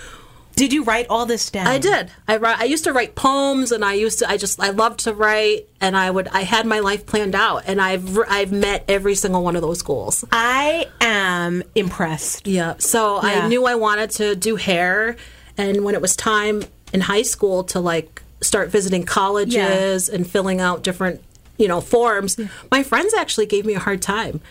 Did 0.56 0.74
you 0.74 0.84
write 0.84 1.08
all 1.10 1.26
this 1.26 1.50
down? 1.50 1.68
I 1.68 1.78
did. 1.78 2.12
I 2.28 2.38
write, 2.38 2.60
I 2.60 2.66
used 2.66 2.84
to 2.84 2.94
write 2.94 3.16
poems, 3.16 3.72
and 3.72 3.84
I 3.84 3.94
used 3.94 4.20
to. 4.20 4.30
I 4.30 4.38
just 4.38 4.60
I 4.60 4.70
loved 4.70 5.02
to 5.02 5.14
write, 5.14 5.68
and 5.80 5.98
I 5.98 6.10
would. 6.12 6.28
I 6.28 6.42
had 6.42 6.66
my 6.66 6.80
life 6.80 7.06
planned 7.06 7.36
out, 7.36 7.64
and 7.66 7.82
I've 7.82 8.18
I've 8.30 8.52
met 8.52 8.86
every 8.88 9.16
single 9.16 9.44
one 9.44 9.56
of 9.56 9.62
those 9.62 9.82
goals. 9.82 10.24
I 10.32 10.88
am 11.00 11.64
impressed. 11.76 12.48
Yeah. 12.48 12.76
So 12.78 13.16
Yeah. 13.24 13.46
I 13.46 13.48
knew 13.48 13.66
I 13.66 13.76
wanted 13.76 14.12
to 14.12 14.36
do 14.36 14.56
hair, 14.56 15.16
and 15.58 15.84
when 15.84 15.96
it 15.96 16.02
was 16.02 16.16
time 16.16 16.64
in 16.94 17.02
high 17.02 17.22
school 17.24 17.64
to 17.66 17.80
like 17.80 18.22
start 18.42 18.70
visiting 18.70 19.04
colleges 19.04 20.10
and 20.10 20.30
filling 20.30 20.60
out 20.60 20.84
different, 20.84 21.22
you 21.58 21.68
know, 21.68 21.80
forms, 21.80 22.40
my 22.72 22.84
friends 22.84 23.14
actually 23.14 23.46
gave 23.46 23.66
me 23.66 23.74
a 23.76 23.80
hard 23.80 24.02
time. 24.02 24.42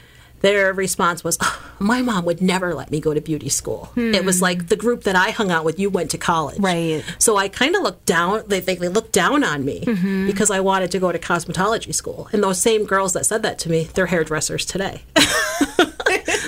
Their 0.40 0.72
response 0.72 1.22
was, 1.22 1.36
"Oh, 1.40 1.62
"My 1.78 2.02
mom 2.02 2.24
would 2.24 2.40
never 2.40 2.74
let 2.74 2.90
me 2.90 3.00
go 3.00 3.12
to 3.14 3.20
beauty 3.20 3.48
school." 3.48 3.92
It 3.96 4.24
was 4.24 4.40
like 4.40 4.68
the 4.68 4.76
group 4.76 5.04
that 5.04 5.14
I 5.16 5.30
hung 5.30 5.50
out 5.50 5.64
with. 5.64 5.78
You 5.78 5.90
went 5.90 6.10
to 6.12 6.18
college, 6.18 6.58
Right. 6.58 7.04
So 7.18 7.36
I 7.36 7.48
kind 7.48 7.76
of 7.76 7.82
looked 7.82 8.06
down. 8.06 8.44
They 8.46 8.60
they, 8.60 8.76
they 8.76 8.88
looked 8.88 9.12
down 9.12 9.44
on 9.44 9.64
me 9.64 9.80
because 10.26 10.50
I 10.50 10.60
wanted 10.60 10.90
to 10.92 10.98
go 10.98 11.12
to 11.12 11.18
cosmetology 11.18 11.94
school. 11.94 12.28
And 12.32 12.42
those 12.42 12.60
same 12.60 12.84
girls 12.84 13.12
that 13.12 13.26
said 13.26 13.42
that 13.42 13.58
to 13.60 13.70
me, 13.70 13.88
they're 13.94 14.06
hairdressers 14.06 14.64
today. 14.64 15.02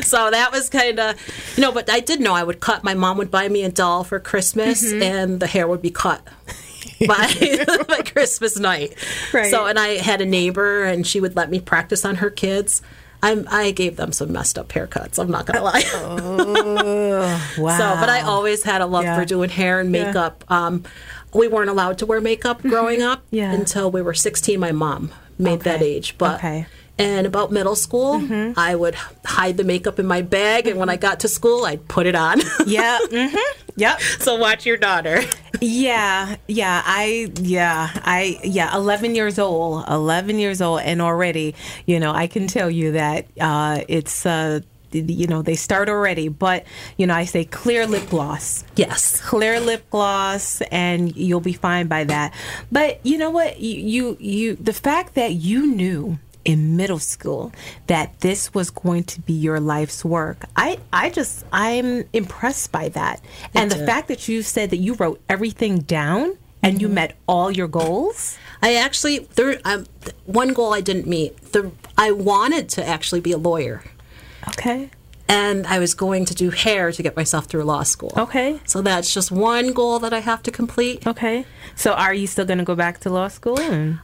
so 0.03 0.31
that 0.31 0.51
was 0.53 0.69
kind 0.69 0.99
of 0.99 1.15
you 1.57 1.61
know 1.63 1.71
but 1.73 1.89
i 1.91 2.01
did 2.01 2.21
know 2.21 2.35
i 2.35 2.43
would 2.43 2.61
cut 2.61 2.83
my 2.83 2.95
mom 2.95 3.17
would 3.17 3.31
buy 3.31 3.49
me 3.49 3.63
a 3.63 3.71
doll 3.71 4.03
for 4.05 4.19
christmas 4.19 4.83
Mm-hmm. 4.83 5.03
and 5.03 5.41
the 5.41 5.47
hair 5.47 5.69
would 5.69 5.83
be 5.83 5.91
cut 5.91 6.21
by, 7.07 7.65
by 7.89 8.01
christmas 8.03 8.59
night 8.59 8.95
Right. 9.33 9.51
so 9.51 9.67
and 9.67 9.79
i 9.79 9.97
had 9.99 10.21
a 10.21 10.27
neighbor 10.27 10.85
and 10.85 11.07
she 11.07 11.21
would 11.21 11.37
let 11.37 11.51
me 11.51 11.61
practice 11.61 12.05
on 12.05 12.17
her 12.17 12.31
kids 12.31 12.83
I'm, 13.23 13.47
I 13.51 13.71
gave 13.71 13.97
them 13.97 14.13
some 14.13 14.33
messed 14.33 14.59
up 14.59 14.69
haircuts. 14.71 15.19
I'm 15.19 15.31
not 15.31 15.47
gonna 15.47 15.63
lie. 15.63 15.85
Wow. 17.59 17.77
So, 17.79 17.97
but 18.01 18.09
I 18.09 18.23
always 18.23 18.63
had 18.63 18.81
a 18.81 18.87
love 18.87 19.05
Yeah. 19.05 19.17
for 19.19 19.25
doing 19.25 19.51
hair 19.51 19.81
and 19.81 19.91
makeup. 19.93 20.45
Um, 20.51 20.85
we 21.35 21.49
weren't 21.49 21.71
allowed 21.71 21.99
to 21.99 22.07
wear 22.07 22.21
makeup 22.21 22.63
growing 22.63 23.03
up 23.03 23.21
Mm-hmm. 23.27 23.37
Yeah. 23.37 23.53
until 23.53 23.91
we 23.91 24.03
were 24.03 24.15
16. 24.15 24.59
My 24.59 24.73
mom 24.73 25.13
made 25.39 25.61
that 25.63 25.83
age, 25.83 26.17
but 26.19 26.37
Okay. 26.37 26.67
Mm-hmm. 26.67 27.03
and 27.03 27.27
about 27.27 27.51
middle 27.53 27.77
school, 27.77 28.23
I 28.57 28.75
would 28.75 28.95
hide 29.25 29.57
the 29.57 29.65
makeup 29.65 29.99
in 29.99 30.07
my 30.07 30.23
bag, 30.23 30.67
and 30.67 30.79
when 30.79 30.89
I 30.91 30.97
got 30.97 31.21
to 31.21 31.29
school, 31.29 31.65
I'd 31.65 31.87
put 31.89 32.07
it 32.07 32.15
on. 32.15 32.41
yeah. 32.67 32.99
hmm 33.11 33.37
Yep. 33.77 34.01
so 34.21 34.37
watch 34.37 34.67
your 34.67 34.77
daughter. 34.77 35.23
Yeah, 35.65 36.37
yeah, 36.49 36.83
I, 36.85 37.31
yeah, 37.41 37.89
I, 38.03 38.41
yeah, 38.43 38.75
11 38.75 39.15
years 39.15 39.39
old, 39.39 39.85
11 39.89 40.41
years 40.41 40.61
old, 40.61 40.81
and 40.81 41.01
already, 41.01 41.55
you 41.87 42.01
know, 42.01 42.13
I 42.13 42.27
can 42.27 42.49
tell 42.49 42.69
you 42.69 42.93
that 42.93 43.27
uh, 43.41 43.83
it's, 43.87 44.27
uh, 44.27 44.61
you 44.91 45.27
know 45.27 45.41
they 45.41 45.55
start 45.55 45.89
already. 45.89 46.29
But 46.29 46.65
you 46.97 47.07
know, 47.07 47.15
I 47.15 47.25
say 47.25 47.45
clear 47.45 47.87
lip 47.87 48.11
gloss 48.11 48.65
Yes. 48.77 49.21
clear 49.21 49.61
lip 49.61 49.89
gloss 49.91 50.61
and 50.71 51.17
you'll 51.17 51.41
be 51.41 51.55
fine 51.55 51.87
by 51.87 52.05
that 52.05 52.35
but 52.71 53.01
you 53.05 53.17
know 53.17 53.31
what 53.31 53.61
you 53.61 53.81
you, 53.81 54.17
you 54.21 54.55
the 54.57 54.73
fact 54.73 55.15
that 55.15 55.33
you 55.33 55.67
knew 55.67 56.19
in 56.45 56.77
middle 56.77 56.99
school 56.99 57.53
that 57.87 58.21
this 58.21 58.53
was 58.55 58.71
going 58.71 59.05
to 59.05 59.21
be 59.21 59.33
your 59.33 59.61
life's 59.61 60.05
work. 60.05 60.45
I 60.57 60.79
i 60.93 61.11
just 61.11 61.45
i'm 61.53 62.05
impressed 62.13 62.73
by 62.73 62.89
that. 62.91 63.21
And 63.55 63.71
the 63.71 63.87
fact 63.87 64.09
that 64.09 64.29
you 64.29 64.43
said 64.43 64.71
that 64.71 64.79
you 64.79 64.95
wrote 64.95 65.21
everything 65.29 65.79
down 65.81 66.37
and 66.63 66.81
you 66.81 66.89
met 66.89 67.17
all 67.27 67.51
your 67.51 67.69
goals? 67.69 68.39
I 68.63 68.75
actually 68.77 69.21
there 69.35 69.61
um, 69.65 69.87
one 70.27 70.53
goal 70.53 70.73
I 70.73 70.81
didn't 70.81 71.07
meet. 71.07 71.37
The 71.53 71.73
I 71.99 72.13
wanted 72.13 72.69
to 72.71 72.87
actually 72.87 73.21
be 73.21 73.33
a 73.33 73.39
lawyer, 73.39 73.83
okay. 74.49 74.91
And 75.29 75.67
I 75.67 75.79
was 75.79 75.95
going 75.95 76.25
to 76.27 76.35
do 76.35 76.51
hair 76.51 76.93
to 76.93 77.03
get 77.03 77.17
myself 77.17 77.47
through 77.47 77.65
law 77.65 77.85
school. 77.85 78.13
okay. 78.17 78.61
So 78.67 78.83
that's 78.83 79.15
just 79.15 79.31
one 79.31 79.73
goal 79.73 79.99
that 80.01 80.13
I 80.13 80.19
have 80.21 80.43
to 80.43 80.51
complete. 80.51 81.07
okay. 81.07 81.47
So 81.75 81.93
are 81.93 82.13
you 82.13 82.27
still 82.27 82.45
going 82.45 82.59
to 82.59 82.65
go 82.65 82.75
back 82.75 83.01
to 83.01 83.11
law 83.11 83.29
school 83.29 83.59
and 83.61 84.01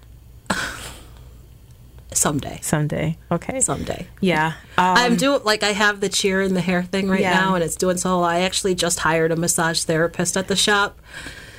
Someday. 2.18 2.58
someday 2.62 3.16
okay 3.30 3.60
Someday. 3.60 4.06
yeah 4.20 4.54
um, 4.76 4.96
I'm 4.96 5.16
doing 5.16 5.42
like 5.44 5.62
I 5.62 5.72
have 5.72 6.00
the 6.00 6.08
cheer 6.08 6.40
and 6.42 6.54
the 6.56 6.60
hair 6.60 6.82
thing 6.82 7.08
right 7.08 7.20
Yeah. 7.20 7.34
now, 7.34 7.54
and 7.54 7.64
it's 7.64 7.76
doing 7.76 7.96
so. 7.96 8.10
well. 8.20 8.24
I 8.24 8.40
actually 8.40 8.74
just 8.74 8.98
hired 9.00 9.32
a 9.32 9.36
massage 9.36 9.82
therapist 9.84 10.36
at 10.36 10.48
the 10.48 10.56
shop, 10.56 10.98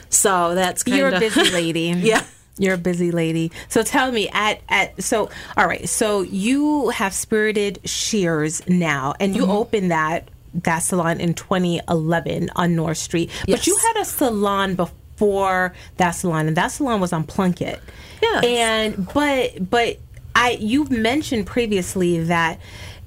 so 0.09 0.55
that's 0.55 0.83
kind 0.83 0.97
You're 0.97 1.07
of 1.09 1.13
a 1.15 1.19
busy 1.19 1.49
lady. 1.51 1.81
Yeah. 1.97 2.23
You're 2.57 2.73
a 2.73 2.77
busy 2.77 3.11
lady. 3.11 3.51
So 3.69 3.83
tell 3.83 4.11
me 4.11 4.27
at 4.33 4.61
at 4.67 5.01
so 5.01 5.29
all 5.55 5.65
right. 5.67 5.87
So 5.87 6.21
you 6.21 6.89
have 6.89 7.13
Spirited 7.13 7.79
Shears 7.85 8.61
now 8.67 9.13
and 9.19 9.33
Mm-hmm. 9.33 9.41
you 9.43 9.49
opened 9.51 9.91
that 9.91 10.29
that 10.65 10.79
salon 10.79 11.21
in 11.21 11.33
2011 11.35 12.49
on 12.55 12.75
North 12.75 12.97
Street. 12.97 13.29
But 13.47 13.65
you 13.67 13.77
had 13.77 14.01
a 14.01 14.05
salon 14.05 14.75
before 14.75 15.73
that 15.97 16.11
salon 16.11 16.47
and 16.47 16.57
that 16.57 16.67
salon 16.69 16.99
was 16.99 17.13
on 17.13 17.23
Plunkett. 17.23 17.79
Yeah. 18.21 18.41
And 18.43 19.07
but 19.13 19.69
but 19.69 19.97
I 20.39 20.57
you 20.59 20.85
mentioned 20.85 21.45
previously 21.45 22.23
that 22.23 22.59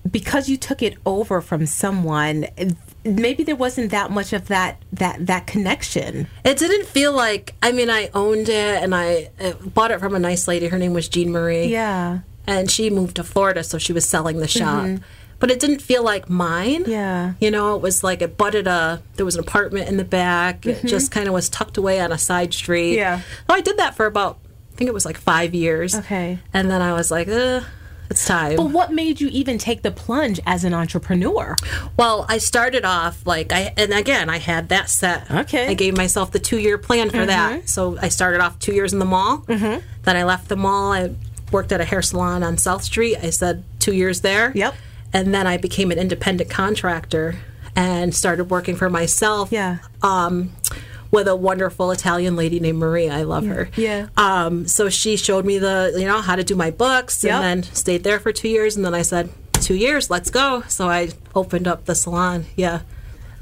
because 0.08 0.48
you 0.48 0.56
took 0.56 0.82
it 0.82 0.96
over 1.06 1.40
from 1.40 1.66
someone 1.66 2.46
maybe 3.04 3.42
there 3.42 3.56
wasn't 3.56 3.90
that 3.90 4.10
much 4.10 4.32
of 4.32 4.48
that 4.48 4.80
that 4.92 5.26
that 5.26 5.46
connection. 5.46 6.26
It 6.44 6.58
didn't 6.58 6.86
feel 6.86 7.12
like. 7.12 7.54
I 7.62 7.72
mean, 7.72 7.90
I 7.90 8.10
owned 8.14 8.48
it 8.48 8.82
and 8.82 8.94
I 8.94 9.30
uh, 9.40 9.52
bought 9.52 9.90
it 9.90 10.00
from 10.00 10.14
a 10.14 10.18
nice 10.18 10.46
lady. 10.46 10.68
Her 10.68 10.78
name 10.78 10.92
was 10.94 11.08
Jean 11.08 11.30
Marie. 11.32 11.66
Yeah. 11.66 12.20
and 12.46 12.70
she 12.70 12.90
moved 12.90 13.16
to 13.16 13.24
Florida, 13.24 13.62
so 13.62 13.78
she 13.78 13.92
was 13.92 14.08
selling 14.08 14.38
the 14.38 14.48
shop. 14.48 15.00
But 15.38 15.50
it 15.50 15.58
didn't 15.58 15.82
feel 15.82 16.04
like 16.04 16.28
mine. 16.28 16.82
Mm-hmm. 16.82 16.90
Yeah. 16.92 17.32
You 17.40 17.50
know, 17.50 17.74
it 17.74 17.82
was 17.82 18.04
like 18.04 18.22
it 18.22 18.36
butted 18.36 18.68
a. 18.68 19.02
There 19.16 19.26
was 19.26 19.34
an 19.34 19.40
apartment 19.40 19.88
in 19.88 19.96
the 19.96 20.04
back. 20.04 20.60
Mm-hmm. 20.62 20.86
It 20.86 20.88
just 20.88 21.10
kind 21.10 21.26
of 21.26 21.34
was 21.34 21.48
tucked 21.48 21.76
away 21.76 22.00
on 22.00 22.12
a 22.12 22.18
side 22.18 22.54
street. 22.54 22.96
Yeah. 22.96 23.20
So 23.20 23.54
I 23.54 23.60
did 23.60 23.76
that 23.78 23.96
for 23.96 24.06
about. 24.06 24.38
I 24.72 24.76
think 24.76 24.88
it 24.88 24.94
was 24.94 25.04
like 25.04 25.18
five 25.18 25.54
years. 25.54 25.94
Okay. 25.94 26.38
And 26.52 26.70
then 26.70 26.80
I 26.80 26.92
was 26.94 27.10
like, 27.10 27.28
Ugh, 27.28 27.62
it's 28.10 28.26
time. 28.26 28.56
But 28.56 28.70
what 28.70 28.92
made 28.92 29.20
you 29.20 29.28
even 29.28 29.58
take 29.58 29.82
the 29.82 29.90
plunge 29.90 30.40
as 30.46 30.64
an 30.64 30.74
entrepreneur? 30.74 31.56
Well, 31.96 32.26
I 32.28 32.38
started 32.38 32.84
off 32.84 33.26
like 33.26 33.52
I, 33.52 33.72
and 33.76 33.92
again, 33.92 34.28
I 34.28 34.38
had 34.38 34.68
that 34.70 34.90
set. 34.90 35.30
Okay. 35.30 35.68
I 35.68 35.74
gave 35.74 35.96
myself 35.96 36.30
the 36.30 36.38
two 36.38 36.58
year 36.58 36.78
plan 36.78 37.10
for 37.10 37.24
that. 37.24 37.68
So 37.68 37.98
I 38.00 38.08
started 38.08 38.40
off 38.40 38.58
two 38.58 38.74
years 38.74 38.92
in 38.92 38.98
the 38.98 39.04
mall. 39.04 39.38
Mm-hmm. 39.38 39.84
Then 40.02 40.16
I 40.16 40.24
left 40.24 40.48
the 40.48 40.56
mall. 40.56 40.92
I 40.92 41.14
worked 41.50 41.72
at 41.72 41.80
a 41.80 41.84
hair 41.84 42.02
salon 42.02 42.42
on 42.42 42.56
South 42.58 42.82
Street. 42.82 43.16
I 43.16 43.30
said 43.30 43.64
two 43.78 43.94
years 43.94 44.22
there. 44.22 44.52
Yep. 44.54 44.74
And 45.12 45.34
then 45.34 45.46
I 45.46 45.58
became 45.58 45.90
an 45.90 45.98
independent 45.98 46.50
contractor 46.50 47.36
and 47.76 48.14
started 48.14 48.44
working 48.44 48.76
for 48.76 48.90
myself. 48.90 49.52
Yeah. 49.52 49.78
Um, 50.02 50.52
with 51.12 51.28
a 51.28 51.36
wonderful 51.36 51.92
Italian 51.92 52.34
lady 52.34 52.58
named 52.58 52.78
Maria. 52.78 53.12
I 53.14 53.22
love 53.22 53.46
her. 53.46 53.68
Yeah. 53.76 54.08
Um, 54.16 54.66
so 54.66 54.88
she 54.88 55.16
showed 55.16 55.44
me 55.44 55.58
the, 55.58 55.94
you 55.96 56.06
know, 56.06 56.20
how 56.20 56.34
to 56.34 56.42
do 56.42 56.56
my 56.56 56.70
books 56.72 57.22
Yep. 57.22 57.32
and 57.34 57.44
then 57.44 57.62
stayed 57.74 58.02
there 58.02 58.18
for 58.18 58.32
two 58.32 58.48
years. 58.48 58.74
And 58.76 58.84
then 58.84 58.94
I 58.94 59.02
said, 59.02 59.28
two 59.52 59.74
years, 59.76 60.10
let's 60.10 60.30
go. 60.30 60.62
So 60.68 60.88
I 60.88 61.10
opened 61.34 61.68
up 61.68 61.84
the 61.84 61.94
salon. 61.94 62.46
Yeah. 62.56 62.80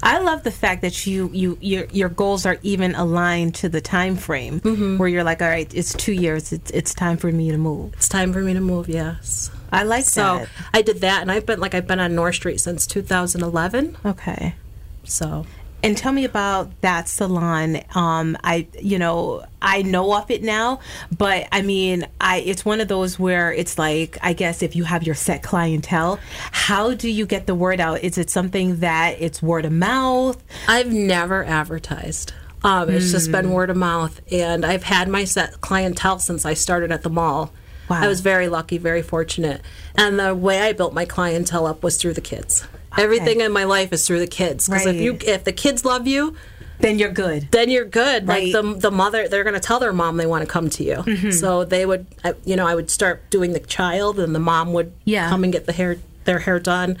I 0.03 0.17
love 0.19 0.41
the 0.43 0.51
fact 0.51 0.81
that 0.81 1.05
you 1.05 1.29
you 1.31 1.59
your 1.61 1.85
your 1.91 2.09
goals 2.09 2.47
are 2.47 2.57
even 2.63 2.95
aligned 2.95 3.53
to 3.61 3.69
the 3.69 3.81
time 3.81 4.15
frame 4.15 4.59
Mm-hmm. 4.59 4.97
where 4.97 5.07
you're 5.07 5.23
like, 5.23 5.43
all 5.43 5.47
right, 5.47 5.71
it's 5.75 5.93
two 5.93 6.11
years. 6.11 6.51
It's 6.51 6.71
it's 6.71 6.93
time 6.95 7.17
for 7.17 7.31
me 7.31 7.51
to 7.51 7.57
move. 7.59 7.93
It's 7.93 8.09
time 8.09 8.33
for 8.33 8.41
me 8.41 8.53
to 8.55 8.61
move, 8.61 8.89
yes. 8.89 9.51
I 9.71 9.83
like 9.83 10.05
So 10.05 10.39
that. 10.39 10.49
I 10.73 10.81
did 10.81 11.01
that 11.01 11.21
and 11.21 11.31
I've 11.31 11.45
been 11.45 11.59
like 11.59 11.75
I've 11.75 11.85
been 11.85 11.99
on 11.99 12.15
North 12.15 12.33
Street 12.33 12.59
since 12.59 12.87
2011. 12.87 13.95
Okay. 14.03 14.55
So 15.03 15.45
And 15.83 15.97
tell 15.97 16.11
me 16.11 16.25
about 16.25 16.69
that 16.81 17.07
salon. 17.09 17.79
Um, 17.95 18.37
I, 18.43 18.67
you 18.79 18.99
know, 18.99 19.43
I 19.61 19.81
know 19.81 20.15
of 20.15 20.29
it 20.29 20.43
now, 20.43 20.79
but 21.17 21.47
I 21.51 21.63
mean, 21.63 22.07
I 22.19 22.37
it's 22.37 22.63
one 22.63 22.81
of 22.81 22.87
those 22.87 23.17
where 23.17 23.51
it's 23.51 23.79
like, 23.79 24.17
I 24.21 24.33
guess 24.33 24.61
if 24.61 24.75
you 24.75 24.83
have 24.83 25.03
your 25.03 25.15
set 25.15 25.41
clientele, 25.41 26.19
how 26.51 26.93
do 26.93 27.09
you 27.09 27.25
get 27.25 27.47
the 27.47 27.55
word 27.55 27.79
out? 27.79 28.03
Is 28.03 28.17
it 28.19 28.29
something 28.29 28.81
that 28.81 29.15
it's 29.19 29.41
word 29.41 29.65
of 29.65 29.71
mouth? 29.71 30.41
I've 30.67 30.91
never 30.93 31.43
advertised. 31.43 32.33
Um, 32.63 32.89
it's 32.89 33.11
just 33.11 33.27
Hmm. 33.27 33.31
been 33.31 33.51
word 33.51 33.71
of 33.71 33.77
mouth, 33.77 34.21
and 34.31 34.63
I've 34.63 34.83
had 34.83 35.07
my 35.09 35.23
set 35.23 35.61
clientele 35.61 36.19
since 36.19 36.45
I 36.45 36.53
started 36.53 36.91
at 36.91 37.01
the 37.01 37.09
mall. 37.09 37.51
Wow. 37.91 38.01
I 38.03 38.07
was 38.07 38.21
very 38.21 38.47
lucky, 38.49 38.77
very 38.77 39.01
fortunate, 39.01 39.61
and 39.95 40.19
the 40.19 40.33
way 40.33 40.61
I 40.61 40.73
built 40.73 40.93
my 40.93 41.05
clientele 41.05 41.65
up 41.67 41.83
was 41.83 41.97
through 41.97 42.13
the 42.13 42.21
kids. 42.21 42.65
Everything 42.97 43.39
in 43.41 43.51
my 43.51 43.63
life 43.63 43.93
is 43.93 44.05
through 44.05 44.19
the 44.19 44.27
kids. 44.27 44.67
Because 44.67 44.85
if 44.85 44.95
you 44.97 45.17
if 45.25 45.43
the 45.43 45.53
kids 45.53 45.85
love 45.85 46.07
you, 46.07 46.35
Then 46.79 46.99
you're 46.99 47.11
good. 47.11 47.47
then 47.51 47.69
you're 47.69 47.85
good. 47.85 48.27
Right. 48.27 48.51
Like 48.53 48.53
the 48.53 48.73
the 48.73 48.91
mother, 48.91 49.27
they're 49.29 49.43
going 49.45 49.53
to 49.53 49.59
tell 49.61 49.79
their 49.79 49.93
mom 49.93 50.17
they 50.17 50.25
want 50.25 50.41
to 50.41 50.47
come 50.51 50.69
to 50.71 50.83
you. 50.83 50.95
Mm-hmm. 50.97 51.31
So 51.31 51.63
they 51.63 51.85
would, 51.85 52.05
you 52.43 52.55
know, 52.57 52.67
I 52.67 52.75
would 52.75 52.89
start 52.89 53.29
doing 53.29 53.53
the 53.53 53.59
child, 53.61 54.19
and 54.19 54.35
the 54.35 54.39
mom 54.39 54.73
would 54.73 54.91
Yeah. 55.05 55.29
come 55.29 55.43
and 55.45 55.53
get 55.53 55.67
the 55.67 55.73
hair 55.73 55.97
their 56.25 56.39
hair 56.39 56.59
done. 56.59 56.97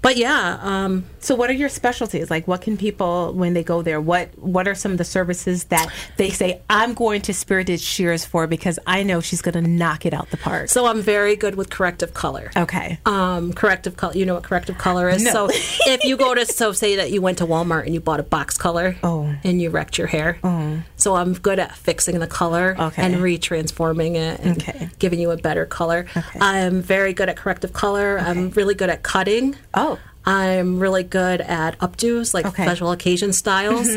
But 0.00 0.16
yeah, 0.16 0.58
um, 0.62 1.04
So, 1.20 1.34
what 1.34 1.50
are 1.50 1.52
your 1.54 1.68
specialties? 1.68 2.30
Like, 2.30 2.48
what 2.48 2.62
can 2.62 2.76
people 2.76 3.32
when 3.34 3.54
they 3.54 3.62
go 3.62 3.82
there? 3.82 4.00
What 4.00 4.30
What 4.38 4.66
are 4.66 4.74
some 4.74 4.92
of 4.92 4.98
the 4.98 5.04
services 5.04 5.64
that 5.64 5.88
they 6.16 6.30
say 6.30 6.60
I'm 6.70 6.94
going 6.94 7.20
to 7.22 7.34
Spirited 7.34 7.80
Shears 7.80 8.24
for 8.24 8.46
because 8.46 8.78
I 8.86 9.02
know 9.02 9.20
she's 9.20 9.42
going 9.42 9.54
to 9.62 9.68
knock 9.70 10.04
it 10.06 10.14
out 10.14 10.30
the 10.30 10.36
park? 10.36 10.68
so 10.68 10.86
I'm 10.86 11.00
very 11.02 11.36
good 11.36 11.54
with 11.54 11.70
corrective 11.70 12.14
color. 12.14 12.50
okay. 12.56 12.98
um, 13.06 13.52
corrective 13.52 13.96
color. 13.96 14.14
You 14.16 14.26
know 14.26 14.34
what 14.34 14.44
corrective 14.44 14.78
color 14.78 15.08
is? 15.08 15.22
No. 15.22 15.32
So 15.32 15.48
if 15.52 16.04
you 16.04 16.16
go 16.16 16.34
to, 16.34 16.46
so 16.46 16.72
say 16.72 16.96
that 16.96 17.10
you 17.10 17.20
went 17.20 17.38
to 17.38 17.46
Walmart 17.46 17.84
and 17.84 17.94
you 17.94 18.00
bought 18.00 18.20
a 18.20 18.24
box 18.24 18.56
color 18.56 18.96
Oh. 19.02 19.34
and 19.44 19.60
you 19.60 19.70
wrecked 19.70 19.98
your 19.98 20.06
hair. 20.06 20.38
Oh. 20.42 20.82
So 20.96 21.14
I'm 21.16 21.34
good 21.34 21.58
at 21.58 21.76
fixing 21.76 22.18
the 22.20 22.26
color 22.26 22.76
Okay. 22.78 23.02
and 23.02 23.16
retransforming 23.16 24.14
it 24.16 24.40
and 24.40 24.56
Okay. 24.56 24.88
giving 24.98 25.18
you 25.20 25.30
a 25.30 25.36
better 25.36 25.66
color. 25.66 26.06
Okay. 26.16 26.38
I'm 26.40 26.80
very 26.82 27.12
good 27.12 27.28
at 27.28 27.36
corrective 27.36 27.72
color. 27.72 28.18
I'm 28.18 28.50
really 28.50 28.61
good 28.74 28.90
at 28.90 29.02
cutting. 29.02 29.56
Oh. 29.74 29.98
I'm 30.24 30.78
really 30.78 31.02
good 31.02 31.40
at 31.40 31.78
updos, 31.80 32.32
like 32.32 32.46
Okay. 32.46 32.54
Mm-hmm. 32.62 32.70
special 32.70 32.92
occasion 32.92 33.32
styles. 33.32 33.88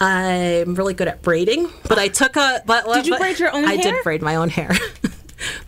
I'm 0.00 0.74
really 0.74 0.94
good 0.94 1.08
at 1.08 1.22
braiding, 1.22 1.70
but 1.88 1.98
I 1.98 2.08
took 2.08 2.36
a. 2.36 2.62
But 2.66 2.84
Did 2.92 3.06
you 3.06 3.16
braid 3.18 3.38
your 3.38 3.52
own 3.52 3.64
I 3.64 3.74
hair? 3.76 3.92
did 3.94 4.02
braid 4.04 4.22
my 4.22 4.36
own 4.36 4.48
hair. 4.50 4.70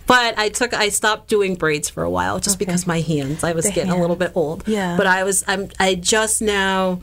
But 0.06 0.38
I 0.38 0.48
took 0.48 0.72
I 0.72 0.88
stopped 0.88 1.28
doing 1.28 1.54
braids 1.54 1.90
for 1.90 2.02
a 2.02 2.08
while 2.08 2.40
just 2.40 2.58
because 2.58 2.86
my 2.86 3.00
hands 3.02 3.44
I 3.44 3.52
was 3.52 3.66
The 3.66 3.72
getting 3.72 3.92
a 3.92 4.00
little 4.00 4.16
bit 4.16 4.32
old. 4.34 4.66
Yeah. 4.66 4.96
But 4.96 5.06
I 5.06 5.24
was 5.24 5.44
I'm 5.46 5.68
I 5.78 5.94
just 5.94 6.40
now 6.40 7.00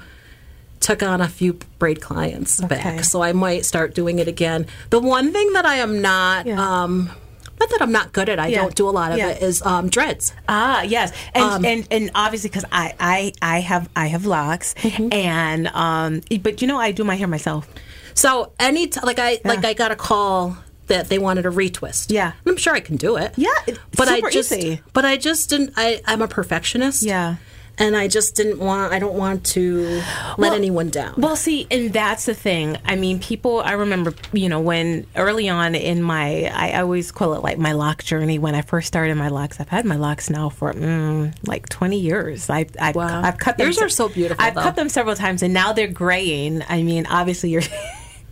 took 0.79 1.03
on 1.03 1.21
a 1.21 1.27
few 1.27 1.59
braid 1.77 2.01
clients 2.01 2.59
Okay. 2.63 2.75
back. 2.75 3.03
So 3.03 3.21
I 3.21 3.33
might 3.33 3.65
start 3.65 3.93
doing 3.93 4.17
it 4.17 4.27
again. 4.27 4.65
The 4.89 4.99
one 4.99 5.31
thing 5.31 5.53
that 5.53 5.65
I 5.67 5.75
am 5.75 6.01
not 6.01 6.47
Yeah. 6.47 6.59
um 6.59 7.11
not 7.59 7.69
that 7.69 7.81
I'm 7.81 7.91
not 7.91 8.13
good 8.13 8.29
at, 8.29 8.39
I 8.39 8.47
Yeah. 8.47 8.61
don't 8.61 8.75
do 8.75 8.87
a 8.89 8.91
lot 8.91 9.11
of 9.11 9.17
Yeah. 9.17 9.29
it 9.29 9.41
is 9.41 9.61
um 9.61 9.89
dreads. 9.89 10.33
Ah, 10.47 10.81
yes, 10.83 11.11
and 11.33 11.43
Um, 11.43 11.65
and 11.65 11.87
and 11.91 12.11
obviously 12.15 12.49
because 12.49 12.65
I 12.71 12.93
I 12.99 13.33
I 13.41 13.59
have 13.61 13.89
I 13.95 14.07
have 14.07 14.25
locks, 14.25 14.73
Mm-hmm. 14.77 15.13
and 15.13 15.67
um, 15.67 16.21
but 16.41 16.61
you 16.61 16.67
know 16.67 16.77
I 16.77 16.91
do 16.91 17.03
my 17.03 17.15
hair 17.15 17.27
myself. 17.27 17.67
So 18.13 18.53
any 18.59 18.87
t- 18.87 18.99
like 19.03 19.19
I 19.19 19.39
like 19.43 19.63
I 19.65 19.73
got 19.73 19.91
a 19.91 19.95
call 19.95 20.57
that 20.87 21.09
they 21.09 21.17
wanted 21.17 21.45
a 21.45 21.49
retwist. 21.49 22.11
Yeah. 22.11 22.33
I'm 22.45 22.57
sure 22.57 22.73
I 22.75 22.79
can 22.79 22.95
do 22.95 23.17
it. 23.17 23.33
Yeah, 23.37 23.49
it's 23.67 23.79
but 23.97 24.07
super 24.07 24.27
I 24.27 24.31
just 24.31 24.51
easy. 24.51 24.81
but 24.93 25.03
I 25.03 25.17
just 25.17 25.49
didn't. 25.49 25.73
I 25.75 26.01
I'm 26.05 26.21
a 26.21 26.27
perfectionist. 26.27 27.03
Yeah. 27.03 27.35
And 27.77 27.95
I 27.95 28.07
just 28.07 28.35
didn't 28.35 28.59
want. 28.59 28.93
I 28.93 28.99
don't 28.99 29.15
want 29.15 29.45
to 29.47 30.01
let 30.37 30.37
Well- 30.37 30.53
anyone 30.53 30.89
down. 30.89 31.15
Well, 31.17 31.35
see, 31.35 31.67
and 31.69 31.91
that's 31.91 32.25
the 32.25 32.33
thing. 32.33 32.77
I 32.85 32.95
mean, 32.95 33.19
people. 33.19 33.59
I 33.59 33.73
remember, 33.73 34.13
you 34.31 34.47
know, 34.47 34.61
when 34.61 35.05
early 35.17 35.49
on 35.49 35.75
in 35.75 36.01
my, 36.01 36.49
I 36.55 36.79
always 36.79 37.11
call 37.11 37.33
it 37.33 37.43
like 37.43 37.57
my 37.57 37.73
lock 37.73 38.03
journey. 38.03 38.39
When 38.39 38.55
I 38.55 38.61
first 38.61 38.87
started 38.87 39.15
my 39.15 39.27
locks, 39.27 39.59
I've 39.59 39.67
had 39.69 39.83
my 39.83 39.97
locks 39.97 40.29
now 40.29 40.47
for 40.49 40.73
mm, 40.73 41.33
like 41.45 41.67
twenty 41.67 41.99
years. 41.99 42.49
I, 42.49 42.65
I've, 42.79 42.95
Wow. 42.95 43.21
I've 43.23 43.37
cut 43.37 43.57
them. 43.57 43.67
Yours 43.67 43.81
are 43.81 43.89
so 43.89 44.07
beautiful, 44.07 44.43
I've 44.43 44.55
though. 44.55 44.61
cut 44.61 44.75
them 44.77 44.87
several 44.87 45.15
times, 45.15 45.43
and 45.43 45.53
now 45.53 45.73
they're 45.73 45.87
graying. 45.87 46.63
I 46.69 46.81
mean, 46.81 47.05
obviously, 47.07 47.49
you're. 47.49 47.63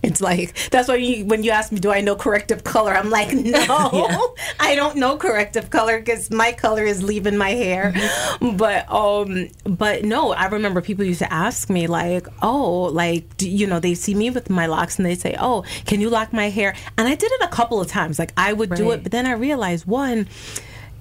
It's 0.03 0.19
like 0.19 0.53
that's 0.69 0.89
why 0.89 0.95
you, 0.95 1.25
when 1.25 1.43
you 1.43 1.51
ask 1.51 1.71
me, 1.71 1.79
do 1.79 1.89
I 1.91 2.01
know 2.01 2.15
corrective 2.15 2.65
color? 2.65 2.91
I'm 2.91 3.09
like, 3.09 3.31
no, 3.33 4.35
I 4.59 4.75
don't 4.75 4.97
know 4.97 5.17
corrective 5.17 5.69
color 5.69 5.99
because 5.99 6.29
my 6.29 6.51
color 6.51 6.83
is 6.83 7.01
leaving 7.01 7.37
my 7.37 7.51
hair. 7.51 7.93
Mm-hmm. 7.93 8.57
But 8.57 8.91
um, 8.91 9.47
but 9.63 10.03
no, 10.03 10.33
I 10.33 10.47
remember 10.47 10.81
people 10.81 11.05
used 11.05 11.19
to 11.19 11.31
ask 11.31 11.69
me 11.69 11.87
like, 11.87 12.27
oh, 12.41 12.83
like 12.91 13.23
you 13.41 13.65
know, 13.65 13.79
they 13.79 13.95
see 13.95 14.13
me 14.13 14.29
with 14.29 14.49
my 14.49 14.65
locks 14.65 14.97
and 14.97 15.05
they 15.05 15.15
say, 15.15 15.35
oh, 15.39 15.63
can 15.85 16.01
you 16.01 16.09
lock 16.09 16.33
my 16.33 16.49
hair? 16.49 16.75
And 16.97 17.07
I 17.07 17.15
did 17.15 17.31
it 17.31 17.41
a 17.41 17.47
couple 17.47 17.79
of 17.79 17.87
times. 17.87 18.19
Like 18.19 18.33
I 18.35 18.51
would 18.51 18.71
do 18.75 18.91
it, 18.91 19.03
but 19.03 19.11
then 19.13 19.25
I 19.25 19.31
realized 19.31 19.85
one, 19.87 20.27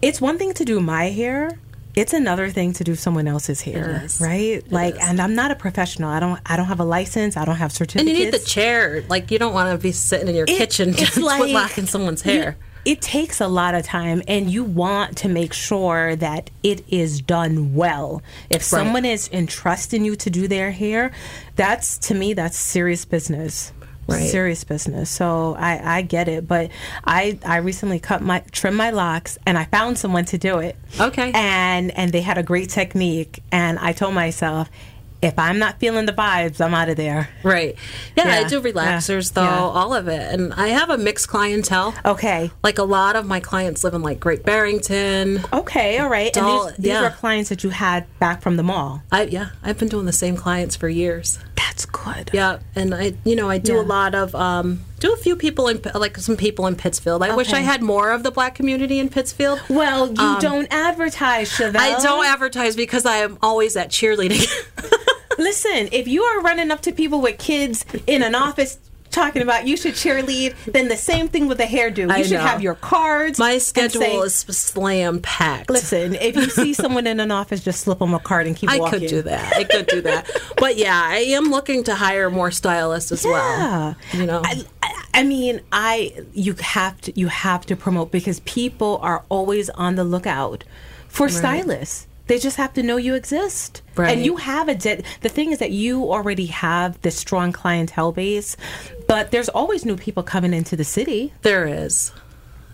it's 0.01 0.21
one 0.21 0.39
thing 0.39 0.55
to 0.55 0.65
do 0.65 0.81
my 0.81 1.11
hair. 1.11 1.59
It's 1.95 2.13
another 2.15 2.49
thing 2.51 2.73
to 2.75 2.85
do 2.85 2.95
someone 2.95 3.29
else's 3.29 3.61
hair, 3.61 4.03
is. 4.05 4.21
right? 4.21 4.63
like, 4.73 4.97
and 5.03 5.21
I'm 5.21 5.35
not 5.35 5.51
a 5.51 5.55
professional. 5.55 6.09
I 6.11 6.21
don't. 6.21 6.41
I 6.47 6.57
don't 6.57 6.67
have 6.67 6.81
a 6.81 6.85
license. 6.85 7.37
I 7.37 7.45
don't 7.45 7.57
have 7.57 7.71
certificates. 7.73 8.09
And 8.09 8.19
you 8.19 8.25
need 8.27 8.33
the 8.35 8.39
chair. 8.45 9.05
Like 9.09 9.31
you 9.31 9.39
don't 9.39 9.53
want 9.53 9.71
to 9.79 9.83
be 9.83 9.93
sitting 9.93 10.29
in 10.29 10.35
your 10.35 10.47
It- 10.49 10.57
kitchen 10.57 10.93
just 10.97 11.17
like- 11.21 11.53
locking 11.53 11.87
someone's 11.87 12.23
hair. 12.23 12.57
You- 12.59 12.67
it 12.85 13.01
takes 13.01 13.41
a 13.41 13.47
lot 13.47 13.77
of 13.77 13.85
time, 13.85 14.23
and 14.27 14.51
you 14.51 14.65
want 14.65 15.19
to 15.19 15.29
make 15.29 15.53
sure 15.53 16.17
that 16.17 16.51
it 16.65 16.83
is 16.89 17.21
done 17.21 17.75
well. 17.77 18.23
If 18.51 18.65
someone 18.65 19.05
is 19.05 19.31
entrusting 19.33 20.05
you 20.05 20.17
to 20.17 20.31
do 20.31 20.49
their 20.49 20.73
hair, 20.73 21.13
that's 21.55 21.97
to 21.99 22.15
me 22.15 22.33
that's 22.35 22.57
serious 22.59 23.05
business. 23.05 23.73
Right. 24.13 24.29
Serious 24.29 24.65
business. 24.65 25.11
So 25.11 25.55
I, 25.59 25.99
I 25.99 26.03
get 26.03 26.29
it, 26.29 26.47
but 26.47 26.71
I 27.05 27.39
I 27.45 27.57
recently 27.59 27.99
cut 27.99 28.23
my 28.23 28.41
trim 28.53 28.75
my 28.75 28.91
locks, 28.91 29.39
and 29.47 29.59
I 29.59 29.65
found 29.65 29.99
someone 29.99 30.25
to 30.27 30.39
do 30.39 30.59
it. 30.59 30.77
Okay. 31.01 31.33
And 31.35 31.91
and 31.97 32.13
they 32.13 32.21
had 32.21 32.39
a 32.39 32.43
great 32.43 32.71
technique, 32.71 33.43
and 33.51 33.79
I 33.79 33.93
told 33.93 34.15
myself. 34.15 34.69
If 35.23 35.39
I'm 35.39 35.59
not 35.59 35.79
feeling 35.79 36.07
the 36.07 36.13
vibes, 36.13 36.61
I'm 36.61 36.75
out 36.75 36.89
of 36.89 36.97
there. 36.97 37.29
Right. 37.45 37.77
Yeah, 38.17 38.29
I 38.29 38.45
do 38.45 38.61
relaxers 38.61 39.31
yeah, 39.31 39.43
though, 39.43 39.51
yeah. 39.51 39.61
all 39.61 39.95
of 39.95 40.09
it. 40.09 40.35
And 40.35 40.53
I 40.55 40.69
have 40.69 40.91
a 40.91 40.99
mixed 40.99 41.29
clientele. 41.29 41.95
Okay. 42.05 42.51
Like 42.65 42.79
a 42.79 42.83
lot 42.83 43.15
of 43.15 43.25
my 43.25 43.39
clients 43.39 43.85
live 43.85 43.95
in 43.95 44.03
like 44.03 44.19
Great 44.19 44.45
Barrington. 44.45 45.43
Okay, 45.53 45.99
all 45.99 46.09
right. 46.09 46.33
Doll- 46.33 46.67
and 46.67 46.71
these, 46.71 46.77
these 46.79 46.87
yeah. 46.89 47.03
were 47.03 47.11
clients 47.11 47.51
that 47.51 47.63
you 47.63 47.71
had 47.71 48.07
back 48.19 48.43
from 48.43 48.57
the 48.57 48.63
mall. 48.65 49.03
I 49.13 49.23
yeah, 49.25 49.51
I've 49.63 49.79
been 49.79 49.89
doing 49.89 50.07
the 50.07 50.13
same 50.13 50.37
clients 50.37 50.75
for 50.75 50.89
years. 50.89 51.39
That's 51.55 51.87
good. 51.87 52.31
Yeah, 52.33 52.59
and 52.75 52.95
I 52.95 53.15
you 53.25 53.37
know, 53.37 53.49
I 53.49 53.59
do 53.59 53.81
a 53.81 53.83
lot 53.83 54.15
of 54.15 54.35
um 54.35 54.81
do 55.03 55.13
a 55.13 55.17
few 55.17 55.35
people 55.35 55.67
in 55.67 55.81
like 55.95 56.17
some 56.17 56.37
people 56.37 56.67
in 56.69 56.77
Pittsfield. 56.77 57.23
I 57.25 57.35
wish 57.35 57.53
I 57.53 57.59
had 57.61 57.83
more 57.83 58.13
of 58.13 58.23
the 58.23 58.31
black 58.31 58.55
community 58.55 59.01
in 59.01 59.09
Pittsfield. 59.09 59.61
Well, 59.69 60.09
you 60.09 60.41
don't 60.41 60.69
advertise, 60.71 61.51
Chevelle. 61.51 61.71
Um, 61.75 61.77
I 61.77 61.99
don't 62.01 62.25
advertise 62.25 62.77
because 62.77 63.05
I 63.05 63.17
am 63.17 63.37
always 63.43 63.77
at 63.77 63.91
cheerleading. 63.91 64.47
Listen, 65.39 65.89
if 65.91 66.07
you 66.07 66.23
are 66.23 66.41
running 66.43 66.71
up 66.71 66.83
to 66.83 66.93
people 66.93 67.21
with 67.21 67.39
kids 67.39 67.85
in 68.07 68.23
an 68.23 68.37
office 68.37 68.79
talking 69.11 69.43
about 69.43 69.67
you 69.67 69.77
should 69.77 69.95
cheerlead, 69.95 70.55
then 70.67 70.89
the 70.89 70.97
same 70.97 71.27
thing 71.29 71.49
with 71.49 71.59
the 71.59 71.65
hairdo. 71.65 71.99
You 71.99 72.09
I 72.11 72.23
should 72.23 72.33
know. 72.33 72.41
have 72.41 72.63
your 72.63 72.77
cards. 72.77 73.39
My 73.41 73.59
schedule 73.59 74.01
say, 74.01 74.17
is 74.17 74.35
slam 74.37 75.21
packed. 75.21 75.69
Listen, 75.69 76.15
if 76.15 76.37
you 76.37 76.49
see 76.49 76.75
someone 76.75 77.07
in 77.07 77.19
an 77.19 77.31
office, 77.31 77.63
just 77.65 77.81
slip 77.81 77.99
them 77.99 78.15
a 78.15 78.21
card 78.21 78.47
and 78.47 78.57
keep 78.57 78.71
I 78.71 78.79
walking. 78.79 79.01
could 79.01 79.09
do 79.09 79.23
that. 79.23 79.57
I 79.57 79.65
could 79.65 79.87
do 79.87 80.01
that. 80.03 80.31
But 80.59 80.77
yeah, 80.77 81.01
I 81.05 81.17
am 81.19 81.51
looking 81.51 81.83
to 81.85 81.95
hire 81.95 82.31
more 82.31 82.51
stylists 82.51 83.11
as 83.11 83.25
Yeah. 83.25 83.31
well. 83.33 83.97
You 84.13 84.27
know. 84.27 84.43
I, 84.45 84.65
I- 85.15 85.23
mean, 85.25 85.61
I 85.73 86.13
you 86.33 86.55
have 86.61 87.01
to 87.03 87.13
you 87.19 87.29
have 87.29 87.67
to 87.67 87.77
promote 87.77 88.11
because 88.11 88.41
people 88.41 88.99
are 89.03 89.25
always 89.29 89.69
on 89.71 89.95
the 89.97 90.05
lookout 90.05 90.65
for 91.09 91.29
stylists. 91.29 92.07
They 92.29 92.39
just 92.39 92.57
have 92.57 92.73
to 92.75 92.83
know 92.83 92.97
you 92.97 93.15
exist, 93.15 93.83
Right. 93.97 94.17
and 94.17 94.25
you 94.25 94.37
have 94.37 94.69
a. 94.69 94.75
De- 94.75 95.03
the 95.23 95.29
thing 95.29 95.51
is 95.53 95.59
that 95.59 95.73
you 95.73 96.11
already 96.11 96.47
have 96.47 97.01
this 97.03 97.17
strong 97.17 97.53
clientele 97.53 98.13
base, 98.13 98.57
but 99.09 99.33
there's 99.33 99.49
always 99.51 99.85
new 99.85 99.97
people 99.97 100.23
coming 100.23 100.55
into 100.55 100.77
the 100.77 100.85
city. 100.85 101.33
there 101.43 101.67
is. 101.67 102.13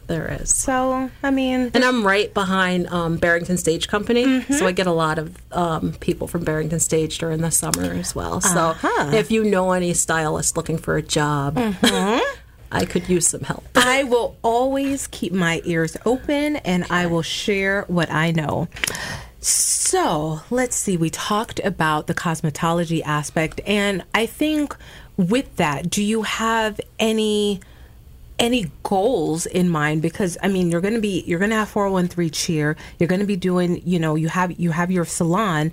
There 0.08 0.38
is. 0.40 0.52
So 0.54 1.10
I 1.22 1.30
mean, 1.30 1.70
And 1.74 1.84
I'm 1.84 2.04
right 2.06 2.32
behind 2.34 2.88
um, 2.88 3.16
Barrington 3.18 3.56
Stage 3.58 3.86
Company, 3.88 4.24
Mm-hmm. 4.24 4.52
so 4.54 4.66
I 4.66 4.72
get 4.72 4.86
a 4.86 4.92
lot 4.92 5.18
of 5.18 5.36
um, 5.52 5.92
people 6.00 6.26
from 6.26 6.42
Barrington 6.44 6.80
Stage 6.80 7.18
during 7.18 7.40
the 7.40 7.50
summer 7.50 7.92
as 7.92 8.14
well. 8.14 8.40
So 8.40 8.58
Uh-huh. 8.70 9.10
if 9.14 9.30
you 9.30 9.44
know 9.44 9.72
any 9.72 9.92
stylist 9.94 10.56
looking 10.56 10.78
for 10.78 10.96
a 10.96 11.02
job, 11.02 11.54
Mm-hmm. 11.56 12.18
I 12.72 12.84
could 12.84 13.08
use 13.08 13.26
some 13.26 13.40
help. 13.40 13.64
I 13.76 14.04
will 14.04 14.36
always 14.42 15.06
keep 15.06 15.32
my 15.32 15.62
ears 15.64 15.96
open 16.04 16.56
and 16.56 16.84
I 16.90 17.06
will 17.06 17.22
share 17.22 17.84
what 17.88 18.10
I 18.10 18.30
know. 18.30 18.68
So 19.40 20.40
let's 20.50 20.76
see, 20.76 20.96
we 20.96 21.08
talked 21.10 21.60
about 21.64 22.08
the 22.08 22.14
cosmetology 22.14 23.02
aspect, 23.04 23.60
and 23.66 24.04
I 24.12 24.26
think 24.26 24.76
with 25.16 25.56
that, 25.56 25.88
do 25.88 26.02
you 26.02 26.22
have 26.22 26.80
any 26.98 27.60
any 28.38 28.70
goals 28.82 29.46
in 29.46 29.68
mind? 29.68 30.02
Because 30.02 30.38
i 30.42 30.48
mean 30.48 30.70
you're 30.70 30.80
going 30.80 30.94
to 30.94 31.00
be 31.00 31.22
you're 31.26 31.38
going 31.38 31.50
to 31.50 31.56
have 31.56 31.68
413 31.68 32.30
cheer. 32.30 32.76
You're 32.98 33.08
going 33.08 33.20
to 33.20 33.26
be 33.26 33.36
doing 33.36 33.82
you 33.84 33.98
know 33.98 34.14
you 34.14 34.28
have 34.28 34.58
you 34.58 34.70
have 34.70 34.90
your 34.90 35.04
salon. 35.04 35.72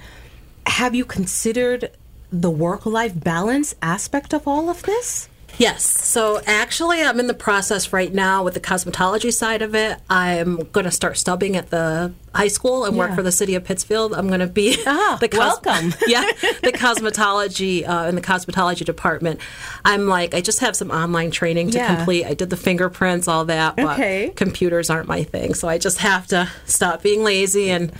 Have 0.67 0.95
you 0.95 1.05
considered 1.05 1.91
the 2.31 2.49
work 2.49 2.85
life 2.85 3.17
balance 3.17 3.75
aspect 3.81 4.33
of 4.33 4.47
all 4.47 4.69
of 4.69 4.83
this 4.83 5.29
Yes. 5.57 5.83
So 5.85 6.41
actually, 6.45 7.01
I'm 7.01 7.19
in 7.19 7.27
the 7.27 7.33
process 7.33 7.93
right 7.93 8.13
now 8.13 8.43
with 8.43 8.53
the 8.55 8.59
cosmetology 8.59 9.31
side 9.33 9.61
of 9.61 9.73
it. 9.75 9.97
I'm 10.09 10.57
going 10.71 10.83
to 10.83 10.91
start 10.91 11.17
stubbing 11.17 11.55
at 11.55 11.69
the 11.69 12.13
high 12.33 12.49
school 12.49 12.83
and 12.85 12.97
work 12.97 13.13
for 13.15 13.23
the 13.23 13.31
city 13.31 13.55
of 13.55 13.63
Pittsfield. 13.63 14.13
I'm 14.13 14.27
going 14.27 14.41
to 14.41 14.47
be 14.47 14.75
Ah, 14.85 15.17
welcome. 15.33 15.93
yeah, 16.07 16.23
the 16.61 16.73
cosmetology 16.73 17.87
uh, 17.87 18.07
in 18.09 18.15
the 18.15 18.21
cosmetology 18.21 18.83
department. 18.85 19.39
I'm 19.85 20.07
like, 20.07 20.33
I 20.33 20.41
just 20.41 20.59
have 20.59 20.75
some 20.75 20.91
online 20.91 21.31
training 21.31 21.71
to 21.71 21.77
Yeah. 21.77 21.95
complete. 21.95 22.25
I 22.25 22.33
did 22.33 22.49
the 22.49 22.57
fingerprints, 22.57 23.27
all 23.27 23.45
that, 23.45 23.75
but 23.77 23.93
Okay. 23.93 24.33
computers 24.35 24.89
aren't 24.89 25.07
my 25.07 25.23
thing. 25.23 25.53
So 25.53 25.67
I 25.69 25.77
just 25.77 25.99
have 25.99 26.27
to 26.27 26.49
stop 26.65 27.01
being 27.01 27.23
lazy 27.23 27.69
and 27.71 27.93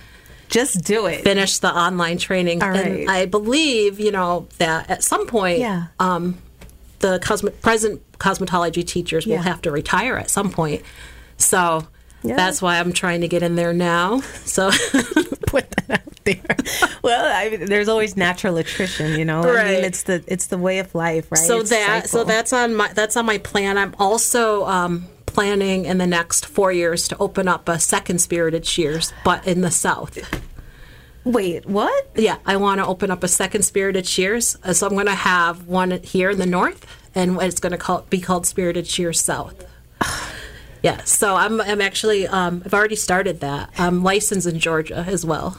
just 0.50 0.84
do 0.84 1.06
it 1.08 1.24
finish 1.24 1.58
the 1.58 1.74
online 1.76 2.18
training. 2.18 2.62
All 2.62 2.70
right. 2.70 2.86
And 3.02 3.10
I 3.10 3.26
believe, 3.26 4.00
you 4.00 4.12
know, 4.12 4.48
that 4.58 4.90
at 4.90 5.04
some 5.04 5.26
point, 5.26 5.60
Yeah. 5.60 5.88
um, 6.00 6.38
the 7.06 7.20
cosme- 7.20 7.54
present 7.62 8.02
cosmetology 8.18 8.86
teachers 8.86 9.26
will 9.28 9.38
have 9.42 9.62
to 9.64 9.72
retire 9.72 10.18
at 10.18 10.30
some 10.30 10.50
point. 10.52 10.82
So 11.38 11.88
Yeah. 12.24 12.36
that's 12.36 12.62
why 12.62 12.80
I'm 12.80 12.94
trying 12.94 13.22
to 13.22 13.28
get 13.28 13.44
in 13.44 13.56
there 13.56 13.74
now. 13.74 14.22
So 14.46 14.72
put 15.48 15.70
that 15.72 15.90
out 15.90 16.24
there. 16.24 16.56
well, 17.04 17.26
I 17.26 17.58
there's 17.58 17.88
always 17.88 18.16
natural 18.18 18.58
attrition, 18.58 19.20
you 19.20 19.26
know. 19.26 19.42
Right. 19.44 19.68
I 19.68 19.72
mean, 19.76 19.84
it's 19.84 20.04
the 20.04 20.24
it's 20.28 20.48
the 20.48 20.58
way 20.58 20.80
of 20.80 20.94
life, 20.96 21.32
right? 21.32 21.38
so 21.40 21.60
It's 21.60 21.70
that 21.70 22.10
so 22.10 22.24
that's 22.24 22.52
on 22.54 22.76
my 22.76 22.92
that's 22.94 23.16
on 23.18 23.26
my 23.26 23.38
plan. 23.38 23.78
I'm 23.78 23.94
also 24.00 24.66
um, 24.66 25.06
planning 25.28 25.86
in 25.86 25.98
the 26.00 26.08
next 26.08 26.46
four 26.46 26.72
years 26.72 27.08
to 27.10 27.18
open 27.20 27.48
up 27.48 27.68
a 27.70 27.80
second 27.80 28.20
Spirited 28.20 28.66
Shears, 28.66 29.14
but 29.24 29.46
in 29.46 29.62
the 29.62 29.72
south. 29.72 30.18
Wait, 31.26 31.66
what? 31.66 32.10
Yeah, 32.16 32.38
I 32.46 32.56
want 32.56 32.80
to 32.80 32.86
open 32.86 33.12
up 33.12 33.24
a 33.24 33.28
second 33.28 33.64
Spirited 33.64 34.06
Shears. 34.06 34.56
Uh, 34.64 34.72
So 34.74 34.88
I'm 34.88 34.94
going 34.94 35.08
to 35.08 35.16
have 35.16 35.68
one 35.68 35.92
here 36.04 36.30
in 36.30 36.38
the 36.38 36.46
north, 36.46 36.86
and 37.14 37.42
it's 37.42 37.60
going 37.60 37.72
to 37.72 37.78
call, 37.78 38.06
be 38.10 38.22
called 38.22 38.46
Spirited 38.46 38.88
Shears 38.88 39.20
South. 39.22 39.66
Yeah, 40.84 41.04
so 41.04 41.36
I'm 41.36 41.60
I'm 41.62 41.82
actually 41.82 42.28
um, 42.28 42.62
I've 42.64 42.74
already 42.76 42.96
started 42.96 43.40
that. 43.40 43.72
I'm 43.76 44.04
licensed 44.04 44.46
in 44.46 44.60
Georgia 44.60 45.04
as 45.08 45.26
well. 45.26 45.58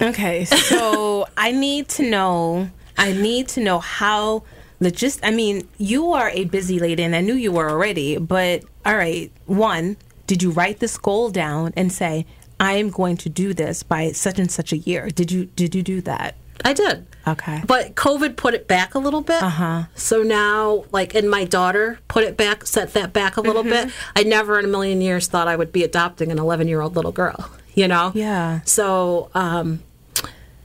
Okay, 0.00 0.44
so 0.70 1.28
I 1.36 1.52
need 1.52 1.88
to 1.90 2.10
know. 2.10 2.68
I 2.98 3.12
need 3.12 3.46
to 3.50 3.60
know 3.60 3.78
how 3.78 4.42
the 4.80 4.90
just. 4.90 5.20
I 5.24 5.30
mean, 5.30 5.68
you 5.78 6.10
are 6.12 6.28
a 6.30 6.44
busy 6.46 6.80
lady, 6.80 7.04
and 7.04 7.14
I 7.14 7.20
knew 7.20 7.34
you 7.34 7.52
were 7.52 7.70
already. 7.70 8.18
But 8.18 8.64
all 8.84 8.96
right, 8.96 9.30
one, 9.46 9.96
did 10.26 10.42
you 10.42 10.50
write 10.50 10.80
this 10.80 10.98
goal 10.98 11.30
down 11.30 11.72
and 11.76 11.92
say, 11.92 12.26
"I 12.62 12.72
am 12.74 12.88
going 12.90 13.16
to 13.18 13.28
do 13.28 13.52
this 13.52 13.82
by 13.82 14.12
such 14.12 14.38
and 14.38 14.50
such 14.50 14.72
a 14.72 14.78
year"? 14.78 15.10
Did 15.10 15.30
you 15.30 15.46
did 15.46 15.74
you 15.74 15.82
do 15.82 16.00
that? 16.02 16.36
I 16.64 16.72
did. 16.72 17.06
Okay. 17.26 17.60
But 17.66 17.94
COVID 17.96 18.36
put 18.36 18.54
it 18.54 18.68
back 18.68 18.94
a 18.94 18.98
little 19.00 19.20
bit. 19.20 19.42
Uh-huh. 19.42 19.84
So 19.96 20.22
now, 20.22 20.84
like, 20.92 21.14
and 21.14 21.28
my 21.28 21.44
daughter 21.44 21.98
put 22.08 22.22
it 22.24 22.36
back, 22.36 22.66
set 22.66 22.92
that 22.94 23.12
back 23.12 23.36
a 23.36 23.40
little 23.40 23.62
Mm-hmm. 23.64 23.88
bit. 23.88 23.94
I 24.16 24.22
never 24.22 24.58
in 24.60 24.64
a 24.64 24.68
million 24.68 25.00
years 25.00 25.26
thought 25.26 25.48
I 25.48 25.56
would 25.56 25.72
be 25.72 25.82
adopting 25.82 26.30
an 26.30 26.38
11 26.38 26.68
year 26.68 26.80
old 26.80 26.94
little 26.94 27.10
girl, 27.12 27.50
you 27.74 27.88
know? 27.88 28.12
Yeah. 28.14 28.60
So, 28.64 29.30
um, 29.34 29.82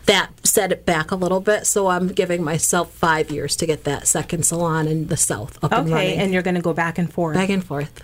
that 0.06 0.30
set 0.48 0.72
it 0.72 0.86
back 0.86 1.12
a 1.12 1.16
little 1.16 1.40
bit. 1.42 1.66
So 1.68 1.88
I'm 1.88 2.08
giving 2.10 2.44
myself 2.44 2.92
five 2.94 3.30
years 3.32 3.56
to 3.58 3.66
get 3.66 3.84
that 3.86 4.08
second 4.08 4.46
salon 4.46 4.88
in 4.88 5.08
the 5.08 5.18
South 5.18 5.58
up 5.64 5.72
and 5.74 5.92
Okay, 5.92 6.16
and 6.16 6.32
you're 6.32 6.44
going 6.44 6.56
to 6.56 6.62
go 6.62 6.74
back 6.74 6.98
and 6.98 7.12
forth. 7.12 7.36
back 7.36 7.50
and 7.50 7.64
forth. 7.64 8.02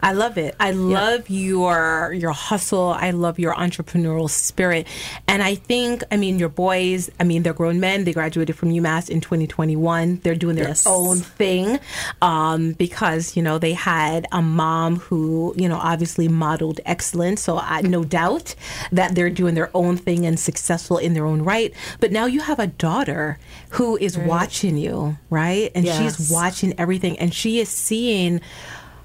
I 0.00 0.12
love 0.12 0.38
it. 0.38 0.54
I 0.60 0.70
love 0.70 1.28
your 1.28 2.12
your 2.14 2.30
hustle. 2.32 2.88
I 2.90 3.10
love 3.10 3.38
your 3.38 3.54
entrepreneurial 3.54 4.30
spirit. 4.30 4.86
And 5.26 5.42
I 5.42 5.56
think, 5.56 6.04
I 6.12 6.16
mean, 6.16 6.38
your 6.38 6.48
boys, 6.48 7.10
I 7.18 7.24
mean, 7.24 7.42
they're 7.42 7.52
grown 7.52 7.80
men. 7.80 8.04
They 8.04 8.12
graduated 8.12 8.56
from 8.56 8.70
UMass 8.70 9.10
in 9.10 9.20
2021. 9.20 10.20
They're 10.22 10.34
doing 10.36 10.56
their 10.56 10.68
Yes. 10.68 10.86
own 10.86 11.18
thing 11.18 11.80
um, 12.22 12.72
because, 12.72 13.36
you 13.36 13.42
know, 13.42 13.58
they 13.58 13.72
had 13.72 14.26
a 14.32 14.40
mom 14.42 14.96
who, 14.96 15.52
you 15.56 15.68
know, 15.68 15.78
obviously 15.78 16.28
modeled 16.28 16.80
excellence. 16.86 17.42
So 17.42 17.58
I 17.58 17.80
no 17.82 18.04
doubt 18.04 18.54
that 18.92 19.14
they're 19.14 19.30
doing 19.30 19.54
their 19.54 19.70
own 19.74 19.96
thing 19.96 20.26
and 20.26 20.38
successful 20.38 20.98
in 20.98 21.14
their 21.14 21.26
own 21.26 21.42
right. 21.42 21.74
But 22.00 22.12
now 22.12 22.26
you 22.26 22.40
have 22.40 22.58
a 22.60 22.66
daughter 22.68 23.38
who 23.70 23.96
is 23.96 24.16
watching 24.16 24.76
you, 24.76 25.18
right? 25.30 25.72
And 25.74 25.84
she's 25.86 26.30
watching 26.30 26.74
everything 26.78 27.18
and 27.18 27.34
she 27.34 27.58
is 27.60 27.68
seeing 27.68 28.40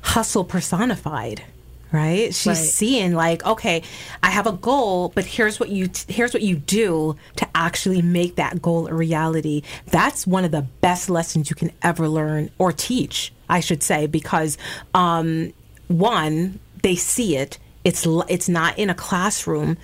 hustle 0.03 0.43
personified 0.43 1.43
right? 1.91 2.33
She's 2.33 2.47
Right. 2.47 2.55
seeing 2.57 3.13
like 3.13 3.45
okay 3.45 3.83
i 4.23 4.31
have 4.31 4.47
a 4.47 4.51
goal 4.51 5.09
but 5.13 5.25
here's 5.25 5.59
what 5.59 5.69
you 5.69 5.89
here's 6.07 6.33
what 6.33 6.41
you 6.41 6.55
do 6.55 7.15
to 7.35 7.47
actually 7.53 8.01
make 8.01 8.35
that 8.37 8.61
goal 8.63 8.87
a 8.87 8.93
reality. 8.95 9.61
That's 9.91 10.25
one 10.25 10.43
of 10.43 10.49
the 10.51 10.63
best 10.81 11.07
lessons 11.07 11.51
you 11.51 11.55
can 11.55 11.71
ever 11.83 12.07
learn 12.09 12.49
or 12.57 12.71
teach 12.71 13.31
i 13.47 13.59
should 13.59 13.83
say 13.83 14.07
because 14.07 14.57
um 14.95 15.53
one 15.87 16.59
they 16.81 16.95
see 16.95 17.37
it. 17.37 17.59
It's 17.83 18.07
it's 18.27 18.49
not 18.49 18.77
in 18.79 18.89
a 18.89 18.95
classroom. 18.95 19.77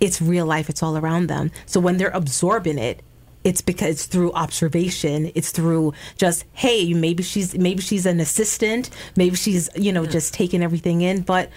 It's 0.00 0.20
real 0.20 0.46
life. 0.46 0.68
It's 0.68 0.82
all 0.82 0.96
around 0.98 1.28
them. 1.28 1.52
So 1.66 1.78
when 1.80 1.96
they're 1.96 2.08
absorbing 2.22 2.76
it 2.78 3.02
it's 3.44 3.60
because 3.60 3.90
it's 3.90 4.06
through 4.06 4.32
observation. 4.32 5.32
It's 5.34 5.50
through 5.50 5.94
just 6.16 6.44
hey 6.52 6.92
maybe 6.94 7.22
she's 7.22 7.56
maybe 7.56 7.82
she's 7.82 8.06
an 8.06 8.20
assistant. 8.20 8.90
Maybe 9.16 9.36
she's 9.36 9.68
you 9.76 9.92
know 9.92 10.06
just 10.06 10.34
taking 10.34 10.62
everything 10.62 11.00
in. 11.02 11.22
But 11.22 11.50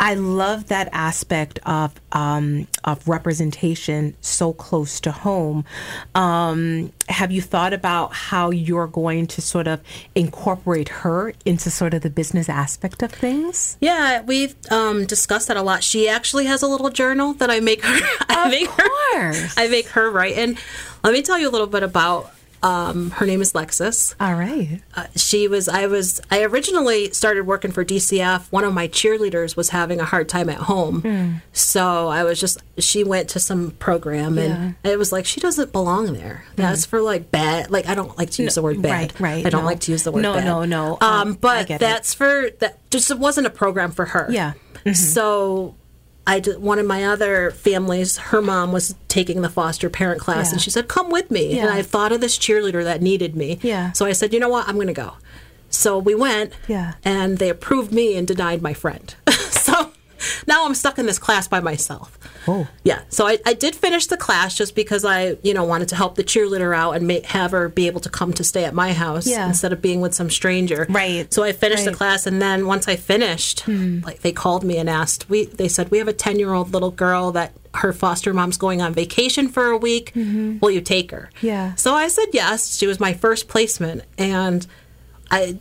i 0.00 0.14
love 0.14 0.66
that 0.68 0.88
aspect 0.92 1.58
of 1.66 1.94
um, 2.12 2.66
of 2.84 3.06
representation 3.08 4.14
so 4.20 4.52
close 4.52 5.00
to 5.00 5.10
home 5.12 5.64
um, 6.14 6.92
have 7.08 7.30
you 7.30 7.40
thought 7.42 7.72
about 7.72 8.12
how 8.12 8.50
you're 8.50 8.86
going 8.86 9.26
to 9.26 9.40
sort 9.42 9.66
of 9.66 9.80
incorporate 10.14 10.88
her 10.88 11.32
into 11.44 11.70
sort 11.70 11.94
of 11.94 12.02
the 12.02 12.10
business 12.10 12.48
aspect 12.48 13.02
of 13.02 13.10
things 13.12 13.76
Yeah, 13.80 14.22
we've 14.22 14.54
um, 14.70 15.06
discussed 15.06 15.48
that 15.48 15.56
a 15.56 15.62
lot. 15.62 15.82
She 15.84 16.08
actually 16.08 16.46
has 16.46 16.62
a 16.62 16.66
little 16.66 16.90
journal 16.90 17.34
that 17.34 17.50
I 17.50 17.60
make 17.60 17.82
her. 17.84 17.98
I 18.28 18.44
Of 18.46 18.50
make 18.50 18.68
course. 18.68 19.54
her. 19.54 19.60
I 19.60 19.68
make 19.68 19.88
her 19.88 20.10
write. 20.10 20.36
And 20.36 20.58
let 21.04 21.12
me 21.12 21.22
tell 21.22 21.38
you 21.38 21.48
a 21.48 21.52
little 21.52 21.66
bit 21.66 21.82
about. 21.82 22.32
Um, 22.62 23.10
her 23.12 23.26
name 23.26 23.40
is 23.42 23.52
Lexus. 23.52 24.14
all 24.18 24.34
right 24.34 24.80
Uh, 24.96 25.06
she 25.14 25.46
was. 25.48 25.68
I 25.68 25.86
was. 25.86 26.20
I 26.30 26.42
originally 26.42 27.10
started 27.12 27.46
working 27.46 27.70
for 27.70 27.84
DCF. 27.84 28.50
One 28.50 28.64
of 28.64 28.72
my 28.74 28.88
cheerleaders 28.88 29.56
was 29.56 29.68
having 29.70 30.00
a 30.00 30.04
hard 30.04 30.28
time 30.28 30.48
at 30.48 30.56
home, 30.58 31.00
Hmm. 31.02 31.32
so 31.52 32.08
I 32.08 32.24
was 32.24 32.40
just. 32.40 32.58
She 32.78 33.04
went 33.04 33.28
to 33.30 33.40
some 33.40 33.70
program, 33.72 34.38
and 34.38 34.74
it 34.84 34.98
was 34.98 35.12
like 35.12 35.26
she 35.26 35.40
doesn't 35.40 35.72
belong 35.72 36.12
there. 36.14 36.44
That's 36.56 36.84
for 36.86 37.00
like 37.00 37.30
bad. 37.30 37.70
Like 37.70 37.86
I 37.88 37.94
don't 37.94 38.16
like 38.18 38.30
to 38.30 38.42
use 38.42 38.54
the 38.54 38.62
word 38.62 38.80
bad. 38.82 39.12
Hmm. 39.12 39.24
right, 39.24 39.34
right, 39.36 39.46
I 39.46 39.50
don't 39.50 39.62
no. 39.62 39.66
like 39.66 39.80
to 39.80 39.92
use 39.92 40.02
the 40.02 40.12
word 40.12 40.22
No, 40.22 40.34
bad. 40.34 40.44
no, 40.44 40.64
no. 40.64 40.98
Um, 41.00 41.28
Um, 41.28 41.32
but 41.34 41.66
get 41.68 41.76
it. 41.76 41.80
that's 41.80 42.14
for 42.14 42.50
that. 42.60 42.78
Just 42.90 43.10
it 43.10 43.18
wasn't 43.18 43.46
a 43.46 43.50
program 43.50 43.90
for 43.92 44.06
her. 44.06 44.26
Yeah. 44.30 44.52
So 44.94 45.74
I 46.26 46.40
did, 46.40 46.58
one 46.60 46.78
of 46.78 46.86
my 46.86 47.04
other 47.04 47.50
families, 47.52 48.16
her 48.18 48.42
mom 48.42 48.72
was 48.72 48.94
taking 49.08 49.42
the 49.42 49.48
foster 49.48 49.88
parent 49.88 50.20
class, 50.20 50.48
Yeah. 50.48 50.52
and 50.54 50.60
she 50.60 50.70
said, 50.70 50.88
"Come 50.88 51.10
with 51.10 51.30
me." 51.30 51.58
And 51.58 51.70
I 51.70 51.82
thought 51.82 52.10
of 52.12 52.20
this 52.20 52.36
cheerleader 52.38 52.82
that 52.84 53.00
needed 53.00 53.36
me. 53.36 53.58
Yeah. 53.62 53.92
So 53.92 54.06
I 54.06 54.12
said, 54.12 54.32
"You 54.34 54.40
know 54.40 54.48
what? 54.48 54.66
I'm 54.68 54.74
going 54.74 54.86
to 54.88 54.92
go." 54.92 55.14
So 55.70 55.98
we 55.98 56.14
went. 56.14 56.52
Yeah. 56.68 56.94
And 57.04 57.38
they 57.38 57.48
approved 57.48 57.92
me 57.92 58.16
and 58.16 58.26
denied 58.26 58.62
my 58.62 58.72
friend. 58.74 59.14
now 60.46 60.64
I'm 60.66 60.74
stuck 60.74 60.98
in 60.98 61.06
this 61.06 61.18
class 61.18 61.48
by 61.48 61.60
myself. 61.60 62.18
Oh. 62.48 62.68
Yeah. 62.84 63.00
So 63.08 63.26
I, 63.26 63.38
I 63.44 63.54
did 63.54 63.74
finish 63.74 64.06
the 64.06 64.16
class 64.16 64.54
just 64.54 64.74
because 64.74 65.04
I, 65.04 65.36
you 65.42 65.52
know, 65.54 65.64
wanted 65.64 65.88
to 65.88 65.96
help 65.96 66.14
the 66.14 66.24
cheerleader 66.24 66.76
out 66.76 66.92
and 66.92 67.10
have 67.26 67.50
her 67.50 67.68
be 67.68 67.86
able 67.88 68.00
to 68.00 68.08
come 68.08 68.32
to 68.34 68.44
stay 68.44 68.64
at 68.64 68.74
my 68.74 68.92
house 68.92 69.26
Yeah. 69.26 69.46
instead 69.48 69.72
of 69.72 69.82
being 69.82 70.00
with 70.00 70.14
some 70.14 70.30
stranger. 70.30 70.86
Right. 70.88 71.32
So 71.32 71.42
I 71.42 71.52
finished 71.52 71.84
the 71.84 71.92
class, 71.92 72.26
and 72.26 72.40
then 72.40 72.66
once 72.66 72.86
I 72.88 72.96
finished, 72.96 73.60
Hmm. 73.62 74.00
like 74.04 74.20
they 74.22 74.32
called 74.32 74.62
me 74.64 74.76
and 74.78 74.88
asked. 74.88 75.28
We 75.28 75.46
they 75.46 75.68
said 75.68 75.90
we 75.90 75.98
have 75.98 76.08
a 76.08 76.12
ten 76.12 76.38
year 76.38 76.52
old 76.52 76.72
little 76.72 76.90
girl 76.92 77.32
that 77.32 77.52
her 77.74 77.92
foster 77.92 78.32
mom's 78.32 78.56
going 78.56 78.80
on 78.80 78.94
vacation 78.94 79.48
for 79.48 79.66
a 79.66 79.76
week. 79.76 80.12
Will 80.14 80.70
you 80.70 80.80
take 80.80 81.10
her? 81.10 81.30
Mm-hmm. 81.36 81.46
Yeah. 81.46 81.74
So 81.74 81.94
I 81.94 82.08
said 82.08 82.26
yes. 82.32 82.76
She 82.78 82.86
was 82.86 82.98
my 83.00 83.12
first 83.12 83.48
placement, 83.48 84.02
and 84.18 84.66
I. 85.30 85.58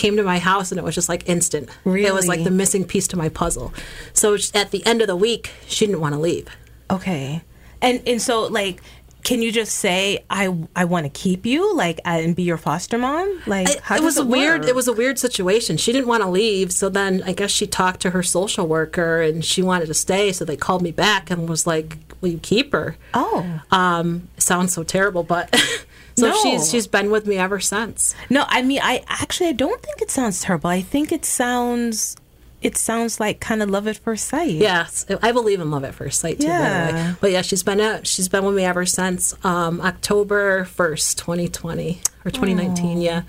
Came 0.00 0.16
to 0.16 0.22
my 0.22 0.38
house 0.38 0.72
and 0.72 0.78
it 0.78 0.84
was 0.84 0.94
just 0.94 1.08
like 1.10 1.28
instant. 1.28 1.68
It 1.84 2.14
was 2.14 2.26
like 2.26 2.42
the 2.42 2.50
missing 2.50 2.84
piece 2.84 3.06
to 3.08 3.16
my 3.18 3.28
puzzle. 3.28 3.72
So 4.14 4.36
at 4.54 4.70
the 4.70 4.84
end 4.86 5.02
of 5.02 5.08
the 5.08 5.16
week, 5.16 5.50
she 5.66 5.86
didn't 5.86 6.00
want 6.00 6.14
to 6.14 6.20
leave. 6.20 6.48
Okay. 6.90 7.42
And 7.82 8.02
and 8.06 8.20
so 8.20 8.46
like 8.46 8.80
can 9.22 9.42
you 9.42 9.52
just 9.52 9.74
say 9.74 10.24
I 10.30 10.56
I 10.74 10.86
want 10.86 11.04
to 11.04 11.10
keep 11.10 11.44
you 11.44 11.74
like 11.76 12.00
and 12.06 12.34
be 12.34 12.42
your 12.44 12.56
foster 12.56 12.96
mom? 12.96 13.42
Like 13.46 13.68
it, 13.68 13.80
how 13.80 13.96
it 13.96 14.02
was 14.02 14.16
a 14.16 14.24
weird 14.24 14.64
it 14.64 14.74
was 14.74 14.88
a 14.88 14.94
weird 14.94 15.18
situation 15.18 15.76
she 15.76 15.92
didn't 15.92 16.08
want 16.08 16.22
to 16.22 16.28
leave 16.30 16.72
so 16.72 16.88
then 16.88 17.22
i 17.26 17.32
guess 17.32 17.50
she 17.50 17.66
talked 17.66 18.00
to 18.00 18.10
her 18.10 18.22
social 18.22 18.66
worker 18.66 19.20
and 19.20 19.44
she 19.44 19.60
wanted 19.62 19.86
to 19.86 19.94
stay 19.94 20.32
so 20.32 20.44
they 20.46 20.56
called 20.56 20.80
me 20.80 20.90
back 20.90 21.30
and 21.30 21.46
was 21.50 21.66
like 21.66 21.98
will 22.22 22.30
you 22.30 22.38
keep 22.38 22.72
her 22.72 22.96
Oh. 23.12 23.60
um 23.70 24.28
sounds 24.38 24.72
so 24.72 24.82
terrible 24.82 25.22
but 25.22 25.54
so 26.20 26.28
No. 26.28 26.42
she's 26.42 26.70
she's 26.70 26.86
been 26.86 27.10
with 27.10 27.26
me 27.26 27.36
ever 27.36 27.58
since 27.60 28.14
No, 28.28 28.44
I 28.48 28.62
mean 28.62 28.80
I 28.82 29.02
actually 29.08 29.48
I 29.48 29.52
don't 29.52 29.80
think 29.82 30.00
it 30.02 30.10
sounds 30.10 30.40
terrible. 30.42 30.70
I 30.70 30.80
think 30.82 31.10
it 31.12 31.24
sounds 31.24 32.16
it 32.62 32.76
sounds 32.76 33.18
like 33.18 33.40
kind 33.40 33.62
of 33.62 33.70
love 33.70 33.88
at 33.88 33.96
first 33.96 34.28
sight. 34.28 34.50
yes 34.50 35.06
i 35.22 35.32
believe 35.32 35.60
in 35.62 35.70
love 35.70 35.82
at 35.82 35.94
first 35.94 36.20
sight 36.20 36.38
too 36.38 36.46
by 36.46 36.52
the 36.52 36.58
Yeah. 36.58 37.10
way 37.12 37.16
but 37.20 37.30
yeah 37.30 37.40
she's 37.40 37.62
been 37.62 37.80
out 37.80 38.06
she's 38.06 38.28
been 38.28 38.44
with 38.44 38.54
me 38.54 38.64
ever 38.64 38.84
since 38.84 39.34
um 39.46 39.80
october 39.80 40.64
1st 40.66 41.16
2020 41.16 42.02
or 42.26 42.30
2019 42.30 43.00
yeah 43.00 43.22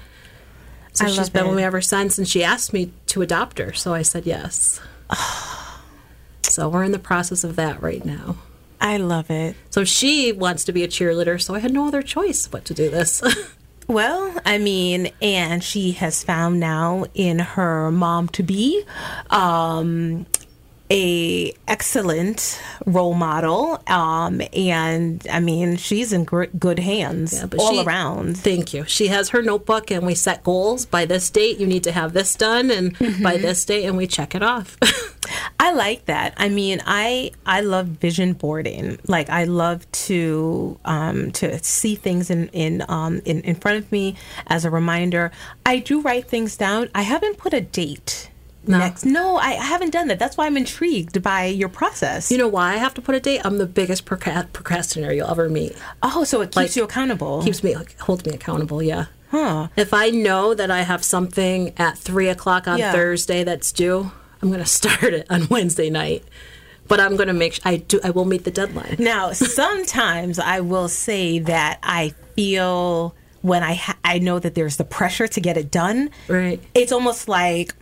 so 0.92 1.06
I 1.06 1.10
she's 1.12 1.30
been 1.30 1.48
with 1.48 1.56
me 1.56 1.64
ever 1.64 1.80
since 1.80 2.18
and 2.18 2.28
she 2.28 2.44
asked 2.44 2.74
me 2.74 2.92
to 3.08 3.22
adopt 3.22 3.58
her 3.60 3.72
so 3.72 3.94
i 3.94 4.02
said 4.02 4.26
yes 4.26 4.82
so 6.44 6.68
we're 6.68 6.84
in 6.84 6.92
the 6.92 7.00
process 7.00 7.46
of 7.46 7.56
that 7.56 7.82
right 7.82 8.04
now 8.04 8.36
I 8.82 8.98
love 8.98 9.30
it. 9.30 9.56
So 9.70 9.86
she 9.86 10.34
wants 10.34 10.66
to 10.66 10.74
be 10.74 10.84
a 10.84 10.88
cheerleader, 10.88 11.42
so 11.42 11.56
I 11.56 11.60
had 11.60 11.72
no 11.72 11.88
other 11.88 12.02
choice 12.02 12.48
but 12.48 12.66
to 12.66 12.74
do 12.74 12.90
this. 12.90 13.22
Well, 13.88 14.34
I 14.46 14.58
mean, 14.58 15.12
and 15.22 15.62
she 15.62 15.92
has 15.94 16.24
found 16.24 16.62
now 16.62 17.06
in 17.14 17.40
her 17.40 17.92
mom 17.92 18.30
to 18.30 18.42
be 18.42 18.86
um, 19.30 20.26
a 20.92 21.54
excellent 21.68 22.62
role 22.86 23.14
model, 23.14 23.82
um, 23.88 24.42
and 24.54 25.26
I 25.32 25.40
mean, 25.40 25.78
she's 25.78 26.12
in 26.12 26.26
gr- 26.26 26.46
good 26.60 26.80
hands 26.80 27.34
Yeah, 27.34 27.48
all 27.58 27.74
she- 27.74 27.84
around. 27.84 28.38
Thank 28.38 28.74
you. 28.74 28.84
She 28.86 29.08
has 29.08 29.30
her 29.30 29.42
notebook, 29.42 29.90
and 29.90 30.06
we 30.06 30.16
set 30.16 30.44
goals. 30.44 30.86
By 30.86 31.06
this 31.06 31.30
date, 31.30 31.60
you 31.60 31.66
need 31.68 31.84
to 31.86 31.92
have 31.92 32.14
this 32.14 32.36
done, 32.36 32.70
and 32.70 32.98
by 33.24 33.38
this 33.38 33.64
date, 33.66 33.86
and 33.86 33.96
we 33.98 34.06
check 34.08 34.36
it 34.36 34.44
off. 34.44 34.78
I 35.60 35.72
like 35.74 36.06
that. 36.06 36.34
I 36.38 36.50
mean, 36.50 36.82
I 36.86 37.32
I 37.46 37.62
love 37.62 37.86
vision 37.88 38.34
boarding. 38.34 39.00
Like 39.08 39.30
I 39.30 39.46
love 39.46 39.90
to 40.08 40.78
um, 40.84 41.32
to 41.34 41.64
see 41.64 41.96
things 41.96 42.30
in 42.30 42.48
in, 42.50 42.84
um, 42.90 43.22
in 43.26 43.42
in 43.42 43.56
front 43.56 43.78
of 43.78 43.92
me 43.92 44.16
as 44.48 44.66
a 44.66 44.70
reminder. 44.70 45.32
I 45.66 45.78
do 45.80 46.02
write 46.02 46.28
things 46.28 46.58
down. 46.58 46.90
I 46.94 47.04
haven't 47.04 47.38
put 47.38 47.54
a 47.54 47.62
date. 47.62 48.30
No. 48.68 48.78
Next, 48.78 49.06
no, 49.06 49.38
I 49.38 49.50
I 49.52 49.66
haven't 49.66 49.90
done 49.92 50.08
that. 50.10 50.20
That's 50.20 50.38
why 50.38 50.46
I'm 50.46 50.56
intrigued 50.58 51.22
by 51.24 51.46
your 51.46 51.70
process. 51.70 52.32
you 52.32 52.38
know 52.38 52.48
why 52.48 52.74
I 52.74 52.78
have 52.78 52.94
to 52.94 53.02
put 53.02 53.16
a 53.16 53.20
date? 53.20 53.42
I'm 53.44 53.58
the 53.58 53.66
biggest 53.66 54.06
procrastinator 54.06 55.14
you'll 55.14 55.30
ever 55.32 55.50
meet. 55.50 55.76
oh, 56.04 56.24
so 56.24 56.42
it 56.42 56.48
keeps 56.48 56.56
like, 56.58 56.76
you 56.76 56.84
accountable. 56.84 57.42
Keeps 57.44 57.64
me 57.64 57.76
holds 58.00 58.26
me 58.26 58.34
accountable. 58.34 58.84
Yeah. 58.84 59.06
huh? 59.32 59.68
If 59.76 59.94
I 59.94 60.10
know 60.12 60.54
that 60.54 60.70
I 60.70 60.82
have 60.82 61.04
something 61.04 61.74
at 61.78 61.98
three 61.98 62.28
o'clock 62.30 62.68
on 62.68 62.78
Yeah. 62.78 62.92
Thursday 62.92 63.44
that's 63.44 63.72
due, 63.72 64.12
I'm 64.42 64.50
going 64.50 64.60
to 64.62 64.66
start 64.66 65.04
it 65.20 65.26
on 65.30 65.48
Wednesday 65.50 65.90
night. 65.90 66.24
But 66.88 67.00
I'm 67.00 67.16
going 67.16 67.28
to 67.30 67.34
make 67.34 67.54
sure 67.54 67.62
I 67.66 67.78
do. 67.78 68.00
I 68.04 68.10
will 68.12 68.26
meet 68.26 68.44
the 68.44 68.52
deadline. 68.52 68.98
Now, 69.00 69.32
sometimes 69.66 70.38
I 70.40 70.60
will 70.60 70.90
say 70.90 71.40
that 71.40 71.80
I 71.82 72.14
feel 72.36 73.16
when 73.42 73.64
I 73.64 73.74
ha- 73.76 73.98
I 74.04 74.20
know 74.20 74.38
that 74.40 74.54
there's 74.56 74.76
the 74.78 74.84
pressure 74.84 75.28
to 75.28 75.40
get 75.42 75.58
it 75.58 75.72
done. 75.72 76.10
Right. 76.28 76.60
It's 76.76 76.92
almost 76.92 77.28
like 77.30 77.74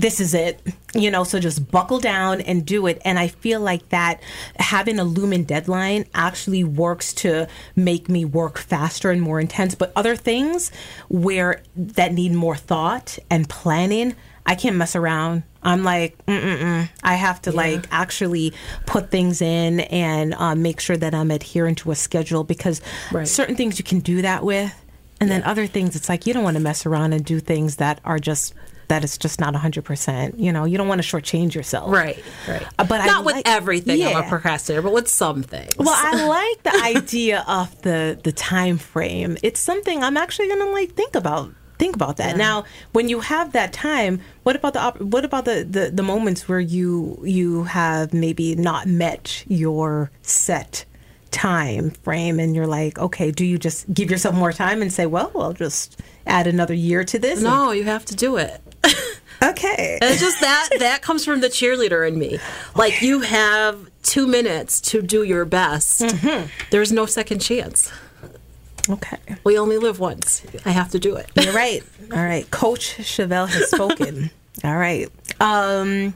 this 0.00 0.20
is 0.20 0.34
it, 0.34 0.60
you 0.94 1.10
know. 1.10 1.24
So 1.24 1.38
just 1.40 1.70
buckle 1.70 2.00
down 2.00 2.40
and 2.42 2.64
do 2.66 2.86
it. 2.86 3.00
And 3.04 3.18
I 3.18 3.28
feel 3.28 3.60
like 3.60 3.88
that 3.88 4.20
having 4.58 4.98
a 4.98 5.04
lumen 5.04 5.44
deadline 5.44 6.04
actually 6.14 6.64
works 6.64 7.12
to 7.14 7.48
make 7.74 8.08
me 8.08 8.24
work 8.24 8.58
faster 8.58 9.10
and 9.10 9.22
more 9.22 9.40
intense. 9.40 9.74
But 9.74 9.92
other 9.96 10.16
things 10.16 10.70
where 11.08 11.62
that 11.76 12.12
need 12.12 12.32
more 12.32 12.56
thought 12.56 13.18
and 13.30 13.48
planning. 13.48 14.14
I 14.48 14.54
can't 14.54 14.76
mess 14.76 14.94
around. 14.94 15.42
I'm 15.60 15.82
like, 15.82 16.24
mm-mm-mm. 16.26 16.88
I 17.02 17.14
have 17.16 17.42
to 17.42 17.50
like 17.52 17.86
actually 17.90 18.52
put 18.86 19.10
things 19.10 19.42
in 19.42 19.80
and 19.80 20.34
uh, 20.34 20.54
make 20.54 20.78
sure 20.78 20.96
that 20.96 21.12
I'm 21.14 21.32
adhering 21.32 21.74
to 21.76 21.90
a 21.90 21.96
schedule 21.96 22.44
because 22.44 22.80
Right. 23.10 23.26
certain 23.26 23.56
things 23.56 23.80
you 23.80 23.84
can 23.84 23.98
do 23.98 24.22
that 24.22 24.44
with, 24.44 24.72
and 25.20 25.28
then 25.28 25.42
other 25.42 25.66
things 25.66 25.96
it's 25.96 26.08
like 26.08 26.28
you 26.28 26.32
don't 26.32 26.44
want 26.44 26.56
to 26.56 26.62
mess 26.62 26.86
around 26.86 27.12
and 27.12 27.24
do 27.24 27.40
things 27.40 27.76
that 27.76 28.00
are 28.04 28.20
just 28.20 28.54
that 28.88 29.02
it's 29.04 29.18
just 29.18 29.40
not 29.40 29.54
100%. 29.54 30.38
You 30.38 30.52
know, 30.52 30.64
you 30.64 30.78
don't 30.78 30.88
want 30.88 31.02
to 31.02 31.06
shortchange 31.06 31.54
yourself. 31.54 31.90
Right, 31.90 32.22
right. 32.48 32.66
Uh, 32.78 32.84
but 32.84 33.00
I 33.00 33.06
not 33.06 33.24
with 33.24 33.34
like- 33.36 33.48
everything. 33.48 33.94
I'm 34.02 34.10
Yeah. 34.12 34.26
a 34.26 34.28
procrastinator, 34.28 34.82
but 34.82 34.92
with 34.92 35.08
some 35.08 35.42
things. 35.42 35.72
Well, 35.78 35.88
I 35.96 36.24
like 36.62 36.62
the 36.62 36.82
idea 36.84 37.44
of 37.48 37.82
the 37.82 38.18
the 38.22 38.32
time 38.32 38.78
frame. 38.78 39.36
It's 39.42 39.60
something 39.60 40.02
I'm 40.02 40.16
actually 40.16 40.48
going 40.48 40.60
to 40.66 40.70
like 40.72 40.94
think 40.94 41.14
about. 41.14 41.52
Think 41.78 41.94
about 41.94 42.16
that. 42.16 42.38
Now, 42.38 42.64
when 42.92 43.10
you 43.10 43.20
have 43.20 43.52
that 43.52 43.74
time, 43.74 44.20
what 44.44 44.56
about 44.56 44.72
the 44.72 44.80
op- 44.80 45.00
what 45.00 45.26
about 45.26 45.44
the, 45.44 45.62
the 45.68 45.90
the 45.90 46.02
moments 46.02 46.48
where 46.48 46.58
you 46.60 47.18
you 47.22 47.64
have 47.64 48.14
maybe 48.14 48.54
not 48.54 48.86
met 48.86 49.44
your 49.46 50.10
set 50.22 50.86
time 51.32 51.90
frame 52.02 52.40
and 52.40 52.54
you're 52.56 52.66
like, 52.66 52.98
okay, 52.98 53.30
do 53.30 53.44
you 53.44 53.58
just 53.58 53.92
give 53.92 54.10
yourself 54.10 54.34
more 54.34 54.52
time 54.52 54.80
and 54.80 54.90
say, 54.90 55.04
well, 55.04 55.30
I'll 55.34 55.52
just 55.52 56.00
add 56.26 56.46
another 56.46 56.72
year 56.72 57.04
to 57.04 57.18
this? 57.18 57.42
no, 57.42 57.72
you 57.72 57.84
have 57.84 58.06
to 58.06 58.14
do 58.16 58.36
it. 58.38 58.58
Okay. 59.42 59.98
And 60.00 60.10
it's 60.10 60.20
just 60.20 60.40
that 60.40 60.68
that 60.78 61.02
comes 61.02 61.24
from 61.24 61.40
the 61.40 61.48
cheerleader 61.48 62.08
in 62.08 62.18
me. 62.18 62.38
Like 62.74 63.02
you 63.02 63.20
have 63.20 63.90
two 64.02 64.26
minutes 64.26 64.80
to 64.82 65.02
do 65.02 65.22
your 65.22 65.44
best. 65.44 66.00
Mm-hmm. 66.00 66.46
There's 66.70 66.92
no 66.92 67.06
second 67.06 67.40
chance. 67.40 67.92
Okay. 68.88 69.18
We 69.44 69.58
only 69.58 69.78
live 69.78 69.98
once. 69.98 70.42
I 70.64 70.70
have 70.70 70.90
to 70.92 70.98
do 70.98 71.16
it. 71.16 71.28
You're 71.34 71.52
right. 71.52 71.82
All 72.12 72.24
right. 72.24 72.50
Coach 72.50 72.96
Chevelle 72.98 73.48
has 73.48 73.70
spoken. 73.70 74.30
All 74.64 74.76
right. 74.76 75.08
Um, 75.40 76.14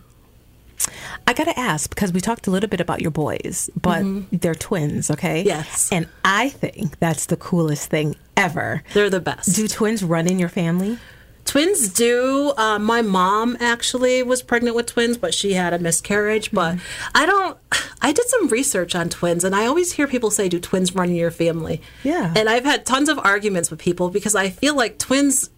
I 1.26 1.34
got 1.34 1.44
to 1.44 1.58
ask 1.58 1.90
because 1.90 2.12
we 2.12 2.20
talked 2.20 2.46
a 2.46 2.50
little 2.50 2.68
bit 2.70 2.80
about 2.80 3.02
your 3.02 3.11
boys, 3.11 3.68
but 3.80 4.02
they're 4.32 4.54
twins, 4.54 5.11
okay? 5.11 5.42
Yes. 5.42 5.90
And 5.92 6.08
I 6.24 6.48
think 6.48 6.98
that's 7.00 7.26
the 7.26 7.36
coolest 7.36 7.90
thing 7.90 8.16
ever. 8.36 8.82
They're 8.94 9.11
the 9.11 9.20
best. 9.20 9.54
Do 9.54 9.68
twins 9.68 10.02
run 10.02 10.26
in 10.26 10.38
your 10.38 10.48
family? 10.48 10.98
Twins 11.45 11.88
do. 11.93 12.53
Uh, 12.57 12.78
my 12.78 13.03
mom 13.03 13.57
actually 13.61 14.22
was 14.22 14.43
pregnant 14.43 14.76
with 14.76 14.86
twins, 14.86 15.16
but 15.16 15.34
she 15.34 15.55
had 15.55 15.72
a 15.72 15.78
miscarriage. 15.78 16.53
But 16.53 16.78
I 17.14 17.26
don't. 17.26 17.59
I 18.03 18.12
did 18.12 18.26
some 18.28 18.49
research 18.49 18.95
on 18.95 19.09
twins, 19.09 19.45
and 19.45 19.55
I 19.55 19.66
always 19.66 19.93
hear 19.93 20.07
people 20.07 20.30
say, 20.30 20.49
"Do 20.49 20.61
twins 20.61 20.95
run 20.95 21.11
in 21.11 21.16
your 21.16 21.30
family?" 21.30 21.82
Yeah. 22.03 22.32
And 22.36 22.49
I've 22.49 22.64
had 22.64 22.86
tons 22.86 23.09
of 23.09 23.18
arguments 23.18 23.70
with 23.70 23.80
people 23.80 24.11
because 24.11 24.34
I 24.34 24.51
feel 24.51 24.74
like 24.74 24.99
twins. 24.99 25.51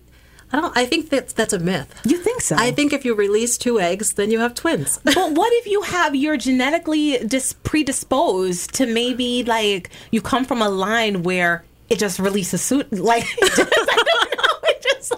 I 0.52 0.60
don't. 0.60 0.76
I 0.76 0.84
think 0.84 1.08
that's 1.08 1.32
that's 1.32 1.52
a 1.52 1.58
myth. 1.58 1.94
You 2.04 2.18
think 2.18 2.40
so? 2.42 2.56
I 2.58 2.72
think 2.72 2.92
if 2.92 3.04
you 3.04 3.14
release 3.14 3.56
two 3.56 3.80
eggs, 3.80 4.14
then 4.14 4.30
you 4.30 4.38
have 4.40 4.54
twins. 4.54 4.98
but 5.04 5.14
what 5.32 5.52
if 5.54 5.66
you 5.66 5.82
have 5.82 6.14
you're 6.14 6.36
genetically 6.36 7.18
dis- 7.26 7.54
predisposed 7.62 8.74
to 8.74 8.86
maybe 8.86 9.44
like 9.44 9.90
you 10.10 10.20
come 10.20 10.44
from 10.44 10.60
a 10.60 10.68
line 10.68 11.22
where 11.22 11.64
it 11.88 11.98
just 11.98 12.18
releases 12.18 12.60
suit 12.62 12.90
like 12.98 13.24
I 13.42 13.48
don't 13.48 14.36
know. 14.36 14.58
It 14.64 14.82
just 14.82 15.12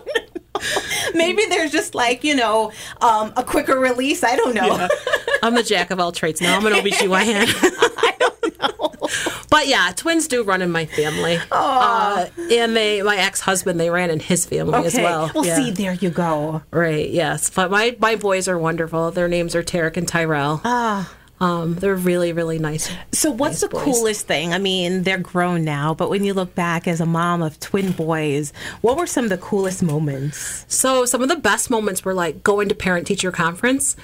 maybe 1.15 1.45
there's 1.49 1.71
just 1.73 1.95
like 1.95 2.25
you 2.25 2.35
know 2.35 2.73
um, 3.01 3.33
a 3.37 3.45
quicker 3.45 3.79
release. 3.79 4.23
I 4.25 4.37
don't 4.37 4.55
know. 4.55 4.89
I'm 5.43 5.55
the 5.55 5.63
jack 5.63 5.91
of 5.91 6.01
all 6.01 6.13
trades 6.13 6.41
now. 6.41 6.57
I'm 6.57 6.67
an 6.67 6.73
OBGYN. 6.73 7.47
I 7.99 8.17
don't 8.19 8.59
know. 8.61 9.09
But 9.51 9.69
yeah, 9.69 9.93
twins 9.95 10.27
do 10.27 10.43
run 10.43 10.63
in 10.63 10.71
my 10.73 10.87
family. 10.87 11.39
Uh, 11.53 12.27
and 12.51 12.75
they, 12.77 13.03
my 13.03 13.17
ex-husband, 13.17 13.79
they 13.79 13.89
ran 13.91 14.11
in 14.11 14.19
his 14.19 14.45
family 14.47 14.85
as 14.87 14.95
Okay. 14.95 15.05
well. 15.05 15.31
Yeah. 15.45 15.57
see, 15.57 15.71
there 15.71 15.93
you 15.93 16.11
go. 16.11 16.63
Right. 16.73 17.09
Yes. 17.11 17.51
But 17.51 17.71
my 17.71 17.97
my 18.01 18.17
boys 18.17 18.49
are 18.49 18.59
wonderful. 18.59 19.11
Their 19.11 19.29
names 19.29 19.55
are 19.55 19.63
Tarek 19.63 19.97
and 19.97 20.09
Tyrell. 20.09 20.61
Ah. 20.65 21.13
Um, 21.41 21.75
they're 21.75 21.95
really 21.95 22.33
really 22.33 22.59
nice. 22.59 22.91
So, 23.13 23.31
what's 23.31 23.61
the 23.61 23.69
boys. 23.69 23.83
coolest 23.83 24.27
thing? 24.27 24.53
I 24.53 24.59
mean, 24.59 25.03
they're 25.03 25.19
grown 25.19 25.65
now, 25.65 25.95
but 25.95 26.11
when 26.11 26.25
you 26.25 26.35
look 26.35 26.55
back 26.55 26.87
as 26.87 27.01
a 27.01 27.07
mom 27.07 27.43
of 27.43 27.59
twin 27.61 27.93
boys, 27.93 28.53
what 28.81 28.97
were 28.97 29.07
some 29.07 29.25
of 29.25 29.31
the 29.31 29.39
coolest 29.39 29.83
moments? 29.83 30.65
So 30.69 31.05
some 31.05 31.23
of 31.23 31.29
the 31.29 31.37
best 31.37 31.71
moments 31.71 32.05
were 32.05 32.15
like 32.15 32.43
going 32.43 32.69
to 32.69 32.75
parent 32.75 33.07
teacher 33.07 33.33
conference 33.33 33.97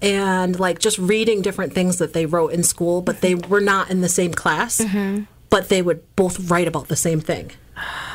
and 0.00 0.58
like 0.58 0.78
just 0.78 0.98
reading 0.98 1.42
different 1.42 1.72
things 1.72 1.98
that 1.98 2.12
they 2.12 2.26
wrote 2.26 2.52
in 2.52 2.62
school, 2.62 3.02
but 3.02 3.20
they 3.20 3.34
were 3.34 3.60
not 3.60 3.90
in 3.90 4.00
the 4.00 4.08
same 4.08 4.32
class. 4.32 4.80
Mm-hmm. 4.80 5.24
But 5.50 5.70
they 5.70 5.80
would 5.80 6.02
both 6.14 6.50
write 6.50 6.68
about 6.68 6.88
the 6.88 6.96
same 6.96 7.20
thing. 7.20 7.52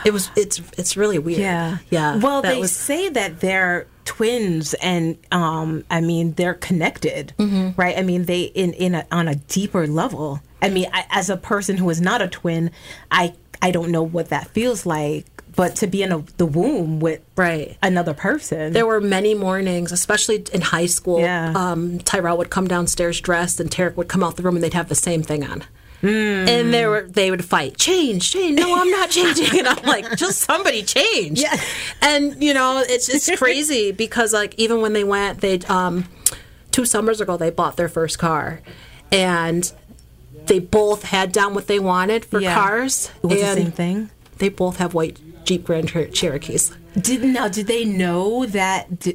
It 0.05 0.13
was 0.13 0.29
it's 0.35 0.61
it's 0.77 0.97
really 0.97 1.19
weird. 1.19 1.39
Yeah. 1.39 1.77
Yeah. 1.89 2.17
Well, 2.17 2.41
they 2.41 2.59
was 2.59 2.71
say 2.75 3.09
that 3.09 3.39
they're 3.39 3.87
twins 4.05 4.73
and 4.75 5.17
um 5.31 5.83
I 5.89 6.01
mean 6.01 6.33
they're 6.33 6.53
connected, 6.55 7.33
Mm-hmm. 7.37 7.79
right? 7.79 7.97
I 7.97 8.01
mean 8.03 8.25
they 8.25 8.43
in 8.43 8.73
in 8.73 8.95
a, 8.95 9.05
on 9.11 9.27
a 9.27 9.35
deeper 9.35 9.87
level. 9.87 10.41
I 10.61 10.69
mean, 10.69 10.87
I, 10.93 11.05
as 11.09 11.29
a 11.29 11.35
person 11.37 11.75
who 11.77 11.89
is 11.89 11.99
not 12.01 12.21
a 12.21 12.27
twin, 12.27 12.71
I 13.11 13.33
I 13.61 13.71
don't 13.71 13.91
know 13.91 14.03
what 14.03 14.29
that 14.29 14.47
feels 14.49 14.85
like, 14.85 15.25
but 15.55 15.75
to 15.77 15.87
be 15.87 16.03
in 16.03 16.11
a, 16.11 16.19
the 16.37 16.45
womb 16.45 16.99
with 16.99 17.21
right. 17.37 17.77
another 17.81 18.13
person. 18.13 18.73
There 18.73 18.85
were 18.85 18.99
many 18.99 19.35
mornings, 19.35 19.91
especially 19.91 20.43
in 20.53 20.59
high 20.61 20.85
school. 20.87 21.19
Yeah. 21.21 21.53
Um, 21.55 21.99
Tyrell 21.99 22.37
would 22.37 22.49
come 22.49 22.67
downstairs 22.67 23.21
dressed, 23.21 23.59
and 23.59 23.69
Tarek 23.71 23.95
would 23.95 24.07
come 24.09 24.23
out 24.23 24.35
the 24.35 24.43
room, 24.43 24.55
and 24.55 24.63
they'd 24.63 24.73
have 24.73 24.89
the 24.89 24.95
same 24.95 25.21
thing 25.23 25.45
on. 25.45 25.63
Hmm. 26.03 26.09
And 26.49 26.73
they 26.73 26.85
were 26.85 27.03
they 27.09 27.31
would 27.31 27.45
fight. 27.45 27.77
Change, 27.77 28.29
change. 28.29 28.59
No, 28.59 28.77
I'm 28.77 28.91
not 28.91 29.09
changing. 29.09 29.47
And 29.59 29.67
I'm 29.69 29.85
like, 29.85 30.17
just 30.17 30.41
somebody 30.41 30.83
change. 30.83 31.39
Yeah. 31.39 31.55
And 32.01 32.43
you 32.43 32.53
know, 32.53 32.83
it's 32.85 33.07
it's 33.07 33.33
crazy 33.39 33.91
because 34.03 34.33
like 34.33 34.53
even 34.57 34.81
when 34.81 34.91
they 34.91 35.05
went, 35.05 35.39
they 35.39 35.59
um, 35.69 36.05
two 36.71 36.83
summers 36.85 37.21
ago 37.21 37.37
they 37.37 37.49
bought 37.51 37.77
their 37.77 37.87
first 37.87 38.19
car, 38.19 38.59
and 39.13 39.71
they 40.47 40.59
both 40.59 41.03
had 41.03 41.31
down 41.31 41.53
what 41.53 41.67
they 41.67 41.79
wanted 41.79 42.25
for 42.25 42.41
Yeah. 42.41 42.53
cars. 42.53 43.09
it 43.23 43.27
was 43.27 43.39
the 43.39 43.53
same 43.53 43.71
thing. 43.71 44.09
They 44.39 44.49
both 44.49 44.77
have 44.77 44.93
white 44.93 45.19
Jeep 45.45 45.63
Grand 45.63 45.89
Cher- 45.89 46.07
Cherokees. 46.09 46.75
Did 46.99 47.23
now 47.23 47.47
did 47.47 47.67
they 47.67 47.85
know 47.85 48.45
that? 48.47 49.07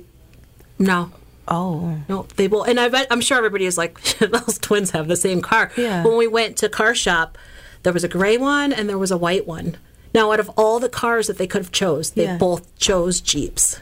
No. 0.78 1.10
Oh, 1.48 1.98
No, 2.08 2.26
they 2.36 2.46
will, 2.48 2.62
and 2.62 2.78
I 2.78 2.88
bet 2.88 3.06
I'm 3.10 3.20
sure 3.20 3.36
everybody 3.38 3.66
is 3.66 3.76
like 3.78 4.00
those 4.18 4.58
twins 4.58 4.90
have 4.92 5.08
the 5.08 5.16
same 5.16 5.40
car. 5.42 5.70
Yeah. 5.76 6.04
When 6.04 6.16
we 6.16 6.26
went 6.26 6.56
to 6.58 6.68
car 6.68 6.94
shop, 6.94 7.36
there 7.82 7.92
was 7.92 8.04
a 8.04 8.08
gray 8.08 8.36
one 8.38 8.72
and 8.72 8.88
there 8.88 8.98
was 8.98 9.10
a 9.10 9.16
white 9.18 9.46
one. 9.46 9.76
Now, 10.14 10.32
out 10.32 10.40
of 10.40 10.48
all 10.56 10.78
the 10.80 10.88
cars 10.88 11.26
that 11.26 11.38
they 11.38 11.46
could 11.46 11.62
have 11.62 11.72
chose, 11.72 12.10
they 12.12 12.24
Yeah. 12.24 12.38
both 12.38 12.76
chose 12.78 13.20
Jeeps. 13.20 13.80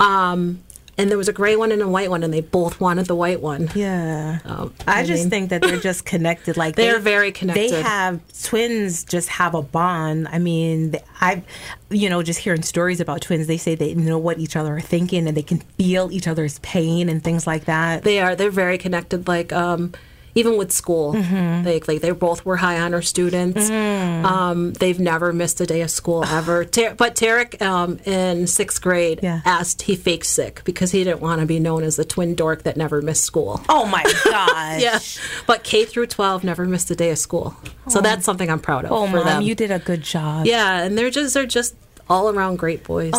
Um, 0.00 0.62
and 0.98 1.10
there 1.10 1.16
was 1.16 1.28
a 1.28 1.32
gray 1.32 1.56
one 1.56 1.72
and 1.72 1.80
a 1.80 1.88
white 1.88 2.10
one, 2.10 2.22
and 2.22 2.32
they 2.32 2.40
both 2.42 2.80
wanted 2.80 3.06
the 3.06 3.14
white 3.14 3.40
one. 3.40 3.70
Yeah. 3.74 4.40
Um, 4.44 4.74
I, 4.86 5.00
I 5.00 5.04
just 5.04 5.22
mean- 5.24 5.30
think 5.30 5.50
that 5.50 5.62
they're 5.62 5.80
just 5.80 6.04
connected. 6.12 6.56
Like 6.56 6.76
They're 6.76 6.98
very 6.98 7.32
connected. 7.32 7.70
They 7.70 7.82
have 7.82 8.20
twins. 8.42 9.04
Just 9.04 9.28
have 9.30 9.54
a 9.54 9.62
bond. 9.62 10.28
I 10.28 10.38
mean, 10.38 10.96
I've, 11.20 11.42
you 11.90 12.10
know, 12.10 12.22
just 12.22 12.40
hearing 12.40 12.62
stories 12.62 13.00
about 13.00 13.22
twins. 13.22 13.46
They 13.46 13.56
say 13.56 13.74
they 13.74 13.94
know 13.94 14.18
what 14.18 14.38
each 14.38 14.54
other 14.56 14.76
are 14.76 14.80
thinking, 14.80 15.26
and 15.26 15.36
they 15.36 15.42
can 15.42 15.58
feel 15.78 16.12
each 16.12 16.28
other's 16.28 16.58
pain 16.58 17.08
and 17.08 17.24
things 17.24 17.46
like 17.46 17.64
that. 17.64 18.02
They 18.04 18.20
are. 18.20 18.36
They're 18.36 18.50
very 18.50 18.78
connected. 18.78 19.26
Like 19.28 19.52
um, 19.52 19.92
even 20.34 20.56
with 20.56 20.72
school, 20.72 21.12
Mm-hmm. 21.14 21.64
they 21.64 21.80
like 21.80 22.00
they 22.00 22.10
both 22.10 22.44
were 22.46 22.56
high 22.56 22.80
honor 22.80 23.02
students. 23.02 23.68
Mm. 23.70 24.24
Um, 24.24 24.72
they've 24.72 24.98
never 24.98 25.32
missed 25.32 25.60
a 25.60 25.66
day 25.66 25.82
of 25.82 25.90
school 25.90 26.24
ever. 26.24 26.64
Ter- 26.76 26.94
but 26.94 27.14
Tarek 27.16 27.60
um, 27.60 27.98
in 28.06 28.46
sixth 28.46 28.80
grade 28.80 29.20
Yeah. 29.22 29.40
asked 29.44 29.82
he 29.82 29.94
faked 29.96 30.26
sick 30.26 30.62
because 30.64 30.90
he 30.92 31.04
didn't 31.04 31.20
want 31.20 31.40
to 31.40 31.46
be 31.46 31.58
known 31.58 31.82
as 31.82 31.96
the 31.96 32.04
twin 32.04 32.34
dork 32.34 32.62
that 32.62 32.76
never 32.76 33.02
missed 33.02 33.24
school. 33.24 33.60
oh 33.68 33.86
my 33.86 34.02
gosh. 34.24 34.80
Yeah, 34.82 34.98
but 35.46 35.64
K 35.64 35.84
through 35.84 36.06
twelve 36.06 36.44
never 36.44 36.64
missed 36.66 36.90
a 36.90 36.96
day 36.96 37.10
of 37.10 37.18
school. 37.18 37.54
So 37.88 38.00
that's 38.00 38.24
something 38.24 38.48
I'm 38.48 38.60
proud 38.60 38.84
of 38.84 38.92
Oh, 38.92 39.06
for 39.06 39.16
mom, 39.16 39.26
them. 39.26 39.42
you 39.42 39.54
did 39.54 39.70
a 39.70 39.78
good 39.80 40.02
job. 40.02 40.46
yeah, 40.46 40.82
and 40.82 40.96
they're 40.96 41.10
just 41.10 41.34
they're 41.34 41.46
just 41.46 41.74
all 42.08 42.30
around 42.30 42.56
great 42.56 42.84
boys. 42.84 43.12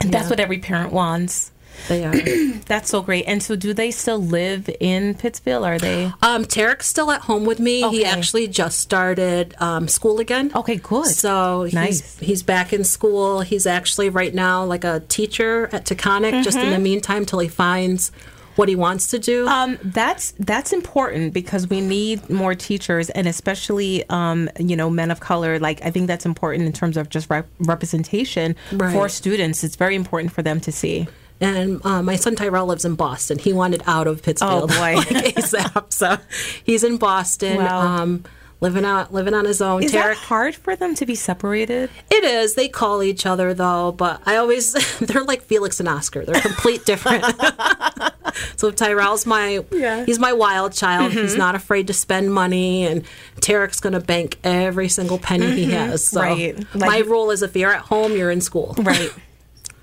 That's 0.00 0.28
what 0.28 0.40
every 0.40 0.58
parent 0.58 0.92
wants. 0.92 1.51
They 1.88 2.04
are. 2.04 2.14
That's 2.66 2.90
so 2.90 3.02
great. 3.02 3.24
And 3.26 3.42
so, 3.42 3.56
do 3.56 3.72
they 3.74 3.90
still 3.90 4.18
live 4.22 4.70
in 4.80 5.14
Pittsfield? 5.14 5.64
Are 5.64 5.78
they? 5.78 6.06
Um, 6.22 6.44
Tarek's 6.44 6.86
still 6.86 7.10
at 7.10 7.22
home 7.22 7.44
with 7.44 7.58
me. 7.60 7.88
He 7.90 8.04
actually 8.04 8.48
just 8.48 8.78
started 8.78 9.54
um, 9.60 9.88
school 9.88 10.20
again. 10.20 10.52
Okay, 10.54 10.76
good. 10.76 11.06
So 11.06 11.68
Nice. 11.72 12.18
he's 12.18 12.28
he's 12.28 12.42
back 12.42 12.72
in 12.72 12.84
school. 12.84 13.40
He's 13.40 13.66
actually 13.66 14.08
right 14.10 14.34
now 14.34 14.64
like 14.64 14.84
a 14.84 15.00
teacher 15.08 15.68
at 15.72 15.84
Taconic, 15.84 16.44
just 16.44 16.58
in 16.58 16.70
the 16.70 16.78
meantime 16.78 17.24
till 17.26 17.38
he 17.40 17.48
finds 17.48 18.12
what 18.54 18.68
he 18.68 18.76
wants 18.76 19.06
to 19.08 19.18
do. 19.18 19.46
Um, 19.48 19.78
that's 19.82 20.32
that's 20.38 20.72
important 20.74 21.32
because 21.32 21.68
we 21.68 21.80
need 21.80 22.28
more 22.28 22.54
teachers, 22.54 23.08
and 23.10 23.26
especially 23.26 24.04
um, 24.10 24.48
you 24.58 24.76
know 24.76 24.90
men 24.90 25.10
of 25.10 25.20
color. 25.20 25.58
Like 25.58 25.82
I 25.84 25.90
think 25.90 26.06
that's 26.06 26.26
important 26.26 26.66
in 26.66 26.72
terms 26.72 26.96
of 26.96 27.08
just 27.08 27.28
rep- 27.30 27.48
representation 27.60 28.54
Right. 28.72 28.92
for 28.92 29.08
students. 29.08 29.64
It's 29.64 29.76
very 29.76 29.94
important 29.96 30.32
for 30.32 30.42
them 30.42 30.60
to 30.60 30.70
see. 30.72 31.08
And 31.44 31.84
uh, 31.84 32.02
my 32.02 32.16
son 32.16 32.36
Tyrell 32.36 32.66
lives 32.66 32.84
in 32.84 32.94
Boston. 32.94 33.38
He 33.38 33.52
wanted 33.52 33.82
out 33.86 34.06
of 34.06 34.22
Pittsfield 34.22 34.70
Oh, 34.72 34.78
boy. 34.78 34.94
like 34.96 35.08
ASAP. 35.34 35.92
So 35.92 36.16
he's 36.64 36.84
in 36.84 36.96
Boston, 36.98 37.56
Wow. 37.58 37.80
um, 37.80 38.24
living 38.60 38.84
out 38.84 39.12
living 39.12 39.34
on 39.34 39.44
his 39.44 39.60
own. 39.60 39.82
Is 39.82 39.92
that 39.92 40.16
hard 40.16 40.54
for 40.54 40.76
them 40.76 40.94
to 40.96 41.04
be 41.06 41.14
separated? 41.14 41.90
it 42.10 42.24
is. 42.24 42.54
They 42.54 42.68
call 42.68 43.02
each 43.02 43.26
other 43.26 43.52
though, 43.54 43.92
but 43.92 44.22
I 44.26 44.36
always 44.36 44.72
they're 45.00 45.24
like 45.24 45.42
Felix 45.42 45.80
and 45.80 45.88
Oscar. 45.88 46.24
They're 46.24 46.40
complete 46.40 46.84
different. 46.84 47.24
so 48.56 48.70
Tyrell's 48.70 49.26
my 49.26 49.64
Yeah. 49.70 49.96
Mm-hmm. 49.98 50.04
he's 50.04 50.18
my 50.18 50.32
wild 50.32 50.72
child. 50.72 51.12
He's 51.12 51.36
not 51.36 51.54
afraid 51.54 51.86
to 51.88 51.92
spend 51.92 52.32
money, 52.32 52.84
and 52.86 53.04
Tarek's 53.40 53.80
going 53.80 53.92
to 53.94 54.00
bank 54.00 54.38
every 54.44 54.88
single 54.88 55.18
penny 55.18 55.50
he 55.52 55.70
has. 55.72 56.04
So 56.06 56.20
Mm-hmm. 56.22 56.78
Right. 56.78 56.88
my 56.88 56.98
rule 56.98 57.30
is 57.30 57.42
if 57.42 57.56
you're 57.56 57.72
at 57.72 57.82
home, 57.82 58.12
you're 58.16 58.30
in 58.30 58.40
school. 58.40 58.74
Right. 58.78 59.12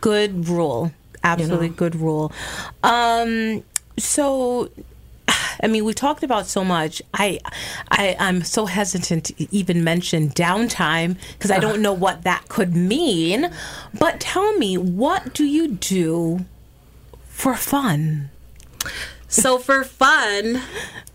Good 0.01 0.47
rule. 0.47 0.91
Absolutely 1.23 1.69
know. 1.69 1.75
good 1.75 1.95
rule. 1.95 2.31
Um, 2.83 3.63
so 3.97 4.69
I 5.63 5.67
mean, 5.67 5.85
we 5.85 5.93
talked 5.93 6.23
about 6.23 6.47
so 6.47 6.63
much. 6.63 7.01
I, 7.13 7.39
I, 7.91 8.15
I'm 8.19 8.43
so 8.43 8.65
hesitant 8.65 9.25
to 9.25 9.55
even 9.55 9.83
mention 9.83 10.29
downtime 10.29 11.17
because 11.33 11.51
I 11.51 11.59
don't 11.59 11.81
know 11.81 11.93
what 11.93 12.23
that 12.23 12.47
could 12.49 12.75
mean. 12.75 13.51
But 13.97 14.19
tell 14.19 14.57
me, 14.57 14.77
what 14.77 15.33
do 15.33 15.45
you 15.45 15.69
do 15.69 16.45
for 17.27 17.55
fun? 17.55 18.29
So 19.27 19.59
for 19.59 19.83
fun, 19.83 20.61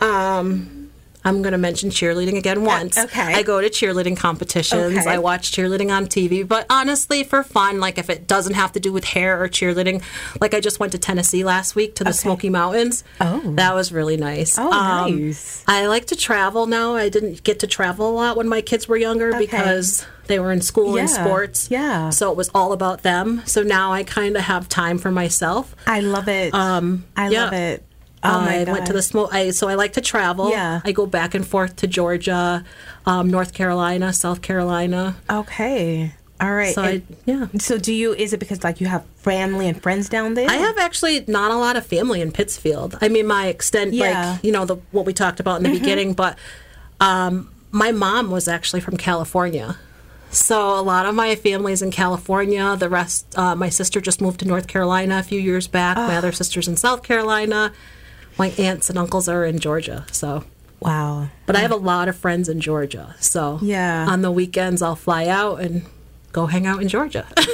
um, 0.00 0.83
I'm 1.24 1.40
going 1.42 1.52
to 1.52 1.58
mention 1.58 1.90
cheerleading 1.90 2.36
again 2.36 2.64
once. 2.64 2.98
okay. 2.98 3.34
I 3.34 3.42
go 3.42 3.60
to 3.60 3.68
cheerleading 3.68 4.16
competitions. 4.16 4.98
Okay. 4.98 5.08
I 5.10 5.18
watch 5.18 5.52
cheerleading 5.52 5.90
on 5.90 6.06
TV. 6.06 6.46
But 6.46 6.66
honestly, 6.68 7.24
for 7.24 7.42
fun, 7.42 7.80
like 7.80 7.96
if 7.98 8.10
it 8.10 8.26
doesn't 8.26 8.54
have 8.54 8.72
to 8.72 8.80
do 8.80 8.92
with 8.92 9.04
hair 9.04 9.42
or 9.42 9.48
cheerleading, 9.48 10.02
like 10.40 10.52
I 10.54 10.60
just 10.60 10.80
went 10.80 10.92
to 10.92 10.98
Tennessee 10.98 11.42
last 11.44 11.74
week 11.74 11.94
to 11.96 12.04
the 12.04 12.12
Smoky 12.12 12.50
Mountains. 12.50 13.04
Oh. 13.20 13.40
That 13.54 13.74
was 13.74 13.92
really 13.92 14.16
nice. 14.16 14.58
Um, 14.58 14.68
Oh, 14.74 15.08
nice. 15.08 15.64
I 15.66 15.86
like 15.86 16.06
to 16.06 16.16
travel 16.16 16.66
now. 16.66 16.94
I 16.94 17.08
didn't 17.08 17.42
get 17.42 17.60
to 17.60 17.66
travel 17.66 18.08
a 18.10 18.12
lot 18.12 18.36
when 18.36 18.48
my 18.48 18.60
kids 18.60 18.86
were 18.88 18.96
younger 18.96 19.32
because 19.38 20.06
they 20.26 20.38
were 20.38 20.52
in 20.52 20.60
school 20.60 20.96
and 20.98 21.08
sports. 21.08 21.70
Yeah. 21.70 22.10
So 22.10 22.30
it 22.30 22.36
was 22.36 22.50
all 22.54 22.72
about 22.72 23.02
them. 23.02 23.42
So 23.46 23.62
now 23.62 23.92
I 23.92 24.04
kind 24.04 24.36
of 24.36 24.42
have 24.42 24.68
time 24.68 24.98
for 24.98 25.10
myself. 25.10 25.74
I 25.86 26.00
love 26.00 26.28
it. 26.28 26.52
Um, 26.54 27.04
I 27.16 27.28
yeah. 27.28 27.44
love 27.44 27.52
it. 27.54 27.82
Oh 28.24 28.40
I 28.40 28.64
went 28.64 28.86
to 28.86 28.92
the 28.92 29.02
small. 29.02 29.28
I, 29.30 29.50
so 29.50 29.68
I 29.68 29.74
like 29.74 29.92
to 29.94 30.00
travel. 30.00 30.50
Yeah. 30.50 30.80
I 30.84 30.92
go 30.92 31.04
back 31.06 31.34
and 31.34 31.46
forth 31.46 31.76
to 31.76 31.86
Georgia, 31.86 32.64
um, 33.04 33.30
North 33.30 33.52
Carolina, 33.52 34.12
South 34.12 34.40
Carolina. 34.40 35.16
Okay. 35.28 36.14
All 36.40 36.52
right. 36.52 36.74
So 36.74 36.82
I, 36.82 37.02
yeah. 37.26 37.46
so 37.58 37.78
do 37.78 37.92
you? 37.92 38.12
Is 38.14 38.32
it 38.32 38.40
because 38.40 38.64
like 38.64 38.80
you 38.80 38.86
have 38.86 39.04
family 39.16 39.68
and 39.68 39.80
friends 39.80 40.08
down 40.08 40.34
there? 40.34 40.48
I 40.48 40.54
have 40.54 40.78
actually 40.78 41.24
not 41.28 41.52
a 41.52 41.56
lot 41.56 41.76
of 41.76 41.86
family 41.86 42.20
in 42.20 42.32
Pittsfield. 42.32 42.98
I 43.00 43.08
mean, 43.08 43.26
my 43.26 43.46
extent, 43.46 43.92
Yeah. 43.92 44.12
Mm-hmm. 44.12 44.32
like 44.32 44.44
you 44.44 44.52
know, 44.52 44.64
the 44.64 44.76
what 44.90 45.06
we 45.06 45.12
talked 45.12 45.38
about 45.38 45.58
in 45.58 45.62
the 45.62 45.78
beginning. 45.78 46.14
But 46.14 46.38
um, 47.00 47.50
my 47.70 47.92
mom 47.92 48.30
was 48.30 48.48
actually 48.48 48.80
from 48.80 48.96
California, 48.96 49.76
so 50.30 50.78
a 50.78 50.82
lot 50.82 51.06
of 51.06 51.14
my 51.14 51.34
family's 51.36 51.82
in 51.82 51.90
California. 51.90 52.76
The 52.76 52.88
rest, 52.88 53.38
uh, 53.38 53.54
my 53.54 53.68
sister 53.68 54.00
just 54.00 54.20
moved 54.20 54.40
to 54.40 54.46
North 54.46 54.66
Carolina 54.66 55.18
a 55.18 55.22
few 55.22 55.40
years 55.40 55.68
back. 55.68 55.96
Ah. 55.96 56.08
My 56.08 56.16
other 56.16 56.32
sister's 56.32 56.66
in 56.68 56.76
South 56.76 57.02
Carolina. 57.02 57.72
My 58.38 58.48
aunts 58.58 58.90
and 58.90 58.98
uncles 58.98 59.28
are 59.28 59.44
in 59.44 59.58
Georgia. 59.58 60.06
So 60.12 60.44
Wow. 60.80 61.28
But 61.46 61.56
I 61.56 61.60
have 61.60 61.70
a 61.70 61.76
lot 61.76 62.08
of 62.08 62.16
friends 62.16 62.48
in 62.48 62.60
Georgia. 62.60 63.14
So 63.20 63.58
Yeah. 63.62 64.06
on 64.08 64.22
the 64.22 64.30
weekends, 64.30 64.82
I'll 64.82 64.96
fly 64.96 65.26
out 65.28 65.60
and 65.60 65.82
go 66.32 66.46
hang 66.46 66.66
out 66.66 66.82
in 66.82 66.88
Georgia. 66.88 67.26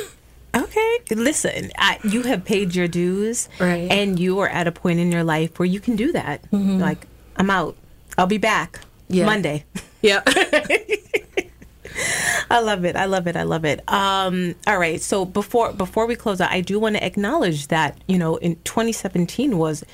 Okay. 0.53 0.99
Listen, 1.13 1.71
I, 1.79 2.01
you 2.03 2.23
have 2.23 2.45
paid 2.45 2.75
your 2.75 2.89
dues, 2.89 3.49
Right. 3.61 3.89
and 3.89 4.19
you 4.19 4.41
are 4.41 4.49
at 4.49 4.67
a 4.67 4.73
point 4.73 4.99
in 4.99 5.13
your 5.13 5.23
life 5.23 5.61
where 5.61 5.67
you 5.67 5.79
can 5.79 5.95
do 5.95 6.11
that. 6.11 6.43
Like, 6.51 7.07
I'm 7.37 7.51
out. 7.51 7.77
I'll 8.19 8.27
be 8.27 8.39
back 8.39 8.81
Yeah. 9.09 9.27
Monday. 9.27 9.65
yeah. 10.03 10.23
I 12.51 12.59
love 12.61 12.85
it. 12.85 12.97
I 12.97 13.05
love 13.05 13.29
it. 13.29 13.37
I 13.37 13.45
love 13.45 13.65
it. 13.65 13.81
Um, 13.89 14.57
all 14.67 14.79
right. 14.79 15.01
So 15.01 15.25
before 15.25 15.73
before 15.73 16.07
we 16.07 16.17
close 16.17 16.41
out, 16.41 16.51
I 16.51 16.61
do 16.63 16.81
want 16.81 16.97
to 16.97 17.05
acknowledge 17.05 17.69
that 17.69 17.97
you 18.09 18.19
know 18.19 18.35
in 18.37 18.57
2017 18.65 19.57
was 19.57 19.85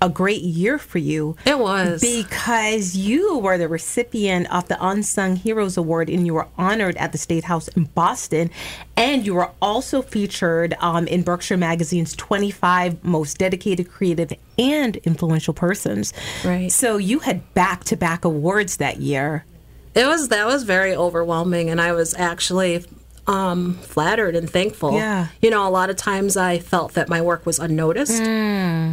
a 0.00 0.08
great 0.08 0.42
year 0.42 0.78
for 0.78 0.98
you. 0.98 1.36
It 1.44 1.58
was. 1.58 2.00
because 2.00 2.96
you 2.96 3.38
were 3.38 3.58
the 3.58 3.68
recipient 3.68 4.52
of 4.52 4.68
the 4.68 4.76
Unsung 4.84 5.36
Heroes 5.36 5.76
Award 5.76 6.08
and 6.08 6.26
you 6.26 6.34
were 6.34 6.46
honored 6.56 6.96
at 6.96 7.12
the 7.12 7.18
State 7.18 7.44
House 7.44 7.68
in 7.68 7.84
Boston, 7.84 8.50
and 8.96 9.26
you 9.26 9.34
were 9.34 9.50
also 9.60 10.02
featured 10.02 10.74
um, 10.80 11.06
in 11.06 11.22
Berkshire 11.22 11.56
Magazine's 11.56 12.14
25 12.14 13.02
most 13.04 13.38
dedicated, 13.38 13.90
creative, 13.90 14.32
and 14.58 14.96
influential 14.98 15.54
persons. 15.54 16.12
Right. 16.44 16.70
So 16.70 16.96
you 16.96 17.20
had 17.20 17.52
back 17.54 17.84
to 17.84 17.96
back 17.96 18.24
awards 18.24 18.76
that 18.78 18.98
year. 18.98 19.44
It 19.94 20.06
was 20.06 20.28
that 20.28 20.46
was 20.46 20.62
very 20.62 20.94
overwhelming, 20.94 21.70
and 21.70 21.80
I 21.80 21.92
was 21.92 22.14
actually 22.14 22.84
um, 23.28 23.74
flattered 23.74 24.34
and 24.34 24.48
thankful. 24.48 24.94
Yeah. 24.94 25.28
You 25.42 25.50
know, 25.50 25.68
a 25.68 25.70
lot 25.70 25.90
of 25.90 25.96
times 25.96 26.36
I 26.36 26.58
felt 26.58 26.94
that 26.94 27.08
my 27.08 27.20
work 27.20 27.44
was 27.46 27.58
unnoticed. 27.58 28.22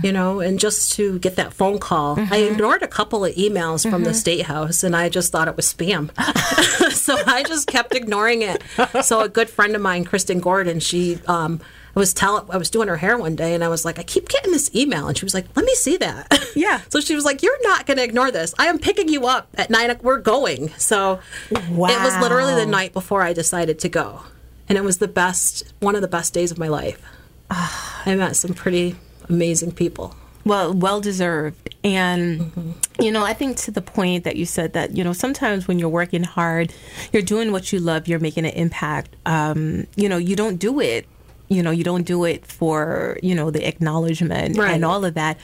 You 0.04 0.12
know, 0.12 0.42
and 0.42 0.60
just 0.60 0.94
to 0.94 1.18
get 1.20 1.38
that 1.38 1.54
phone 1.54 1.80
call, 1.80 2.20
I 2.20 2.38
ignored 2.38 2.84
a 2.84 2.88
couple 2.88 3.24
of 3.24 3.34
emails 3.36 3.90
from 3.90 4.04
the 4.04 4.14
state 4.14 4.46
house, 4.46 4.84
and 4.84 4.96
I 4.96 5.10
just 5.10 5.32
thought 5.32 5.48
it 5.48 5.56
was 5.56 5.72
spam. 5.74 6.12
so 6.92 7.18
I 7.26 7.44
just 7.44 7.68
kept 7.68 7.96
ignoring 7.96 8.42
it. 8.42 8.62
So 9.04 9.22
a 9.22 9.30
good 9.30 9.50
friend 9.50 9.76
of 9.76 9.82
mine, 9.82 10.04
Kristen 10.06 10.40
Gordon, 10.40 10.80
she. 10.80 11.20
Um, 11.28 11.62
I 11.96 12.00
was 12.00 12.14
telling, 12.14 12.46
I 12.52 12.58
was 12.58 12.70
doing 12.70 12.88
her 12.90 12.98
hair 12.98 13.18
one 13.18 13.36
day 13.36 13.54
and 13.54 13.64
I 13.64 13.70
was 13.70 13.86
like, 13.86 13.98
I 14.00 14.04
keep 14.04 14.28
getting 14.28 14.52
this 14.52 14.74
email 14.76 15.08
and 15.08 15.18
she 15.18 15.24
was 15.26 15.34
like, 15.34 15.46
Let 15.56 15.66
me 15.66 15.74
see 15.76 15.98
that. 15.98 16.32
Yeah. 16.56 16.80
So 16.90 17.02
she 17.02 17.16
was 17.16 17.26
like, 17.26 17.44
You're 17.44 17.62
not 17.64 17.86
gonna 17.86 18.02
ignore 18.04 18.32
this. 18.32 18.54
I 18.58 18.68
am 18.68 18.80
picking 18.80 19.10
you 19.10 19.28
up 19.28 19.48
at 19.56 19.70
nine. 19.70 19.88
nine 19.88 19.98
o- 19.98 20.04
we're 20.04 20.20
going. 20.20 20.70
So 20.78 21.20
it 21.52 21.70
was 21.70 22.22
literally 22.22 22.56
the 22.56 22.66
night 22.66 22.94
before 22.94 23.22
I 23.22 23.34
decided 23.34 23.78
to 23.80 23.90
go. 23.90 24.22
And 24.70 24.78
it 24.78 24.84
was 24.84 24.98
the 24.98 25.08
best 25.08 25.74
one 25.80 25.96
of 25.96 26.02
the 26.02 26.08
best 26.08 26.34
days 26.34 26.52
of 26.52 26.58
my 26.58 26.68
life. 26.70 27.02
I 27.50 28.16
met 28.16 28.36
some 28.36 28.54
pretty 28.54 28.96
amazing 29.30 29.74
people. 29.74 30.16
Well, 30.46 30.74
well 30.74 31.02
deserved. 31.02 31.76
And, 31.84 32.76
you 33.00 33.12
know, 33.12 33.24
I 33.26 33.34
think 33.34 33.58
to 33.58 33.72
the 33.72 33.82
point 33.82 34.24
that 34.24 34.36
you 34.36 34.46
said 34.46 34.74
that, 34.74 34.96
you 34.96 35.04
know, 35.04 35.14
sometimes 35.14 35.68
when 35.68 35.78
you're 35.80 35.90
working 35.90 36.24
hard, 36.24 36.72
you're 37.12 37.22
doing 37.24 37.52
what 37.52 37.74
you 37.74 37.80
love, 37.80 38.08
you're 38.08 38.20
making 38.20 38.46
an 38.46 38.52
impact. 38.54 39.16
Um, 39.26 39.88
you 39.96 40.08
know, 40.08 40.18
you 40.18 40.36
don't 40.36 40.58
do 40.58 40.80
it, 40.80 41.08
you 41.50 41.62
know, 41.64 41.72
you 41.72 41.84
don't 41.84 42.04
do 42.06 42.24
it 42.26 42.46
for, 42.46 43.18
you 43.22 43.36
know, 43.36 43.52
the 43.52 43.68
acknowledgement 43.68 44.58
Right. 44.58 44.74
and 44.74 44.84
all 44.86 45.06
of 45.06 45.14
that. 45.16 45.38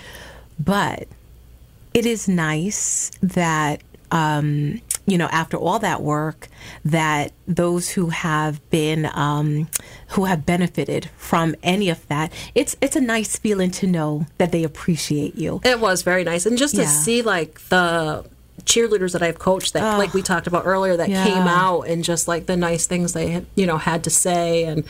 But 0.60 1.08
it 1.94 2.06
is 2.06 2.28
nice 2.28 3.12
that 3.22 3.82
um, 4.12 4.82
you 5.06 5.18
know 5.18 5.28
after 5.32 5.58
all 5.58 5.80
that 5.80 6.02
work 6.02 6.48
that 6.86 7.32
those 7.48 7.90
who 7.90 8.10
have 8.10 8.62
been 8.70 9.10
um, 9.14 9.68
who 10.10 10.26
have 10.26 10.46
benefited 10.46 11.10
from 11.18 11.56
any 11.64 11.90
of 11.90 12.06
that 12.10 12.32
it's 12.56 12.76
it's 12.82 12.96
a 12.96 13.02
nice 13.02 13.38
feeling 13.38 13.72
to 13.72 13.88
know 13.88 14.26
that 14.38 14.52
they 14.52 14.64
appreciate 14.64 15.36
you 15.36 15.60
It 15.64 15.80
was 15.80 16.02
very 16.04 16.24
nice. 16.24 16.46
And 16.46 16.58
just 16.58 16.76
to 16.76 16.82
Yeah. 16.84 16.88
see 16.88 17.22
like 17.22 17.60
the 17.70 18.26
cheerleaders 18.64 19.14
that 19.14 19.24
I've 19.24 19.40
coached 19.40 19.74
that 19.74 19.98
like 19.98 20.14
we 20.14 20.22
talked 20.22 20.46
about 20.48 20.64
earlier 20.66 20.96
that 20.98 21.10
Yeah. 21.10 21.24
came 21.24 21.48
out 21.48 21.84
and 21.88 22.04
just 22.04 22.28
like 22.28 22.46
the 22.46 22.56
nice 22.58 22.86
things 22.86 23.14
they 23.14 23.30
had, 23.30 23.46
you 23.56 23.66
know, 23.66 23.78
had 23.78 24.04
to 24.04 24.10
say 24.10 24.66
and 24.66 24.84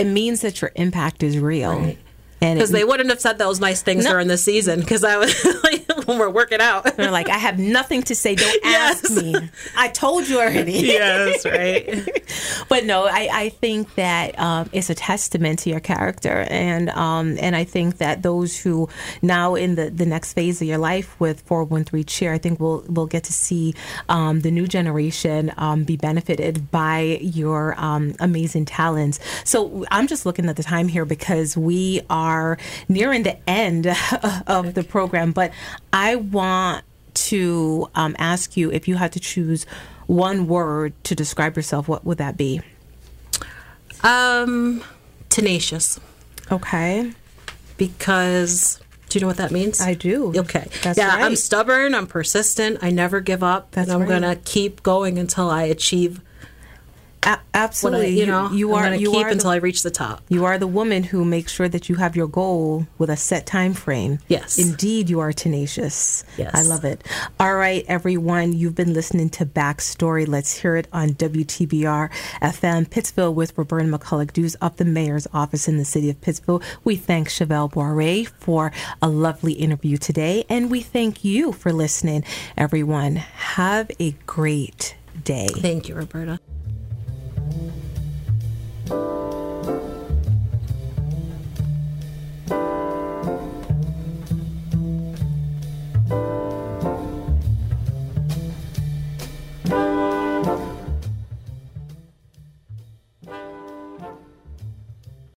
it 0.00 0.06
means 0.06 0.40
that 0.40 0.60
your 0.60 0.72
impact 0.76 1.22
is 1.22 1.38
real. 1.38 1.72
It- 1.84 1.98
because 2.40 2.70
they 2.70 2.84
wouldn't 2.84 3.10
have 3.10 3.20
said 3.20 3.38
those 3.38 3.60
nice 3.60 3.82
things 3.82 4.04
No. 4.04 4.12
during 4.12 4.28
the 4.28 4.38
season 4.38 4.80
because 4.80 5.04
I 5.04 5.16
was 5.18 5.44
like 5.62 5.86
when 6.06 6.18
we're 6.18 6.30
working 6.30 6.60
out. 6.60 6.96
they're 6.96 7.10
like 7.10 7.28
i 7.28 7.36
have 7.38 7.58
nothing 7.58 8.02
to 8.02 8.14
say 8.14 8.34
don't 8.34 8.64
ask 8.64 9.10
me 9.10 9.34
i 9.76 9.88
told 9.88 10.26
you 10.28 10.38
already 10.40 10.72
yes, 10.72 11.44
right. 11.44 12.24
but 12.68 12.84
no, 12.84 13.04
I, 13.04 13.28
I 13.32 13.48
think 13.50 13.94
that 13.96 14.38
um, 14.38 14.68
it's 14.72 14.88
a 14.90 14.94
testament 14.94 15.60
to 15.60 15.70
your 15.70 15.80
character, 15.80 16.46
and 16.48 16.88
um, 16.90 17.36
and 17.40 17.54
I 17.56 17.64
think 17.64 17.98
that 17.98 18.22
those 18.22 18.58
who 18.58 18.88
now 19.22 19.54
in 19.54 19.74
the, 19.74 19.90
the 19.90 20.06
next 20.06 20.32
phase 20.32 20.60
of 20.62 20.68
your 20.68 20.78
life 20.78 21.18
with 21.20 21.40
413 21.42 22.04
Cheer, 22.04 22.32
I 22.32 22.38
think 22.38 22.60
we'll 22.60 22.84
we'll 22.88 23.06
get 23.06 23.24
to 23.24 23.32
see 23.32 23.74
um, 24.08 24.40
the 24.40 24.50
new 24.50 24.66
generation 24.66 25.52
um, 25.56 25.84
be 25.84 25.96
benefited 25.96 26.70
by 26.70 27.18
your 27.20 27.74
um, 27.78 28.14
amazing 28.20 28.64
talents. 28.64 29.18
So 29.44 29.84
I'm 29.90 30.06
just 30.06 30.24
looking 30.26 30.48
at 30.48 30.56
the 30.56 30.62
time 30.62 30.88
here 30.88 31.04
because 31.04 31.56
we 31.56 32.00
are 32.08 32.29
nearing 32.88 33.22
the 33.22 33.36
end 33.48 33.86
of 34.46 34.74
the 34.74 34.82
program, 34.84 35.32
but 35.32 35.52
I 35.92 36.16
want 36.16 36.84
to 37.14 37.88
um, 37.94 38.14
ask 38.18 38.56
you 38.56 38.70
if 38.70 38.86
you 38.88 38.96
had 38.96 39.12
to 39.12 39.20
choose 39.20 39.66
one 40.06 40.46
word 40.46 40.92
to 41.04 41.14
describe 41.14 41.56
yourself, 41.56 41.88
what 41.88 42.04
would 42.04 42.18
that 42.18 42.36
be? 42.36 42.60
Um, 44.02 44.82
tenacious 45.28 46.00
Okay. 46.50 47.12
because 47.76 48.80
do 49.08 49.18
you 49.18 49.20
know 49.22 49.26
what 49.26 49.38
that 49.38 49.50
means? 49.50 49.80
I 49.80 49.94
do. 49.94 50.32
Okay. 50.36 50.68
That's 50.82 50.96
yeah, 50.96 51.10
I'm 51.12 51.34
stubborn. 51.34 51.94
I'm 51.96 52.06
persistent. 52.06 52.78
I 52.80 52.90
never 52.90 53.20
give 53.20 53.42
up. 53.42 53.72
That's 53.72 53.88
and 53.88 53.94
I'm 53.94 54.08
right. 54.08 54.20
gonna 54.20 54.36
keep 54.36 54.84
going 54.84 55.18
until 55.18 55.50
I 55.50 55.64
achieve 55.64 56.20
A- 57.22 57.38
absolutely. 57.52 58.06
I, 58.06 58.10
you 58.10 58.26
know. 58.26 58.50
you 58.50 58.72
are 58.74 58.94
you 58.94 59.12
keep 59.12 59.26
are 59.26 59.28
until 59.28 59.50
the, 59.50 59.56
I 59.56 59.58
reach 59.58 59.82
the 59.82 59.90
top. 59.90 60.22
you 60.28 60.46
are 60.46 60.56
the 60.56 60.66
woman 60.66 61.02
who 61.02 61.24
makes 61.24 61.52
sure 61.52 61.68
that 61.68 61.88
you 61.88 61.96
have 61.96 62.16
your 62.16 62.26
goal 62.26 62.86
with 62.96 63.10
a 63.10 63.16
set 63.16 63.44
time 63.46 63.74
frame. 63.74 64.20
Yes. 64.28 64.58
Indeed, 64.58 65.10
you 65.10 65.20
are 65.20 65.32
tenacious. 65.32 66.24
Yes. 66.38 66.54
I 66.54 66.62
love 66.62 66.84
it. 66.84 67.06
All 67.38 67.54
right, 67.54 67.84
everyone, 67.88 68.52
you've 68.54 68.74
been 68.74 68.94
listening 68.94 69.28
to 69.30 69.44
Backstory. 69.44 70.26
Let's 70.26 70.58
hear 70.58 70.76
it 70.76 70.88
on 70.92 71.10
WTBR 71.10 72.10
FM 72.40 72.88
Pittsfield 72.88 73.36
with 73.36 73.56
Roberta 73.58 73.84
McCulloch 73.84 74.32
Dews 74.32 74.54
of 74.56 74.76
the 74.78 74.86
mayor's 74.86 75.26
office 75.32 75.68
in 75.68 75.76
the 75.76 75.84
city 75.84 76.08
of 76.08 76.20
Pittsfield. 76.22 76.64
We 76.84 76.96
thank 76.96 77.28
Chevelle 77.28 77.70
Boire 77.70 78.26
for 78.38 78.72
a 79.02 79.08
lovely 79.08 79.52
interview 79.52 79.98
today, 79.98 80.44
and 80.48 80.70
we 80.70 80.80
thank 80.80 81.22
you 81.22 81.52
for 81.52 81.72
listening, 81.72 82.24
everyone. 82.56 83.16
Have 83.16 83.90
a 84.00 84.12
great 84.26 84.96
day. 85.22 85.48
Thank 85.48 85.88
you, 85.88 85.94
Roberta. 85.94 86.40